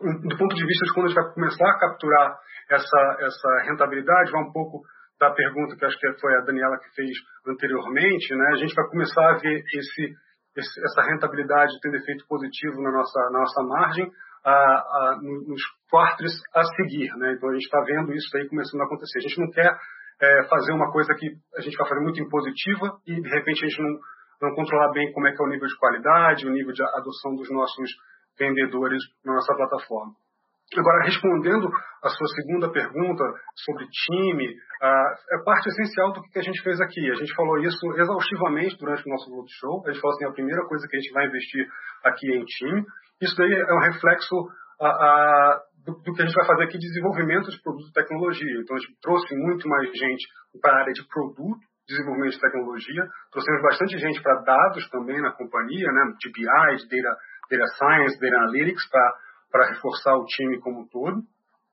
Do 0.00 0.36
ponto 0.36 0.54
de 0.54 0.64
vista 0.64 0.86
de 0.86 0.94
quando 0.94 1.06
a 1.06 1.08
gente 1.08 1.22
vai 1.22 1.34
começar 1.34 1.68
a 1.68 1.78
capturar 1.78 2.38
essa, 2.70 3.16
essa 3.20 3.62
rentabilidade, 3.66 4.30
vai 4.30 4.42
um 4.42 4.52
pouco 4.52 4.82
da 5.18 5.30
pergunta 5.32 5.76
que 5.76 5.84
acho 5.84 5.98
que 5.98 6.20
foi 6.20 6.34
a 6.36 6.44
Daniela 6.44 6.78
que 6.78 6.94
fez 6.94 7.10
anteriormente, 7.46 8.34
né? 8.34 8.46
a 8.52 8.56
gente 8.56 8.74
vai 8.74 8.86
começar 8.88 9.30
a 9.30 9.38
ver 9.38 9.64
esse, 9.74 10.14
esse, 10.56 10.84
essa 10.84 11.02
rentabilidade 11.02 11.72
tendo 11.82 11.96
efeito 11.96 12.24
positivo 12.28 12.80
na 12.80 12.92
nossa, 12.92 13.20
na 13.32 13.40
nossa 13.40 13.62
margem 13.64 14.08
a, 14.44 14.52
a, 14.52 15.18
nos 15.22 15.62
quartos 15.90 16.32
a 16.54 16.62
seguir. 16.76 17.10
Né? 17.16 17.32
Então 17.32 17.50
a 17.50 17.54
gente 17.54 17.64
está 17.64 17.80
vendo 17.80 18.12
isso 18.14 18.36
aí 18.36 18.48
começando 18.48 18.80
a 18.82 18.84
acontecer. 18.84 19.18
A 19.18 19.22
gente 19.22 19.40
não 19.40 19.50
quer 19.50 19.76
é, 20.20 20.44
fazer 20.48 20.72
uma 20.72 20.90
coisa 20.90 21.14
que 21.14 21.26
a 21.56 21.60
gente 21.60 21.76
vai 21.76 21.88
fazer 21.88 22.00
muito 22.00 22.20
impositiva 22.20 22.98
e 23.06 23.20
de 23.20 23.28
repente 23.28 23.64
a 23.64 23.68
gente 23.68 23.82
não, 23.82 24.48
não 24.48 24.54
controlar 24.54 24.92
bem 24.92 25.12
como 25.12 25.26
é 25.26 25.32
que 25.32 25.42
é 25.42 25.46
o 25.46 25.48
nível 25.48 25.66
de 25.66 25.78
qualidade, 25.78 26.46
o 26.46 26.52
nível 26.52 26.72
de 26.72 26.82
adoção 26.82 27.34
dos 27.34 27.50
nossos 27.50 27.90
vendedores 28.38 29.02
na 29.24 29.34
nossa 29.34 29.54
plataforma. 29.54 30.12
Agora, 30.76 31.04
respondendo 31.04 31.66
a 32.02 32.08
sua 32.10 32.26
segunda 32.36 32.70
pergunta 32.70 33.24
sobre 33.64 33.86
time, 33.86 34.54
é 34.82 35.38
parte 35.42 35.68
essencial 35.70 36.12
do 36.12 36.20
que 36.20 36.38
a 36.38 36.42
gente 36.42 36.62
fez 36.62 36.78
aqui. 36.80 37.10
A 37.10 37.14
gente 37.14 37.34
falou 37.34 37.58
isso 37.58 37.86
exaustivamente 37.94 38.76
durante 38.78 39.02
o 39.06 39.10
nosso 39.10 39.30
roadshow. 39.34 39.82
A 39.86 39.90
gente 39.90 40.00
falou 40.00 40.14
assim, 40.14 40.26
a 40.26 40.32
primeira 40.32 40.62
coisa 40.66 40.86
que 40.86 40.96
a 40.96 41.00
gente 41.00 41.12
vai 41.12 41.26
investir 41.26 41.66
aqui 42.04 42.32
é 42.32 42.36
em 42.36 42.44
time. 42.44 42.84
Isso 43.22 43.34
daí 43.36 43.50
é 43.50 43.74
um 43.74 43.80
reflexo 43.80 44.36
uh, 44.36 45.56
do, 45.88 45.96
do, 46.04 46.12
que 46.12 46.20
a 46.20 46.26
gente 46.26 46.36
vai 46.36 46.46
fazer 46.46 46.64
aqui 46.64 46.76
de 46.76 46.86
desenvolvimento 46.86 47.48
de 47.48 47.62
produto 47.62 47.88
e 47.88 47.92
tecnologia. 47.92 48.60
Então, 48.60 48.76
a 48.76 48.80
gente 48.80 49.00
trouxe 49.00 49.34
muito 49.34 49.66
mais 49.66 49.88
gente 49.88 50.28
para 50.60 50.76
a 50.76 50.80
área 50.84 50.92
de 50.92 51.00
produto, 51.08 51.64
desenvolvimento 51.88 52.32
de 52.36 52.40
tecnologia. 52.40 53.02
Trouxemos 53.32 53.62
bastante 53.62 53.96
gente 53.96 54.20
para 54.20 54.42
dados 54.42 54.84
também 54.90 55.20
na 55.22 55.32
companhia, 55.32 55.88
né, 55.88 56.12
de 56.20 56.28
BI, 56.28 56.76
de 56.76 57.02
data, 57.02 57.16
data 57.50 57.66
Science, 57.80 58.20
Data 58.20 58.36
Analytics, 58.36 58.84
para 59.50 59.68
reforçar 59.72 60.14
o 60.16 60.24
time 60.26 60.60
como 60.60 60.84
um 60.84 60.88
todo. 60.88 61.22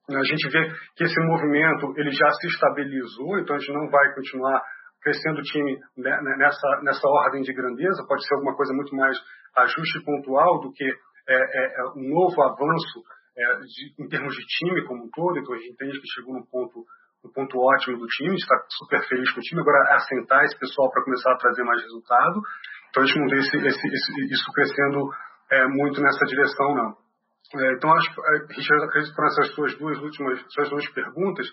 A 0.08 0.24
gente 0.24 0.48
vê 0.50 0.72
que 0.96 1.04
esse 1.04 1.20
movimento 1.20 1.92
ele 1.98 2.12
já 2.12 2.30
se 2.32 2.48
estabilizou, 2.48 3.40
então 3.40 3.56
a 3.56 3.60
gente 3.60 3.74
não 3.74 3.90
vai 3.90 4.14
continuar 4.14 4.62
crescendo 5.02 5.40
o 5.40 5.44
time 5.44 5.78
nessa, 5.98 6.82
nessa 6.84 7.08
ordem 7.08 7.42
de 7.42 7.54
grandeza, 7.54 8.06
pode 8.08 8.26
ser 8.26 8.36
alguma 8.36 8.56
coisa 8.56 8.74
muito 8.74 8.96
mais 8.96 9.18
ajuste 9.56 10.04
pontual 10.04 10.62
do 10.62 10.72
que 10.72 10.86
é, 11.28 11.36
é, 11.36 11.82
é 11.82 11.84
um 11.96 12.10
novo 12.10 12.42
avanço 12.42 13.02
é, 13.38 13.60
de, 13.60 14.04
em 14.04 14.08
termos 14.08 14.34
de 14.36 14.46
time 14.46 14.86
como 14.86 15.06
um 15.06 15.10
todo, 15.10 15.38
então 15.38 15.54
a 15.54 15.58
gente 15.58 15.72
entende 15.72 16.00
que 16.00 16.14
chegou 16.14 16.34
no 16.34 16.46
ponto, 16.48 16.86
no 17.24 17.32
ponto 17.32 17.58
ótimo 17.60 17.98
do 17.98 18.08
time, 18.08 18.36
está 18.36 18.56
super 18.70 19.02
feliz 19.08 19.32
com 19.32 19.40
o 19.40 19.44
time, 19.44 19.62
agora 19.62 19.90
é 19.92 19.96
assentar 19.96 20.44
esse 20.46 20.58
pessoal 20.58 20.90
para 20.92 21.04
começar 21.04 21.32
a 21.34 21.38
trazer 21.38 21.64
mais 21.64 21.82
resultado, 21.82 22.42
então 22.90 23.04
a 23.04 23.06
gente 23.06 23.20
não 23.20 23.28
vê 23.28 23.38
esse, 23.38 23.58
esse, 23.58 23.88
esse, 23.88 24.34
isso 24.34 24.52
crescendo 24.54 25.10
é, 25.52 25.68
muito 25.68 26.02
nessa 26.02 26.26
direção, 26.26 26.76
não. 26.76 27.06
É, 27.54 27.74
então, 27.74 27.94
acho, 27.94 28.10
é, 28.10 28.54
Richard, 28.56 28.86
acredito 28.86 29.16
que 29.16 29.26
essas 29.26 29.54
suas 29.54 29.78
duas 29.78 29.98
últimas, 30.00 30.42
suas 30.50 30.70
duas 30.70 30.88
perguntas, 30.92 31.48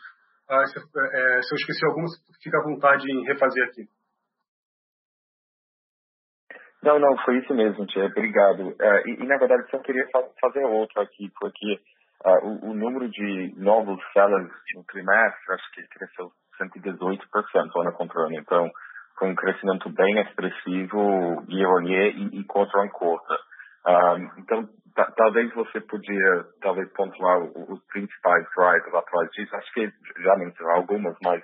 ah, 0.49 0.65
se, 0.67 0.79
é, 0.79 1.43
se 1.43 1.55
eu 1.55 1.57
esqueci 1.57 1.87
alguma, 1.87 2.07
fica 2.43 2.59
à 2.59 2.63
vontade 2.63 3.11
em 3.11 3.25
refazer 3.25 3.65
aqui. 3.65 3.83
Não, 6.83 6.99
não, 6.99 7.17
foi 7.19 7.39
isso 7.39 7.55
mesmo, 7.55 7.87
Tia. 7.87 8.07
Obrigado. 8.07 8.75
É, 8.81 9.09
e, 9.09 9.23
e, 9.23 9.27
na 9.27 9.37
verdade, 9.39 9.71
só 9.71 9.79
queria 9.79 10.05
fazer 10.41 10.65
outro 10.65 11.01
aqui, 11.01 11.31
porque 11.39 11.81
uh, 12.25 12.47
o, 12.47 12.71
o, 12.71 12.75
número 12.75 13.09
de 13.09 13.55
novos 13.57 14.01
sellers 14.13 14.51
no 14.75 14.85
trimestre, 14.85 15.55
acho 15.55 15.71
que 15.73 15.83
cresceu 15.89 16.33
118% 16.61 17.21
ano 17.81 17.93
contra 17.93 18.23
ano. 18.23 18.35
Então, 18.35 18.69
foi 19.17 19.31
um 19.31 19.35
crescimento 19.35 19.89
bem 19.91 20.19
expressivo 20.21 21.45
year 21.49 21.71
on 21.71 21.87
year 21.87 22.17
e, 22.17 22.41
e 22.41 22.45
quarter 22.45 22.81
on 22.81 22.89
quarter. 22.89 23.39
Um, 23.87 24.41
então, 24.41 24.69
talvez 25.17 25.55
você 25.55 25.81
podia 25.81 26.45
talvez 26.61 26.93
pontuar 26.95 27.39
os 27.43 27.81
principais 27.93 28.45
drivers 28.57 28.95
atrás 28.95 29.31
disso. 29.31 29.55
Acho 29.55 29.73
que 29.73 29.93
já 30.21 30.37
mencionou 30.37 30.77
algumas, 30.77 31.17
mas, 31.23 31.41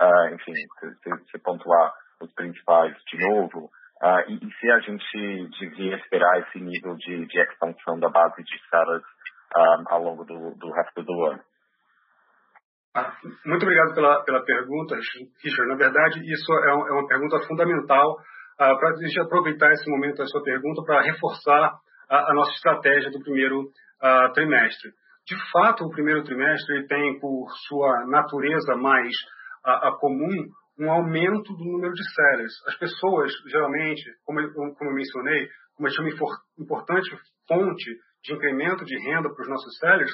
uh, 0.00 0.34
enfim, 0.34 0.52
se, 0.52 1.30
se 1.30 1.38
pontuar 1.38 1.94
os 2.20 2.30
principais 2.34 2.94
de 3.10 3.26
novo. 3.26 3.70
Uh, 4.02 4.32
e, 4.32 4.52
se 4.58 4.70
a 4.70 4.80
gente 4.80 5.48
devia 5.60 5.96
esperar 5.96 6.40
esse 6.40 6.58
nível 6.58 6.96
de, 6.96 7.24
de 7.26 7.40
expansão 7.40 8.00
da 8.00 8.08
base 8.08 8.42
de 8.42 8.58
sellers 8.68 9.04
um, 9.54 9.60
ah, 9.60 9.84
ao 9.90 10.02
longo 10.02 10.24
do, 10.24 10.54
do 10.58 10.72
resto 10.72 11.04
do 11.04 11.24
ano? 11.26 11.40
Ah, 12.96 13.16
muito 13.46 13.62
obrigado 13.62 13.94
pela, 13.94 14.24
pela 14.24 14.44
pergunta, 14.44 14.96
Richard. 14.96 15.68
Na 15.68 15.76
verdade, 15.76 16.20
isso 16.20 16.52
é, 16.52 16.74
um, 16.74 16.88
é 16.88 16.92
uma 16.92 17.06
pergunta 17.06 17.46
fundamental 17.46 18.16
para 18.58 18.90
a 18.90 18.96
gente 18.96 19.20
aproveitar 19.20 19.72
esse 19.72 19.90
momento 19.90 20.18
da 20.18 20.26
sua 20.26 20.42
pergunta 20.42 20.82
para 20.84 21.02
reforçar 21.02 21.72
a, 22.08 22.30
a, 22.30 22.34
nossa 22.34 22.52
estratégia 22.52 23.10
do 23.10 23.20
primeiro 23.20 23.70
trimestre. 24.34 24.90
De 25.26 25.36
fato, 25.50 25.84
o 25.84 25.90
primeiro 25.90 26.22
trimestre 26.24 26.86
tem, 26.86 27.18
por 27.18 27.48
sua 27.68 28.06
natureza 28.06 28.76
mais 28.76 29.12
uh, 29.66 29.96
comum, 29.98 30.48
um 30.82 30.90
aumento 30.90 31.54
do 31.54 31.64
número 31.64 31.92
de 31.92 32.02
sellers. 32.14 32.52
As 32.66 32.76
pessoas, 32.76 33.32
geralmente, 33.48 34.02
como 34.24 34.40
eu, 34.40 34.52
como 34.52 34.90
eu 34.90 34.94
mencionei, 34.94 35.48
como 35.76 35.88
é 35.88 35.92
uma 36.00 36.10
importante 36.58 37.10
fonte 37.46 37.90
de 38.24 38.34
incremento 38.34 38.84
de 38.84 38.98
renda 38.98 39.32
para 39.32 39.42
os 39.42 39.48
nossos 39.48 39.78
sellers, 39.78 40.12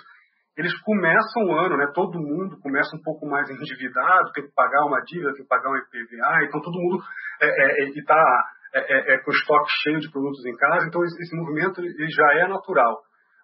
eles 0.57 0.75
começam 0.83 1.45
o 1.45 1.53
ano, 1.53 1.77
né, 1.77 1.87
todo 1.95 2.19
mundo 2.19 2.59
começa 2.61 2.97
um 2.97 3.03
pouco 3.03 3.27
mais 3.27 3.49
endividado, 3.49 4.33
tem 4.35 4.45
que 4.45 4.53
pagar 4.55 4.85
uma 4.87 5.01
dívida, 5.07 5.33
tem 5.35 5.43
que 5.43 5.49
pagar 5.49 5.71
um 5.71 5.77
IPVA, 5.77 6.45
então 6.45 6.61
todo 6.61 6.81
mundo 6.81 6.99
está 7.41 7.47
é, 7.47 7.85
é, 7.85 8.05
tá, 8.05 8.45
é, 8.75 8.81
é, 8.81 9.15
é, 9.15 9.19
com 9.19 9.31
estoque 9.31 9.71
cheio 9.85 10.01
de 10.01 10.11
produtos 10.11 10.45
em 10.47 10.57
casa, 10.57 10.87
então 10.89 11.01
esse 11.05 11.37
movimento 11.37 11.81
ele 11.81 12.11
já 12.11 12.33
é 12.41 12.49
natural. 12.49 12.99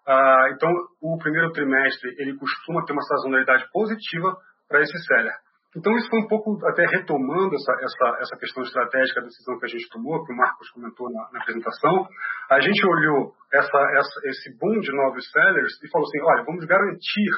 Ah, 0.05 0.49
então, 0.53 0.69
o 1.01 1.17
primeiro 1.17 1.51
trimestre 1.51 2.13
ele 2.19 2.37
costuma 2.37 2.85
ter 2.85 2.93
uma 2.93 3.01
sazonalidade 3.01 3.65
positiva 3.71 4.35
para 4.67 4.81
esse 4.81 4.97
seller. 5.07 5.33
Então, 5.75 5.91
isso 5.97 6.09
foi 6.09 6.19
um 6.19 6.27
pouco 6.27 6.57
até 6.67 6.85
retomando 6.87 7.53
essa, 7.53 7.73
essa, 7.83 8.17
essa 8.21 8.37
questão 8.39 8.63
estratégica 8.63 9.19
da 9.19 9.27
decisão 9.27 9.59
que 9.59 9.65
a 9.65 9.69
gente 9.69 9.89
tomou, 9.89 10.23
que 10.23 10.31
o 10.31 10.37
Marcos 10.37 10.69
comentou 10.71 11.11
na, 11.11 11.29
na 11.33 11.41
apresentação. 11.41 12.07
A 12.49 12.61
gente 12.61 12.79
olhou 12.87 13.33
essa, 13.51 13.77
essa, 13.99 14.19
esse 14.29 14.57
boom 14.57 14.79
de 14.79 14.91
novos 14.95 15.29
sellers 15.31 15.73
e 15.83 15.89
falou 15.91 16.07
assim: 16.07 16.21
olha, 16.23 16.45
vamos 16.45 16.65
garantir 16.65 17.29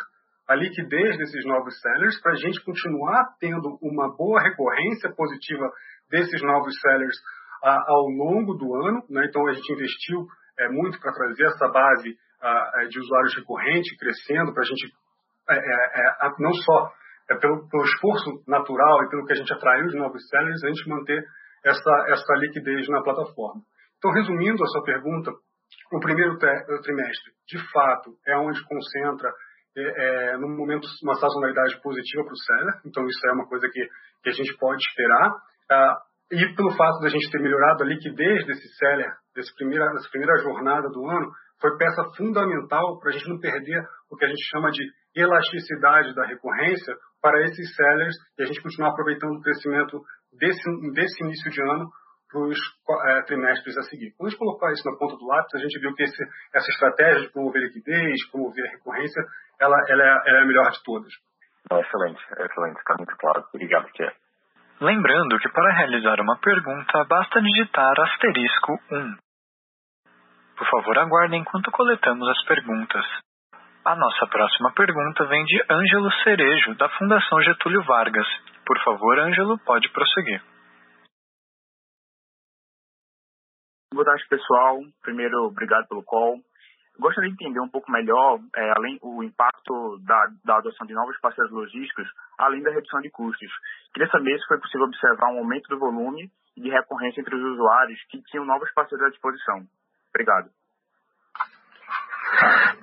a 0.47 0.55
liquidez 0.55 1.17
desses 1.17 1.45
novos 1.45 1.73
sellers 1.81 2.21
para 2.21 2.33
a 2.33 2.35
gente 2.35 2.63
continuar 2.63 3.25
tendo 3.39 3.77
uma 3.81 4.15
boa 4.15 4.39
recorrência 4.39 5.11
positiva 5.15 5.67
desses 6.09 6.41
novos 6.43 6.79
sellers 6.79 7.17
a, 7.63 7.91
ao 7.91 8.05
longo 8.05 8.53
do 8.53 8.75
ano. 8.75 9.01
Né? 9.09 9.25
Então, 9.25 9.47
a 9.47 9.53
gente 9.53 9.73
investiu 9.73 10.27
é, 10.59 10.69
muito 10.69 10.99
para 10.99 11.11
trazer 11.11 11.43
essa 11.43 11.67
base 11.69 12.15
a, 12.39 12.85
de 12.87 12.99
usuários 12.99 13.35
recorrentes 13.35 13.97
crescendo, 13.97 14.53
para 14.53 14.61
a 14.61 14.65
gente 14.65 14.93
é, 15.49 15.55
é, 15.55 16.27
é 16.27 16.31
não 16.39 16.53
só 16.53 16.91
é 17.29 17.35
pelo, 17.35 17.67
pelo, 17.69 17.83
esforço 17.83 18.43
natural 18.47 19.03
e 19.03 19.09
pelo 19.09 19.25
que 19.25 19.33
a 19.33 19.35
gente 19.35 19.53
atraiu 19.53 19.87
de 19.87 19.97
novos 19.97 20.27
sellers, 20.29 20.63
a 20.63 20.67
gente 20.67 20.89
manter 20.89 21.23
essa, 21.63 22.05
essa 22.07 22.33
liquidez 22.39 22.87
na 22.89 23.01
plataforma. 23.01 23.61
Então, 23.97 24.11
resumindo 24.11 24.63
a 24.63 24.67
sua 24.67 24.83
pergunta, 24.83 25.31
o 25.91 25.99
primeiro 25.99 26.37
trimestre, 26.37 27.31
de 27.47 27.71
fato, 27.71 28.11
é 28.25 28.37
onde 28.37 28.63
concentra 28.65 29.31
é, 29.75 30.33
é, 30.33 30.37
no 30.37 30.49
momento 30.49 30.87
uma 31.03 31.15
sazonalidade 31.15 31.79
positiva 31.81 32.23
para 32.23 32.33
o 32.33 32.37
seller, 32.37 32.81
então 32.85 33.05
isso 33.05 33.27
é 33.27 33.31
uma 33.33 33.47
coisa 33.47 33.67
que, 33.71 33.87
que 34.23 34.29
a 34.29 34.33
gente 34.33 34.55
pode 34.57 34.81
esperar. 34.81 35.31
Ah, 35.69 35.97
e 36.31 36.55
pelo 36.55 36.75
fato 36.75 36.99
da 36.99 37.09
gente 37.09 37.29
ter 37.31 37.39
melhorado 37.39 37.83
a 37.83 37.87
liquidez 37.87 38.45
desse 38.45 38.67
seller, 38.75 39.11
desse 39.35 39.53
primeira, 39.55 39.85
dessa 39.93 40.09
primeira 40.09 40.35
jornada 40.43 40.89
do 40.89 41.07
ano, 41.07 41.31
foi 41.61 41.77
peça 41.77 42.03
fundamental 42.17 42.99
para 42.99 43.09
a 43.09 43.13
gente 43.13 43.29
não 43.29 43.39
perder 43.39 43.81
o 44.11 44.17
que 44.17 44.25
a 44.25 44.27
gente 44.27 44.43
chama 44.51 44.71
de 44.71 44.83
elasticidade 45.15 46.13
da 46.13 46.25
recorrência 46.25 46.93
para 47.21 47.41
esses 47.43 47.75
sellers 47.75 48.15
e 48.37 48.43
a 48.43 48.45
gente 48.45 48.61
continuar 48.61 48.91
aproveitando 48.91 49.37
o 49.37 49.41
crescimento 49.41 50.01
desse, 50.33 50.63
desse 50.93 51.23
início 51.23 51.51
de 51.51 51.61
ano 51.61 51.89
para 52.29 52.41
os 52.41 52.57
é, 53.07 53.21
trimestres 53.23 53.77
a 53.77 53.83
seguir. 53.83 54.13
Quando 54.17 54.27
a 54.27 54.29
gente 54.31 54.39
colocar 54.39 54.71
isso 54.71 54.89
na 54.89 54.97
ponta 54.97 55.15
do 55.15 55.25
lápis, 55.25 55.55
a 55.55 55.59
gente 55.59 55.79
viu 55.79 55.93
que 55.95 56.03
esse, 56.03 56.23
essa 56.53 56.69
estratégia 56.69 57.21
de 57.21 57.31
promover 57.31 57.63
liquidez, 57.63 58.29
promover 58.31 58.67
a 58.67 58.71
recorrência, 58.71 59.23
ela, 59.59 59.77
ela, 59.87 60.03
é, 60.03 60.29
ela 60.29 60.39
é 60.39 60.41
a 60.43 60.45
melhor 60.45 60.69
de 60.69 60.83
todas. 60.83 61.13
Excelente, 61.71 62.21
excelente, 62.39 62.79
está 62.79 62.95
muito 62.97 63.15
claro. 63.17 63.43
Obrigado, 63.53 63.87
Tia. 63.91 64.13
Lembrando 64.79 65.39
que 65.39 65.49
para 65.49 65.73
realizar 65.73 66.21
uma 66.21 66.37
pergunta 66.37 67.03
basta 67.05 67.41
digitar 67.41 67.93
asterisco 67.99 68.79
1. 68.91 69.17
Por 70.57 70.69
favor, 70.69 70.97
aguardem 70.99 71.41
enquanto 71.41 71.71
coletamos 71.71 72.27
as 72.29 72.45
perguntas. 72.45 73.05
A 73.87 73.95
nossa 73.95 74.27
próxima 74.27 74.73
pergunta 74.73 75.23
vem 75.27 75.45
de 75.45 75.63
Ângelo 75.71 76.11
Cerejo, 76.21 76.75
da 76.75 76.89
Fundação 76.89 77.41
Getúlio 77.41 77.81
Vargas. 77.85 78.27
Por 78.65 78.77
favor, 78.83 79.17
Ângelo, 79.17 79.57
pode 79.59 79.87
prosseguir. 79.93 80.43
Boa 83.93 84.03
tarde, 84.03 84.27
pessoal. 84.27 84.79
Primeiro, 85.01 85.37
obrigado 85.45 85.87
pelo 85.87 86.03
call. 86.03 86.35
Gostaria 86.99 87.29
de 87.29 87.35
entender 87.35 87.61
um 87.61 87.69
pouco 87.69 87.89
melhor, 87.89 88.41
é, 88.57 88.73
além 88.75 88.99
o 89.01 89.23
impacto 89.23 89.97
da, 90.03 90.27
da, 90.43 90.57
adoção 90.57 90.85
de 90.85 90.93
novos 90.93 91.17
parceiros 91.21 91.53
logísticos, 91.53 92.09
além 92.37 92.61
da 92.63 92.71
redução 92.71 92.99
de 92.99 93.09
custos. 93.09 93.51
Queria 93.93 94.11
saber 94.11 94.37
se 94.37 94.47
foi 94.47 94.59
possível 94.59 94.85
observar 94.85 95.31
um 95.31 95.39
aumento 95.39 95.69
do 95.69 95.79
volume 95.79 96.29
e 96.57 96.61
de 96.61 96.69
recorrência 96.69 97.21
entre 97.21 97.33
os 97.33 97.41
usuários 97.53 98.03
que 98.09 98.21
tinham 98.23 98.43
novos 98.43 98.69
parceiros 98.73 99.07
à 99.07 99.09
disposição. 99.11 99.63
Obrigado. 100.09 100.56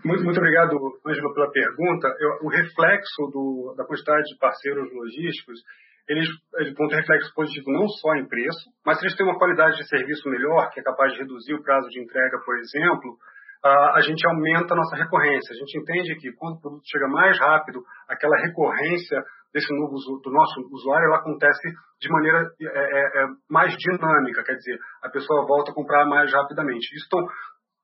Muito, 0.04 0.24
muito 0.24 0.38
obrigado, 0.38 0.76
Ângelo, 1.06 1.34
pela 1.34 1.50
pergunta. 1.50 2.08
Eu, 2.18 2.46
o 2.46 2.48
reflexo 2.48 3.22
do, 3.32 3.74
da 3.76 3.84
quantidade 3.84 4.24
de 4.24 4.38
parceiros 4.38 4.92
logísticos, 4.92 5.60
eles, 6.08 6.28
eles 6.56 6.74
vão 6.74 6.88
ter 6.88 6.96
reflexo 6.96 7.32
positivo 7.34 7.72
não 7.72 7.88
só 7.88 8.14
em 8.14 8.28
preço, 8.28 8.70
mas 8.84 8.98
se 8.98 9.06
eles 9.06 9.16
têm 9.16 9.26
uma 9.26 9.38
qualidade 9.38 9.76
de 9.76 9.88
serviço 9.88 10.28
melhor, 10.28 10.70
que 10.70 10.80
é 10.80 10.82
capaz 10.82 11.12
de 11.12 11.20
reduzir 11.20 11.54
o 11.54 11.62
prazo 11.62 11.88
de 11.88 12.02
entrega, 12.02 12.38
por 12.44 12.58
exemplo, 12.58 13.16
a 13.64 14.00
gente 14.02 14.20
aumenta 14.28 14.74
a 14.74 14.76
nossa 14.76 14.94
recorrência. 14.96 15.54
A 15.54 15.56
gente 15.56 15.78
entende 15.78 16.16
que 16.16 16.32
quando 16.36 16.56
o 16.56 16.60
produto 16.60 16.82
chega 16.84 17.08
mais 17.08 17.38
rápido, 17.38 17.82
aquela 18.06 18.36
recorrência 18.36 19.22
desse 19.54 19.72
novo 19.72 19.94
do 20.20 20.30
nosso 20.30 20.60
usuário, 20.72 21.06
ela 21.06 21.18
acontece 21.18 21.62
de 21.98 22.10
maneira 22.10 22.50
é, 22.60 22.66
é, 22.66 23.22
é, 23.22 23.26
mais 23.48 23.74
dinâmica, 23.76 24.42
quer 24.44 24.56
dizer, 24.56 24.76
a 25.02 25.08
pessoa 25.08 25.46
volta 25.46 25.70
a 25.70 25.74
comprar 25.74 26.04
mais 26.04 26.30
rapidamente. 26.30 26.94
Isso 26.94 27.06
então, 27.06 27.24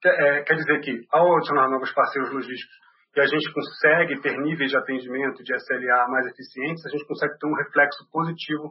é, 0.05 0.42
quer 0.42 0.55
dizer 0.55 0.80
que, 0.80 1.07
ao 1.11 1.36
adicionar 1.36 1.68
novos 1.68 1.92
parceiros 1.92 2.32
logísticos 2.32 2.80
e 3.16 3.20
a 3.20 3.26
gente 3.26 3.53
consegue 3.53 4.20
ter 4.20 4.38
níveis 4.38 4.70
de 4.70 4.76
atendimento 4.76 5.42
de 5.42 5.55
SLA 5.55 6.09
mais 6.09 6.26
eficientes, 6.26 6.86
a 6.86 6.90
gente 6.90 7.07
consegue 7.07 7.36
ter 7.38 7.46
um 7.46 7.55
reflexo 7.55 8.09
positivo 8.12 8.70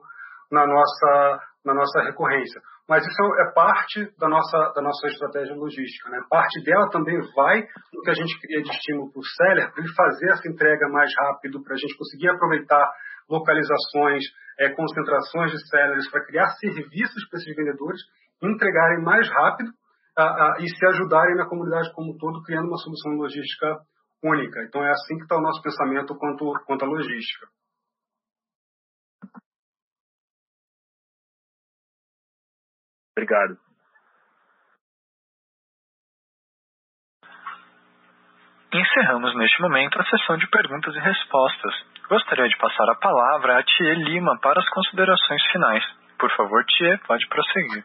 na 0.51 0.65
nossa, 0.65 1.39
na 1.65 1.73
nossa 1.73 2.01
recorrência. 2.03 2.61
Mas 2.87 3.05
isso 3.05 3.23
é 3.37 3.53
parte 3.53 4.09
da 4.17 4.27
nossa, 4.27 4.73
da 4.73 4.81
nossa 4.81 5.07
estratégia 5.07 5.53
logística. 5.55 6.09
Né? 6.09 6.19
Parte 6.29 6.63
dela 6.63 6.89
também 6.89 7.19
vai 7.35 7.61
no 7.93 8.01
que 8.01 8.09
a 8.09 8.15
gente 8.15 8.39
cria 8.41 8.63
de 8.63 8.71
estímulo 8.71 9.11
para 9.11 9.19
o 9.19 9.23
seller, 9.23 9.71
para 9.71 9.83
ele 9.83 9.93
fazer 9.93 10.31
essa 10.31 10.47
entrega 10.47 10.87
mais 10.89 11.11
rápido, 11.19 11.61
para 11.63 11.75
a 11.75 11.77
gente 11.77 11.95
conseguir 11.97 12.29
aproveitar 12.29 12.89
localizações, 13.29 14.23
é, 14.59 14.69
concentrações 14.69 15.51
de 15.51 15.69
sellers, 15.69 16.09
para 16.09 16.25
criar 16.25 16.47
serviços 16.57 17.29
para 17.29 17.39
esses 17.39 17.55
vendedores 17.55 18.01
entregarem 18.41 19.03
mais 19.03 19.29
rápido 19.29 19.69
a, 20.19 20.23
a, 20.23 20.57
e 20.59 20.67
se 20.67 20.85
ajudarem 20.87 21.35
na 21.35 21.47
comunidade 21.47 21.91
como 21.93 22.13
um 22.13 22.17
todo, 22.17 22.43
criando 22.43 22.67
uma 22.67 22.77
solução 22.77 23.13
logística 23.13 23.77
única. 24.23 24.63
Então 24.67 24.83
é 24.83 24.91
assim 24.91 25.17
que 25.17 25.23
está 25.23 25.37
o 25.37 25.41
nosso 25.41 25.61
pensamento 25.61 26.15
quanto, 26.17 26.53
quanto 26.65 26.85
à 26.85 26.87
logística. 26.87 27.47
Obrigado. 33.17 33.57
Encerramos 38.71 39.35
neste 39.35 39.61
momento 39.61 39.99
a 39.99 40.05
sessão 40.05 40.37
de 40.37 40.47
perguntas 40.47 40.95
e 40.95 40.99
respostas. 40.99 41.73
Gostaria 42.07 42.47
de 42.47 42.57
passar 42.57 42.89
a 42.89 42.99
palavra 42.99 43.59
a 43.59 43.63
Tia 43.63 43.93
Lima 43.95 44.39
para 44.41 44.59
as 44.59 44.69
considerações 44.69 45.41
finais. 45.51 45.83
Por 46.19 46.29
favor, 46.35 46.63
Tia, 46.65 46.99
pode 47.07 47.27
prosseguir. 47.27 47.83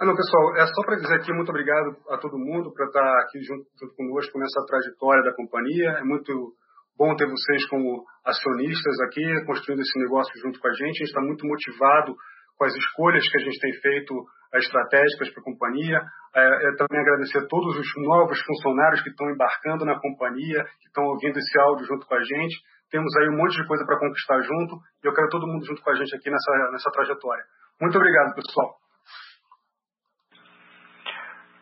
Ah, 0.00 0.06
não, 0.06 0.16
pessoal, 0.16 0.56
é 0.56 0.64
só 0.64 0.80
para 0.80 0.96
dizer 0.96 1.12
aqui 1.12 1.30
muito 1.30 1.52
obrigado 1.52 1.92
a 2.08 2.16
todo 2.16 2.40
mundo 2.40 2.72
por 2.72 2.86
estar 2.88 3.04
aqui 3.20 3.36
junto, 3.44 3.68
junto 3.76 3.92
conosco 3.92 4.32
nessa 4.40 4.64
trajetória 4.64 5.22
da 5.22 5.36
companhia. 5.36 6.00
É 6.00 6.02
muito 6.02 6.56
bom 6.96 7.14
ter 7.16 7.28
vocês 7.28 7.68
como 7.68 8.00
acionistas 8.24 8.96
aqui, 9.04 9.20
construindo 9.44 9.84
esse 9.84 9.92
negócio 10.00 10.32
junto 10.40 10.58
com 10.58 10.68
a 10.68 10.72
gente. 10.72 10.88
A 10.88 11.04
gente 11.04 11.12
está 11.12 11.20
muito 11.20 11.44
motivado 11.44 12.16
com 12.56 12.64
as 12.64 12.72
escolhas 12.72 13.28
que 13.28 13.36
a 13.36 13.44
gente 13.44 13.60
tem 13.60 13.72
feito 13.76 14.14
estratégicas 14.56 15.28
para 15.36 15.42
a 15.42 15.48
companhia. 15.52 16.00
É, 16.32 16.48
é, 16.48 16.68
também 16.80 16.96
agradecer 16.96 17.44
a 17.44 17.46
todos 17.46 17.76
os 17.76 17.88
novos 18.00 18.40
funcionários 18.40 19.02
que 19.04 19.10
estão 19.10 19.28
embarcando 19.28 19.84
na 19.84 20.00
companhia, 20.00 20.64
que 20.80 20.88
estão 20.88 21.04
ouvindo 21.04 21.36
esse 21.36 21.60
áudio 21.60 21.84
junto 21.84 22.06
com 22.06 22.14
a 22.14 22.24
gente. 22.24 22.56
Temos 22.88 23.12
aí 23.20 23.28
um 23.28 23.36
monte 23.36 23.52
de 23.52 23.68
coisa 23.68 23.84
para 23.84 24.00
conquistar 24.00 24.40
junto 24.40 24.80
e 25.04 25.06
eu 25.06 25.12
quero 25.12 25.28
todo 25.28 25.46
mundo 25.46 25.60
junto 25.66 25.82
com 25.84 25.90
a 25.90 25.94
gente 25.94 26.16
aqui 26.16 26.30
nessa, 26.30 26.72
nessa 26.72 26.88
trajetória. 26.88 27.44
Muito 27.78 27.98
obrigado, 28.00 28.32
pessoal. 28.32 28.80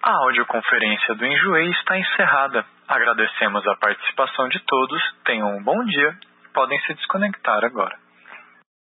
A 0.09 0.25
audioconferência 0.25 1.15
do 1.17 1.27
Enjoei 1.27 1.69
está 1.69 1.99
encerrada. 1.99 2.65
Agradecemos 2.89 3.67
a 3.67 3.77
participação 3.77 4.49
de 4.49 4.59
todos. 4.61 5.03
Tenham 5.23 5.55
um 5.55 5.63
bom 5.63 5.85
dia. 5.85 6.17
Podem 6.55 6.81
se 6.81 6.95
desconectar 6.95 7.63
agora. 7.63 7.95